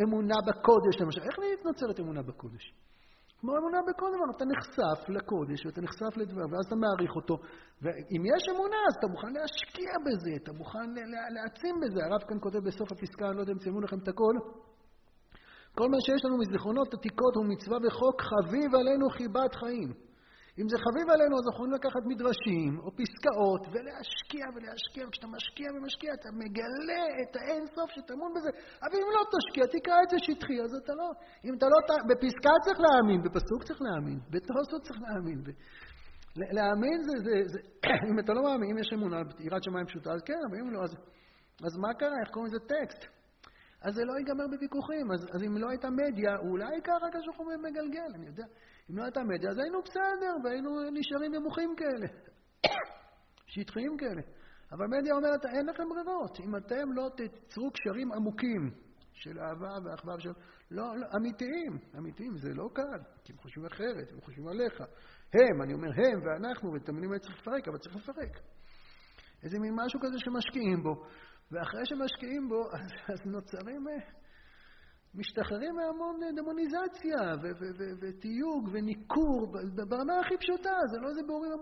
אמונה 0.02 0.34
בקודש 0.46 1.00
למשל. 1.00 1.20
איך 1.20 1.64
נוצרת 1.64 2.00
אמונה 2.00 2.22
בקודש? 2.22 2.74
כמו 3.40 3.56
אמונה 3.58 3.78
בכל 3.88 4.10
דבר, 4.16 4.36
אתה 4.36 4.44
נחשף 4.44 5.08
לקודש 5.08 5.66
ואתה 5.66 5.80
נחשף 5.80 6.16
לדבר, 6.16 6.46
ואז 6.50 6.66
אתה 6.66 6.76
מעריך 6.76 7.16
אותו. 7.16 7.36
ואם 7.82 8.22
יש 8.32 8.42
אמונה, 8.54 8.76
אז 8.88 8.94
אתה 8.98 9.06
מוכן 9.06 9.32
להשקיע 9.32 9.92
בזה, 10.06 10.30
אתה 10.42 10.52
מוכן 10.52 10.88
להעצים 11.34 11.74
בזה. 11.82 12.00
הרב 12.04 12.22
כאן 12.28 12.36
כותב 12.40 12.58
בסוף 12.58 12.92
הפסקה, 12.92 13.28
אני 13.28 13.36
לא 13.36 13.40
יודע 13.40 13.52
אם 13.52 13.58
ציינו 13.58 13.80
לכם 13.80 13.98
את 13.98 14.08
הכל, 14.08 14.34
כל 15.78 15.88
מה 15.92 16.00
שיש 16.04 16.24
לנו 16.24 16.36
מזיכרונות 16.38 16.94
עתיקות 16.94 17.34
הוא 17.36 17.46
מצווה 17.52 17.78
וחוק 17.84 18.16
חביב 18.30 18.74
עלינו 18.74 19.04
חיבת 19.16 19.54
חיים. 19.60 19.90
אם 20.60 20.66
זה 20.72 20.76
חביב 20.84 21.06
עלינו, 21.14 21.34
אז 21.38 21.44
אנחנו 21.44 21.54
יכולים 21.54 21.74
לקחת 21.78 22.02
מדרשים 22.12 22.72
או 22.84 22.88
פסקאות 23.00 23.62
ולהשקיע 23.72 24.44
ולהשקיע, 24.54 25.02
וכשאתה 25.06 25.28
משקיע 25.36 25.68
ומשקיע, 25.74 26.10
אתה 26.18 26.28
מגלה 26.42 27.04
את 27.20 27.32
האינסוף 27.40 27.88
שטמון 27.94 28.30
בזה. 28.36 28.50
אבל 28.84 28.96
אם 29.02 29.10
לא 29.16 29.22
תשקיע, 29.34 29.64
תקרא 29.76 29.98
את 30.04 30.08
זה 30.12 30.18
שטחי, 30.26 30.58
אז 30.64 30.72
אתה 30.82 30.92
לא... 31.00 31.08
אם 31.46 31.52
אתה 31.58 31.66
לא... 31.72 31.78
בפסקה 32.08 32.52
צריך 32.64 32.78
להאמין, 32.84 33.20
בפסוק 33.26 33.60
צריך 33.68 33.80
להאמין, 33.86 34.18
בתוספות 34.32 34.80
צריך 34.86 34.98
להאמין. 35.04 35.38
להאמין 36.56 36.98
זה, 37.08 37.14
זה, 37.26 37.34
זה... 37.52 37.58
אם 38.10 38.18
אתה 38.22 38.32
לא 38.36 38.42
מאמין, 38.46 38.68
אם 38.70 38.78
יש 38.78 38.90
אמונה, 38.94 39.20
יראת 39.46 39.62
שמיים 39.64 39.86
פשוטה, 39.86 40.10
אז 40.12 40.20
כן, 40.28 40.40
אבל 40.48 40.56
אם 40.60 40.70
לא, 40.74 40.80
אז, 40.86 40.92
אז 41.66 41.72
מה 41.82 41.94
קרה? 42.00 42.16
איך 42.22 42.30
קוראים 42.34 42.48
לזה 42.52 42.60
טקסט? 42.74 43.15
אז 43.86 43.94
זה 43.94 44.04
לא 44.04 44.12
ייגמר 44.18 44.46
בוויכוחים. 44.46 45.12
אז, 45.12 45.26
אז 45.34 45.42
אם 45.42 45.56
לא 45.58 45.68
הייתה 45.70 45.90
מדיה, 45.90 46.36
אולי 46.36 46.82
ככה 46.84 47.06
כשהוא 47.10 47.52
מגלגל, 47.62 48.10
אני 48.14 48.26
יודע. 48.26 48.44
אם 48.90 48.98
לא 48.98 49.02
הייתה 49.02 49.20
מדיה, 49.22 49.50
אז 49.50 49.58
היינו 49.58 49.82
בסדר, 49.82 50.36
והיינו 50.44 50.90
נשארים 50.90 51.34
נמוכים 51.34 51.74
כאלה. 51.76 52.06
שטחיים 53.52 53.96
כאלה. 53.96 54.22
אבל 54.72 54.86
מדיה 54.86 55.14
אומרת, 55.14 55.46
אין 55.46 55.66
לכם 55.66 55.88
ברירות. 55.88 56.40
אם 56.40 56.56
אתם 56.56 56.92
לא 56.92 57.10
תיצרו 57.16 57.70
קשרים 57.70 58.12
עמוקים 58.12 58.70
של 59.12 59.38
אהבה 59.38 59.72
ואחווה 59.84 60.14
ושל... 60.14 60.32
לא, 60.70 60.96
לא, 60.96 61.06
אמיתיים, 61.16 61.78
אמיתיים, 61.98 62.36
זה 62.36 62.54
לא 62.54 62.68
קל, 62.72 63.00
כי 63.24 63.32
הם 63.32 63.38
חושבים 63.38 63.66
אחרת, 63.66 64.12
הם 64.12 64.20
חושבים 64.20 64.48
עליך. 64.48 64.80
הם, 65.34 65.62
אני 65.62 65.74
אומר 65.74 65.88
הם 65.88 66.20
ואנחנו, 66.24 66.72
ואת 66.72 66.88
המילים 66.88 67.10
האלה 67.10 67.20
צריך 67.20 67.38
לפרק, 67.38 67.68
אבל 67.68 67.78
צריך 67.78 67.96
לפרק. 67.96 68.40
איזה 69.46 69.58
מין 69.58 69.74
משהו 69.74 70.00
כזה 70.00 70.18
שמשקיעים 70.18 70.82
בו, 70.82 70.94
ואחרי 71.50 71.86
שמשקיעים 71.86 72.48
בו, 72.48 72.60
אז, 72.74 72.90
אז 73.08 73.26
נוצרים, 73.26 73.88
אה, 73.88 73.98
משתחררים 75.14 75.74
מהמון 75.74 76.20
דמוניזציה 76.36 77.20
ותיוג 78.00 78.68
וניכור 78.72 79.52
ברמה 79.88 80.12
הכי 80.20 80.36
פשוטה, 80.38 80.76
זה 80.90 80.98
לא 80.98 81.08
איזה 81.08 81.20
בירורים 81.26 81.52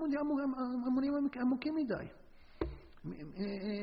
המונים 0.87 1.14
עמוקים 1.41 1.74
מדי. 1.74 2.07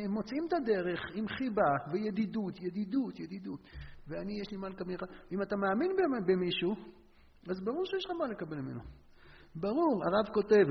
מוצאים 0.10 0.45
את 0.47 0.54
הדרך 0.54 0.99
עם 1.14 1.28
חיבה 1.28 1.72
וידידות, 1.91 2.62
ידידות, 2.62 3.20
ידידות. 3.20 3.60
ואני, 4.08 4.39
יש 4.41 4.52
לי 4.52 4.58
מה 4.58 4.70
לקבל 4.70 4.91
ממך. 4.91 5.04
אם 5.32 5.41
אתה 5.41 5.56
מאמין 5.56 5.91
במישהו, 6.28 6.76
אז 7.49 7.62
ברור 7.64 7.86
שיש 7.86 8.06
לך 8.06 8.12
מה 8.12 8.28
לקבל 8.28 8.58
ממנו. 8.58 8.82
ברור, 9.56 10.04
הרב 10.04 10.34
כותב, 10.34 10.66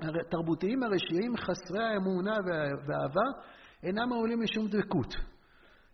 התרבותיים 0.00 0.82
הרשעים 0.82 1.36
חסרי 1.36 1.84
האמונה 1.84 2.36
והאהבה 2.86 3.28
אינם 3.82 4.12
העולים 4.12 4.40
משום 4.40 4.66
דבקות. 4.66 5.14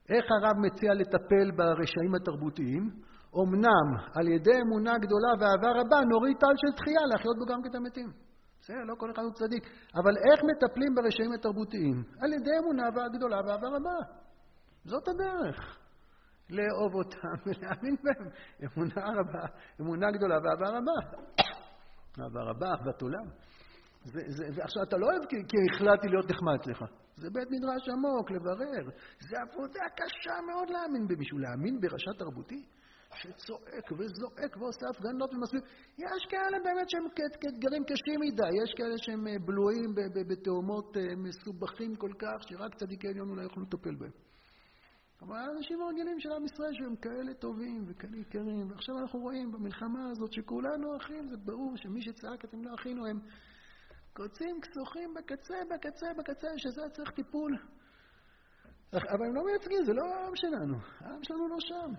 איך 0.09 0.25
הרב 0.31 0.57
מציע 0.59 0.95
לטפל 0.95 1.51
ברשעים 1.57 2.15
התרבותיים? 2.15 2.91
אמנם 3.37 3.89
על 4.15 4.29
ידי 4.29 4.57
אמונה 4.67 4.99
גדולה 4.99 5.33
ואהבה 5.41 5.81
רבה 5.81 6.01
נוריד 6.11 6.37
טל 6.41 6.55
של 6.57 6.77
תחייה 6.77 7.01
להחיות 7.13 7.37
בו 7.39 7.45
גם 7.45 7.63
כת 7.63 7.75
המתים. 7.75 8.13
בסדר, 8.61 8.85
לא 8.85 8.95
כל 8.99 9.11
אחד 9.11 9.23
הוא 9.23 9.33
צדיק. 9.33 9.65
אבל 9.95 10.15
איך 10.17 10.41
מטפלים 10.51 10.95
ברשעים 10.95 11.33
התרבותיים? 11.33 12.05
על 12.21 12.33
ידי 12.33 12.51
אמונה 12.63 13.09
גדולה 13.17 13.37
ואהבה 13.47 13.69
רבה. 13.69 13.99
זאת 14.85 15.09
הדרך. 15.09 15.79
לאהוב 16.51 16.95
אותם 16.95 17.37
ולהאמין 17.47 17.97
בהם. 18.05 18.29
אמונה 18.65 19.21
רבה, 19.21 19.47
אמונה 19.81 20.11
גדולה 20.11 20.35
ואהבה 20.35 20.79
רבה. 20.79 20.99
אהבה 22.21 22.43
רבה, 22.43 22.67
אהבת 22.67 23.03
עולם. 23.03 23.27
ועכשיו, 24.55 24.83
אתה 24.83 24.97
לא 24.97 25.07
אוהב 25.07 25.25
כי, 25.29 25.37
כי 25.49 25.57
החלטתי 25.75 26.09
להיות 26.09 26.31
נחמד 26.31 26.55
אצלך. 26.61 26.85
זה 27.17 27.31
בית 27.31 27.49
מדרש 27.51 27.89
עמוק, 27.89 28.31
לברר. 28.31 28.85
זה 29.29 29.37
עבודה 29.45 29.85
קשה 29.97 30.37
מאוד 30.47 30.71
להאמין 30.71 31.09
במישהו. 31.09 31.39
להאמין 31.39 31.81
ברשע 31.81 32.13
תרבותי 32.19 32.65
שצועק 33.15 33.93
וזועק 33.99 34.57
ועושה 34.57 34.87
הפגנות 34.91 35.35
ומסביר. 35.35 35.61
יש 35.99 36.23
כאלה 36.31 36.59
באמת 36.65 36.91
שהם 36.91 37.07
כאתגרים 37.41 37.85
קשים 37.85 38.21
מדי, 38.21 38.53
יש 38.63 38.75
כאלה 38.77 38.95
שהם 38.99 39.27
אה, 39.27 39.39
בלויים 39.47 39.95
בתאומות 40.29 40.97
אה, 40.97 41.17
מסובכים 41.17 41.97
כל 41.97 42.13
כך, 42.19 42.49
שרק 42.49 42.75
צדיקי 42.75 43.09
עליון 43.09 43.31
אולי 43.31 43.43
יוכלו 43.43 43.63
לטפל 43.63 43.95
בהם. 43.95 44.11
אבל 45.23 45.37
האנשים 45.37 45.81
הרגילים 45.83 46.21
של 46.21 46.33
עם 46.33 46.45
ישראל 46.45 46.73
שהם 46.73 46.97
כאלה 46.97 47.35
טובים 47.35 47.85
וכאלה 47.89 48.17
יקרים, 48.17 48.71
ועכשיו 48.71 48.99
אנחנו 48.99 49.19
רואים 49.21 49.53
במלחמה 49.53 50.11
הזאת 50.11 50.33
שכולנו 50.33 50.97
אחים, 50.97 51.29
זה 51.29 51.37
ברור 51.45 51.77
שמי 51.77 52.03
שצעק 52.03 52.45
אתם 52.45 52.63
לא 52.65 52.75
אחינו 52.75 53.07
הם 53.07 53.19
קוצים 54.13 54.61
כסוכים 54.61 55.15
בקצה, 55.15 55.55
בקצה, 55.71 56.07
בקצה, 56.19 56.49
שזה 56.57 56.83
צריך 56.93 57.11
טיפול. 57.11 57.57
אבל 58.93 59.27
הם 59.27 59.35
לא 59.35 59.45
מייצגים, 59.45 59.85
זה 59.85 59.93
לא 59.93 60.03
העם 60.15 60.37
שלנו. 60.37 60.77
העם 61.01 61.23
שלנו 61.23 61.49
לא 61.49 61.57
שם. 61.61 61.93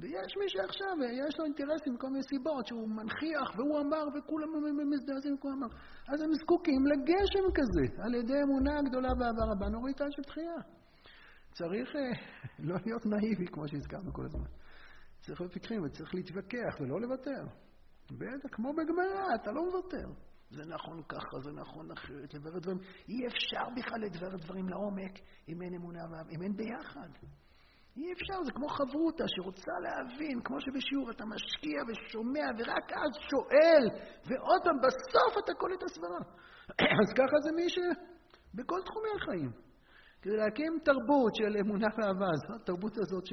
ויש 0.00 0.36
מי 0.40 0.48
שעכשיו, 0.48 0.96
יש 1.12 1.38
לו 1.38 1.44
אינטרסים 1.44 1.94
מכל 1.94 2.06
מיני 2.06 2.22
סיבות, 2.22 2.66
שהוא 2.66 2.88
מנכיח, 2.88 3.48
והוא 3.56 3.80
אמר, 3.80 4.04
וכולם 4.14 4.48
מזדעזעים, 4.90 5.34
וכולם 5.34 5.54
אמר. 5.62 5.74
אז 6.08 6.22
הם 6.22 6.32
זקוקים 6.34 6.86
לגשם 6.86 7.46
כזה, 7.54 8.02
על 8.02 8.14
ידי 8.14 8.42
אמונה 8.42 8.82
גדולה 8.82 9.08
ואהבה 9.08 9.44
רבה, 9.52 9.68
נוריד 9.68 9.96
טל 9.96 10.10
של 10.10 10.22
תחייה. 10.22 10.60
צריך 11.52 11.96
אה, 11.96 12.00
לא 12.68 12.76
להיות 12.86 13.06
נאיבי, 13.06 13.46
כמו 13.46 13.68
שהזכרנו 13.68 14.12
כל 14.12 14.24
הזמן. 14.24 14.48
צריך 15.20 15.40
להיות 15.40 15.52
פיקחים, 15.52 15.82
וצריך 15.82 16.14
להתווכח 16.14 16.80
ולא 16.80 17.00
לוותר. 17.00 17.42
בטח, 18.10 18.48
כמו 18.52 18.72
בגמרא, 18.72 19.34
אתה 19.34 19.52
לא 19.52 19.64
מוותר. 19.64 20.08
זה 20.50 20.62
נכון 20.66 21.02
ככה, 21.08 21.40
זה 21.44 21.52
נכון 21.52 21.90
אחרת, 21.90 22.34
לברר 22.34 22.58
דברים. 22.58 22.78
אי 23.08 23.26
אפשר 23.26 23.64
בכלל 23.76 24.00
לדבר 24.00 24.36
דברים 24.36 24.68
לעומק 24.68 25.18
אם 25.48 25.62
אין 25.62 25.74
אמונה 25.74 26.02
ואהבה, 26.10 26.30
אם 26.30 26.42
אין 26.42 26.56
ביחד. 26.56 27.08
אי 27.96 28.12
אפשר, 28.12 28.44
זה 28.44 28.52
כמו 28.52 28.68
חברותה 28.68 29.24
שרוצה 29.26 29.72
להבין, 29.82 30.40
כמו 30.44 30.60
שבשיעור 30.60 31.10
אתה 31.10 31.24
משקיע 31.24 31.78
ושומע 31.88 32.46
ורק 32.58 32.92
אז 32.92 33.12
שואל, 33.30 33.84
ועוד 34.26 34.60
פעם, 34.64 34.78
בסוף 34.84 35.32
אתה 35.44 35.52
קולט 35.54 35.82
הסברה. 35.82 36.20
אז 37.02 37.08
ככה 37.18 37.36
זה 37.44 37.50
מי 37.56 37.68
ש... 37.68 37.78
בכל 38.54 38.80
תחומי 38.84 39.08
החיים. 39.16 39.50
כדי 40.22 40.36
להקים 40.36 40.78
תרבות 40.84 41.34
של 41.34 41.56
אמונה 41.60 41.86
ואהבה, 41.96 42.30
זו 42.46 42.54
התרבות 42.54 42.98
הזאת, 42.98 43.26
ש... 43.26 43.32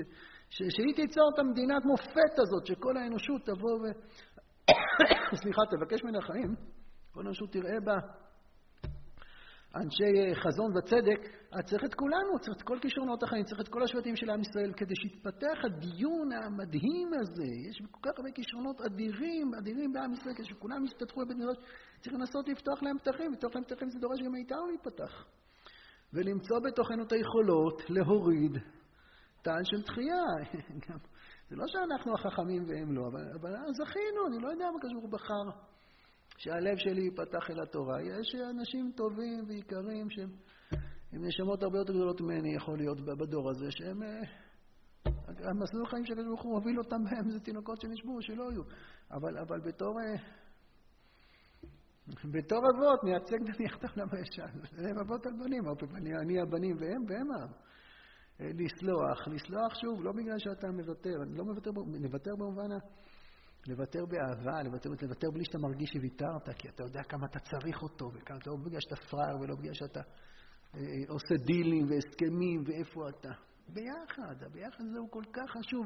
ש... 0.50 0.58
שהיא 0.58 0.96
תיצור 0.96 1.30
את 1.34 1.40
המדינת 1.40 1.86
מופת 1.86 2.36
הזאת, 2.40 2.66
שכל 2.66 2.98
האנושות 2.98 3.42
תבוא 3.46 3.76
ו... 3.82 3.84
סליחה, 5.42 5.62
תבקש 5.72 6.04
מן 6.04 6.16
החיים, 6.16 6.56
כל 7.16 7.22
האנושות 7.22 7.52
תראה 7.52 7.80
בה 7.86 7.98
אנשי 9.76 10.12
אה, 10.20 10.36
חזון 10.36 10.78
וצדק, 10.78 11.22
אז 11.52 11.64
צריך 11.66 11.84
את 11.84 11.94
כולנו, 11.94 12.40
צריך 12.40 12.58
את 12.58 12.62
כל 12.62 12.78
כישרונות 12.82 13.24
החיים, 13.24 13.44
צריך 13.44 13.62
את 13.62 13.68
כל 13.68 13.84
השבטים 13.84 14.16
של 14.16 14.30
עם 14.30 14.42
ישראל, 14.42 14.74
כדי 14.78 14.96
שיתפתח 14.96 15.58
הדיון 15.66 16.32
המדהים 16.32 17.10
הזה. 17.20 17.50
יש 17.70 17.82
כל 17.92 18.10
כך 18.10 18.20
הרבה 18.20 18.32
כישרונות 18.32 18.82
אדירים, 18.82 19.52
אדירים 19.60 19.94
בעם 19.94 20.14
ישראל, 20.14 20.36
כדי 20.36 20.46
שכולם 20.46 20.86
ישתתפו 20.86 21.22
בבית 21.22 21.38
מדרש, 21.38 21.58
צריך 22.02 22.16
לנסות 22.16 22.50
לפתוח 22.50 22.84
להם 22.84 22.98
פתחים, 23.00 23.32
לפתוח 23.32 23.56
להם 23.56 23.64
פתחים 23.64 23.90
זה 23.90 24.00
דורש 24.00 24.20
גם 24.26 24.32
מאיתנו 24.32 24.68
להיפתח. 24.68 25.26
ולמצוא 26.14 26.60
בתוכנו 26.60 27.04
את 27.04 27.12
היכולות 27.12 27.82
להוריד 27.90 28.58
טען 29.42 29.64
של 29.64 29.82
תחייה. 29.84 30.26
זה 31.50 31.56
לא 31.56 31.66
שאנחנו 31.68 32.14
החכמים 32.14 32.64
והם 32.68 32.96
לא, 32.96 33.08
אבל, 33.08 33.26
אבל 33.42 33.50
זכינו, 33.74 34.28
אני 34.28 34.40
לא 34.40 34.48
יודע 34.48 34.66
מה 34.72 34.80
קשור 34.80 35.08
בחר. 35.10 35.75
שהלב 36.38 36.78
שלי 36.78 37.02
ייפתח 37.02 37.50
אל 37.50 37.60
התורה. 37.60 38.02
יש 38.02 38.36
אנשים 38.36 38.92
טובים 38.96 39.44
ויקרים 39.48 40.10
שהם 40.10 40.30
עם 41.14 41.26
נשמות 41.26 41.64
הרבה 41.64 41.78
יותר 41.78 41.94
גדולות 41.94 42.22
ממני, 42.22 42.56
יכול 42.56 42.78
להיות, 42.78 43.02
בדור 43.02 43.50
הזה, 43.50 43.72
שהם... 43.72 44.04
אה, 44.04 44.22
המסלול 45.28 45.86
החיים 45.86 46.06
שהקדוש 46.06 46.26
ברוך 46.26 46.44
הוא 46.44 46.54
הוביל 46.54 46.80
אותם 46.80 47.04
בהם 47.04 47.30
זה 47.30 47.40
תינוקות 47.40 47.82
שנשבו, 47.82 48.22
שלא 48.22 48.52
יהיו. 48.52 48.64
אבל, 49.12 49.38
אבל 49.38 49.60
בתור... 49.60 50.00
אה, 50.00 50.16
בתור 52.32 52.60
אבות, 52.60 53.04
מייצג 53.04 53.38
נניח 53.42 53.78
את 53.78 53.84
העולם 53.84 54.08
הישן. 54.12 54.60
הם 54.78 55.00
אבות 55.00 55.26
על 55.26 55.34
בנים, 55.34 55.64
אני 56.22 56.42
הבנים 56.42 56.76
והם, 56.80 57.04
והם 57.08 57.32
העם. 57.32 57.50
אה, 58.42 58.50
לסלוח, 58.54 59.28
לסלוח 59.28 59.76
שוב, 59.82 60.04
לא 60.04 60.12
בגלל 60.12 60.40
שאתה 60.40 60.68
מוותר, 60.72 61.24
אני 61.24 61.38
לא 61.38 61.44
מוותר, 61.46 61.72
מוותר 62.02 62.36
במובן 62.36 62.72
ה... 62.72 62.78
לוותר 63.68 64.06
באהבה, 64.06 64.64
לוותר, 64.64 64.90
לוותר 65.02 65.32
בלי 65.32 65.46
שאתה 65.46 65.58
מרגיש 65.58 65.90
שוויתרת, 65.94 66.50
כי 66.58 66.70
אתה 66.70 66.84
יודע 66.84 67.04
כמה 67.04 67.26
אתה 67.26 67.40
צריך 67.40 67.82
אותו, 67.84 68.12
וכמה 68.14 68.38
אתה 68.38 68.50
לא 68.50 68.56
בגלל 68.66 68.80
שאתה 68.80 68.96
פראייר 68.96 69.38
ולא 69.42 69.56
בגלל 69.56 69.74
שאתה 69.74 70.00
אה, 70.00 70.80
אה, 70.80 70.86
עושה 71.10 71.36
דילים 71.46 71.86
והסכמים 71.90 72.64
ואיפה 72.66 73.10
אתה. 73.10 73.32
ביחד, 73.74 74.44
הביחד 74.44 74.84
הזה 74.90 75.00
הוא 75.00 75.10
כל 75.12 75.24
כך 75.34 75.52
חשוב. 75.52 75.86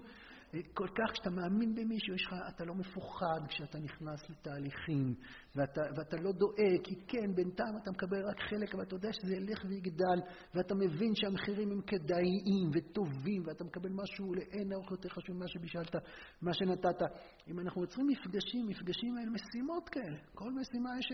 כל 0.74 0.88
כך 0.88 1.12
כשאתה 1.14 1.30
מאמין 1.30 1.76
במישהו, 1.76 2.14
לך, 2.16 2.36
אתה 2.56 2.66
לא 2.66 2.76
מפוחד 2.76 3.40
כשאתה 3.48 3.80
נכנס 3.80 4.30
לתהליכים, 4.30 5.16
ואתה, 5.56 5.82
ואתה 5.98 6.18
לא 6.18 6.32
דואג, 6.32 6.82
כי 6.84 6.96
כן, 7.08 7.36
בינתיים 7.36 7.78
אתה 7.84 7.92
מקבל 7.92 8.18
רק 8.30 8.40
חלק, 8.50 8.74
אבל 8.76 8.84
אתה 8.84 8.96
יודע 8.96 9.10
שזה 9.14 9.36
ילך 9.36 9.66
ויגדל, 9.70 10.20
ואתה 10.56 10.76
מבין 10.76 11.16
שהמחירים 11.16 11.72
הם 11.72 11.82
כדאיים 11.82 12.70
וטובים, 12.74 13.44
ואתה 13.46 13.64
מקבל 13.64 13.90
משהו 13.90 14.34
לאין 14.34 14.74
ארוך 14.74 14.92
יותר 14.92 15.10
חשוב 15.10 15.36
ממה 15.36 15.48
שבישלת, 15.48 15.96
מה 16.42 16.54
שנתת. 16.54 17.02
אם 17.48 17.60
אנחנו 17.60 17.82
יוצרים 17.82 18.08
מפגשים, 18.08 18.68
מפגשים 18.68 19.18
האלה, 19.18 19.30
משימות 19.30 19.90
כאלה, 19.90 20.18
כל 20.34 20.52
משימה 20.52 20.90
יש... 21.00 21.12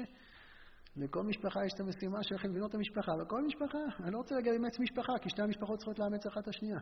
לכל 0.97 1.23
משפחה 1.23 1.65
יש 1.65 1.73
את 1.75 1.79
המשימה 1.79 2.23
שלכם 2.23 2.49
לבנות 2.49 2.69
את 2.69 2.75
המשפחה, 2.75 3.11
וכל 3.21 3.45
משפחה, 3.45 3.77
אני 4.03 4.11
לא 4.11 4.17
רוצה 4.17 4.36
לאמץ 4.36 4.79
משפחה, 4.79 5.13
כי 5.21 5.29
שתי 5.29 5.41
המשפחות 5.41 5.77
צריכות 5.77 5.99
לאמץ 5.99 6.25
אחת 6.25 6.43
את 6.43 6.47
השנייה. 6.47 6.79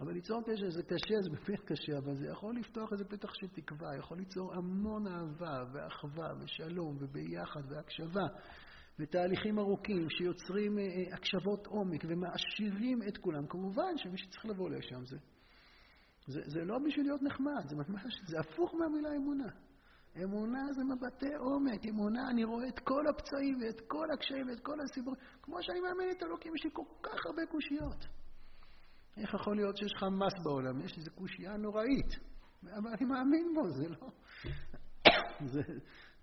אבל 0.00 0.12
ליצור 0.12 0.42
קשר 0.42 0.70
זה 0.70 0.82
קשה, 0.82 1.20
זה 1.22 1.30
באמת 1.30 1.60
קשה, 1.60 1.98
אבל 1.98 2.14
זה 2.14 2.26
יכול 2.26 2.56
לפתוח 2.56 2.92
איזה 2.92 3.04
פתח 3.04 3.34
של 3.34 3.48
תקווה, 3.48 3.96
יכול 3.96 4.18
ליצור 4.18 4.54
המון 4.54 5.06
אהבה 5.06 5.64
ואחווה 5.72 6.32
ושלום 6.40 6.96
וביחד 7.00 7.62
והקשבה 7.68 8.26
ותהליכים 8.98 9.58
ארוכים 9.58 10.10
שיוצרים 10.10 10.78
אה, 10.78 10.84
אה, 10.84 11.14
הקשבות 11.14 11.66
עומק 11.66 12.04
ומעשירים 12.08 13.02
את 13.08 13.18
כולם. 13.18 13.46
כמובן 13.46 13.96
שמי 13.96 14.18
שצריך 14.18 14.46
לבוא 14.46 14.70
לשם 14.70 15.04
זה, 15.04 15.16
זה, 16.26 16.40
זה 16.46 16.64
לא 16.64 16.78
בשביל 16.86 17.06
להיות 17.06 17.22
נחמד, 17.22 17.68
זה 17.68 17.76
ממש, 17.76 18.20
זה 18.26 18.40
הפוך 18.40 18.74
מהמילה 18.74 19.16
אמונה. 19.16 19.48
אמונה 20.24 20.72
זה 20.72 20.84
מבטא 20.84 21.36
עומק, 21.38 21.86
אמונה, 21.90 22.30
אני 22.30 22.44
רואה 22.44 22.68
את 22.68 22.78
כל 22.78 23.06
הפצעים 23.06 23.58
ואת 23.60 23.80
כל 23.80 24.10
הקשיים 24.14 24.48
ואת 24.48 24.60
כל 24.60 24.80
הסיפורים, 24.80 25.20
כמו 25.42 25.62
שאני 25.62 25.80
מאמין 25.80 26.10
את 26.10 26.22
אלוקים, 26.22 26.54
יש 26.54 26.64
לי 26.64 26.70
כל 26.72 26.82
כך 27.02 27.26
הרבה 27.26 27.46
קושיות. 27.46 28.23
איך 29.16 29.34
יכול 29.34 29.56
להיות 29.56 29.76
שיש 29.76 29.92
לך 29.92 30.02
מס 30.02 30.44
בעולם? 30.44 30.80
יש 30.80 30.98
איזו 30.98 31.10
קושייה 31.14 31.56
נוראית. 31.56 32.12
אבל 32.62 32.90
אני 32.98 33.06
מאמין 33.06 33.54
בו, 33.54 33.70
זה 33.70 33.88
לא... 33.88 34.08
זה 35.52 35.62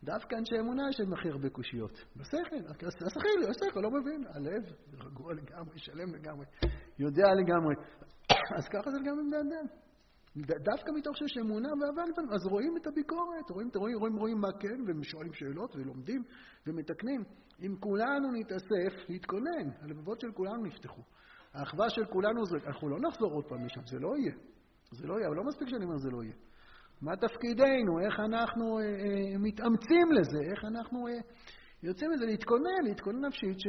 דווקא 0.03 0.35
אנשי 0.35 0.59
אמונה 0.59 0.83
יש 0.89 0.99
להם 0.99 1.13
הכי 1.13 1.29
הרבה 1.29 1.49
קושיות. 1.49 2.05
בשכל, 2.15 2.55
השכל, 3.05 3.49
השכל, 3.49 3.79
לא 3.79 3.89
מבין. 3.91 4.23
הלב 4.27 4.63
רגוע 4.93 5.33
לגמרי, 5.33 5.79
שלם 5.79 6.15
לגמרי, 6.15 6.45
יודע 6.99 7.27
לגמרי. 7.33 7.75
אז 8.57 8.67
ככה 8.73 8.91
זה 8.91 8.97
עם 8.97 9.29
בני 9.29 9.37
אדם. 9.37 9.67
דווקא 10.63 10.91
מתוך 10.97 11.17
שיש 11.17 11.37
אמונה 11.37 11.69
לפעמים, 11.89 12.31
אז 12.33 12.45
רואים 12.45 12.77
את 12.77 12.87
הביקורת, 12.87 13.49
רואים, 13.49 13.69
רואים, 13.75 13.97
רואים, 13.99 14.15
רואים 14.17 14.37
מה 14.37 14.51
כן, 14.59 14.99
ושואלים 14.99 15.33
שאלות, 15.33 15.75
ולומדים, 15.75 16.23
ומתקנים. 16.67 17.23
אם 17.61 17.75
כולנו 17.79 18.31
נתאסף, 18.31 19.09
להתכונן, 19.09 19.69
הלבבות 19.81 20.19
של 20.19 20.31
כולנו 20.31 20.63
נפתחו. 20.63 21.01
האחווה 21.54 21.89
של 21.89 22.06
כולנו 22.06 22.45
זה, 22.45 22.58
אנחנו 22.68 22.89
לא 22.89 22.97
נחזור 23.08 23.32
עוד 23.34 23.45
פעם 23.45 23.66
משם, 23.66 23.82
זה 23.86 23.99
לא 23.99 24.18
יהיה. 24.18 24.34
זה 24.91 25.08
לא 25.08 25.14
יהיה, 25.14 25.28
אבל 25.28 25.36
לא 25.36 25.43
מספיק 25.43 25.68
שאני 25.70 25.86
אומר 25.86 25.97
זה 25.97 26.10
לא 26.10 26.24
יהיה. 26.24 26.36
מה 27.02 27.16
תפקידנו, 27.16 27.99
איך 28.06 28.20
אנחנו 28.20 28.80
אה, 28.80 28.84
אה, 28.84 29.38
מתאמצים 29.39 30.12
לזה, 30.12 30.39
איך 30.52 30.66
אנחנו 30.66 31.08
אה, 31.08 31.14
יוצאים 31.84 32.12
מזה, 32.12 32.26
להתכונן, 32.26 32.82
להתכונן 32.84 33.26
נפשית, 33.26 33.60
ש, 33.60 33.66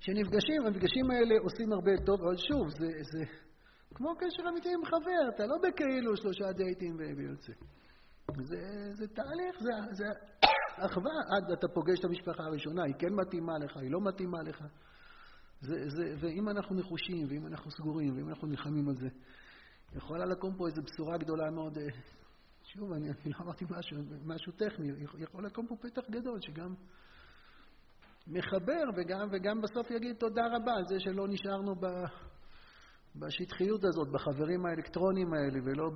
שנפגשים, 0.00 0.66
המפגשים 0.66 1.10
האלה 1.10 1.34
עושים 1.42 1.72
הרבה 1.72 1.92
טוב, 2.06 2.20
אבל 2.20 2.36
שוב, 2.36 2.68
זה, 2.68 2.88
זה 3.12 3.24
כמו 3.94 4.14
קשר 4.16 4.48
אמיתי 4.48 4.68
עם 4.74 4.84
חבר, 4.84 5.34
אתה 5.34 5.46
לא 5.46 5.56
בכאילו 5.62 6.16
שלושה 6.16 6.52
דייטים 6.52 6.96
ויוצא. 7.16 7.52
זה, 8.36 8.60
זה 8.92 9.06
תהליך, 9.08 9.54
זה, 9.60 9.70
זה 9.90 10.04
אחווה, 10.86 11.12
עד 11.36 11.52
אתה 11.58 11.68
פוגש 11.68 11.98
את 11.98 12.04
המשפחה 12.04 12.42
הראשונה, 12.42 12.82
היא 12.84 12.94
כן 12.98 13.12
מתאימה 13.12 13.58
לך, 13.58 13.76
היא 13.76 13.90
לא 13.90 14.00
מתאימה 14.00 14.38
לך. 14.42 14.64
זה, 15.60 15.88
זה, 15.88 16.14
ואם 16.20 16.48
אנחנו 16.48 16.76
נחושים, 16.76 17.26
ואם 17.28 17.46
אנחנו 17.46 17.70
סגורים, 17.70 18.16
ואם 18.16 18.28
אנחנו 18.28 18.48
נלחמים 18.48 18.88
על 18.88 18.94
זה, 18.94 19.08
יכולה 19.96 20.24
לקום 20.24 20.56
פה 20.56 20.66
איזו 20.66 20.82
בשורה 20.82 21.18
גדולה 21.18 21.50
מאוד. 21.50 21.78
אה, 21.78 21.84
שוב, 22.64 22.92
אני, 22.92 23.08
אני 23.08 23.32
לא 23.32 23.44
אמרתי 23.44 23.64
משהו, 23.70 23.96
משהו 24.24 24.52
טכני, 24.52 24.88
יכול 25.18 25.46
לקום 25.46 25.66
פה 25.66 25.76
פתח 25.76 26.02
גדול 26.10 26.38
שגם 26.40 26.74
מחבר 28.26 28.82
וגם, 28.96 29.28
וגם 29.32 29.60
בסוף 29.60 29.90
יגיד 29.90 30.16
תודה 30.16 30.42
רבה 30.46 30.72
על 30.72 30.84
זה 30.88 31.00
שלא 31.00 31.28
נשארנו 31.28 31.74
ב, 31.74 31.86
בשטחיות 33.16 33.84
הזאת, 33.84 34.08
בחברים 34.08 34.66
האלקטרונים 34.66 35.34
האלה, 35.34 35.58
ולא 35.64 35.90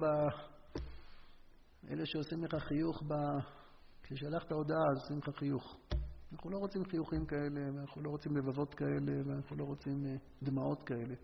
באלה 1.84 2.06
שעושים 2.06 2.44
לך 2.44 2.54
חיוך, 2.54 3.02
ב... 3.08 3.14
כששלחת 4.02 4.52
הודעה 4.52 4.84
עושים 4.94 5.18
לך 5.18 5.38
חיוך. 5.38 5.76
אנחנו 6.34 6.50
לא 6.50 6.58
רוצים 6.58 6.84
חיוכים 6.84 7.26
כאלה, 7.26 7.60
ואנחנו 7.74 8.02
לא 8.02 8.10
רוצים 8.10 8.36
לבבות 8.36 8.74
כאלה, 8.74 9.12
ואנחנו 9.26 9.56
לא 9.56 9.64
רוצים 9.64 10.06
אה, 10.06 10.16
דמעות 10.42 10.82
כאלה. 10.82 11.14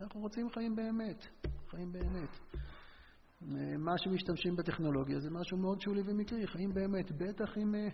אנחנו 0.00 0.20
רוצים 0.20 0.50
חיים 0.50 0.76
באמת, 0.76 1.26
חיים 1.70 1.92
באמת. 1.92 2.28
אה, 3.42 3.76
מה 3.78 3.98
שמשתמשים 3.98 4.56
בטכנולוגיה 4.56 5.20
זה 5.20 5.30
משהו 5.30 5.58
מאוד 5.58 5.80
שולי 5.80 6.02
ומקרי, 6.04 6.46
חיים 6.46 6.74
באמת, 6.74 7.12
בטח 7.12 7.56
עם, 7.56 7.74
אה, 7.74 7.88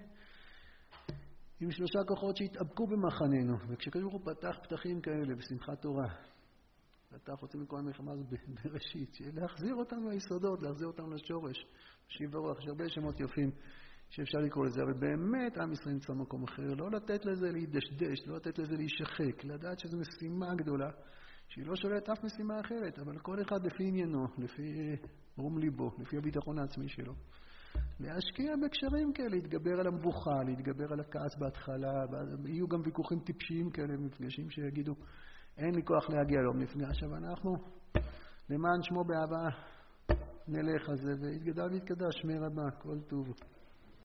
עם 1.61 1.70
שלושה 1.70 1.99
כוחות 2.09 2.36
שהתאבקו 2.36 2.86
במחננו. 2.86 3.57
וכשקדוש 3.68 4.03
ברוך 4.03 4.24
הוא 4.24 4.34
פתח 4.34 4.59
פתחים 4.62 5.01
כאלה 5.01 5.34
בשמחת 5.34 5.82
תורה, 5.82 6.09
פתח 7.09 7.42
אותם 7.42 7.62
מכל 7.62 7.78
המלחמה 7.78 8.12
הזאת 8.12 8.26
בראשית, 8.64 9.16
להחזיר 9.20 9.74
אותנו 9.74 10.11
ליסודות, 10.11 10.62
להחזיר 10.62 10.86
אותנו 10.86 11.11
לשורש. 11.11 11.66
שיב 12.09 12.34
ורוח, 12.34 12.59
יש 12.59 12.68
הרבה 12.68 12.88
שמות 12.88 13.20
יפים. 13.20 13.51
שאפשר 14.11 14.38
לקרוא 14.38 14.66
לזה, 14.66 14.82
אבל 14.82 14.92
באמת 14.92 15.59
עם 15.59 15.72
ישראל 15.72 15.94
נמצא 15.94 16.12
במקום 16.12 16.44
אחר, 16.44 16.74
לא 16.74 16.90
לתת 16.90 17.24
לזה 17.26 17.50
להידשדש, 17.52 18.26
לא 18.26 18.36
לתת 18.36 18.59
לזה 18.59 18.76
להישחק, 18.76 19.44
לדעת 19.44 19.78
שזו 19.78 19.96
משימה 19.98 20.54
גדולה, 20.54 20.90
שהיא 21.48 21.66
לא 21.66 21.76
שולטת 21.76 22.09
אף 22.09 22.24
משימה 22.24 22.61
אחרת, 22.61 22.98
אבל 22.98 23.18
כל 23.18 23.42
אחד 23.42 23.66
לפי 23.66 23.84
עניינו, 23.84 24.26
לפי 24.38 24.96
רום 25.36 25.59
ליבו, 25.59 25.90
לפי 25.98 26.16
הביטחון 26.16 26.59
העצמי 26.59 26.88
שלו. 26.88 27.12
להשקיע 28.00 28.54
בקשרים 28.64 29.12
כאלה, 29.12 29.28
להתגבר 29.28 29.80
על 29.80 29.86
המבוכה, 29.86 30.42
להתגבר 30.46 30.92
על 30.92 31.00
הכעס 31.00 31.36
בהתחלה, 31.38 32.04
יהיו 32.46 32.68
גם 32.68 32.80
ויכוחים 32.84 33.18
טיפשיים 33.20 33.70
כאלה, 33.70 33.96
מפגשים 33.96 34.50
שיגידו, 34.50 34.94
אין 35.56 35.74
לי 35.74 35.82
כוח 35.84 36.11
להגיע 36.11 36.40
ליום 36.40 36.59
מפגש, 36.59 37.02
אבל 37.02 37.24
אנחנו, 37.24 37.56
למען 38.50 38.82
שמו 38.82 39.04
באהבה, 39.04 39.48
נלך 40.48 40.88
על 40.88 40.96
זה, 40.96 41.14
ויתגדל 41.20 41.68
ויתקדש, 41.72 42.14
שמי 42.20 42.38
רבה, 42.38 42.70
כל 42.70 42.98
טוב. 43.09 43.32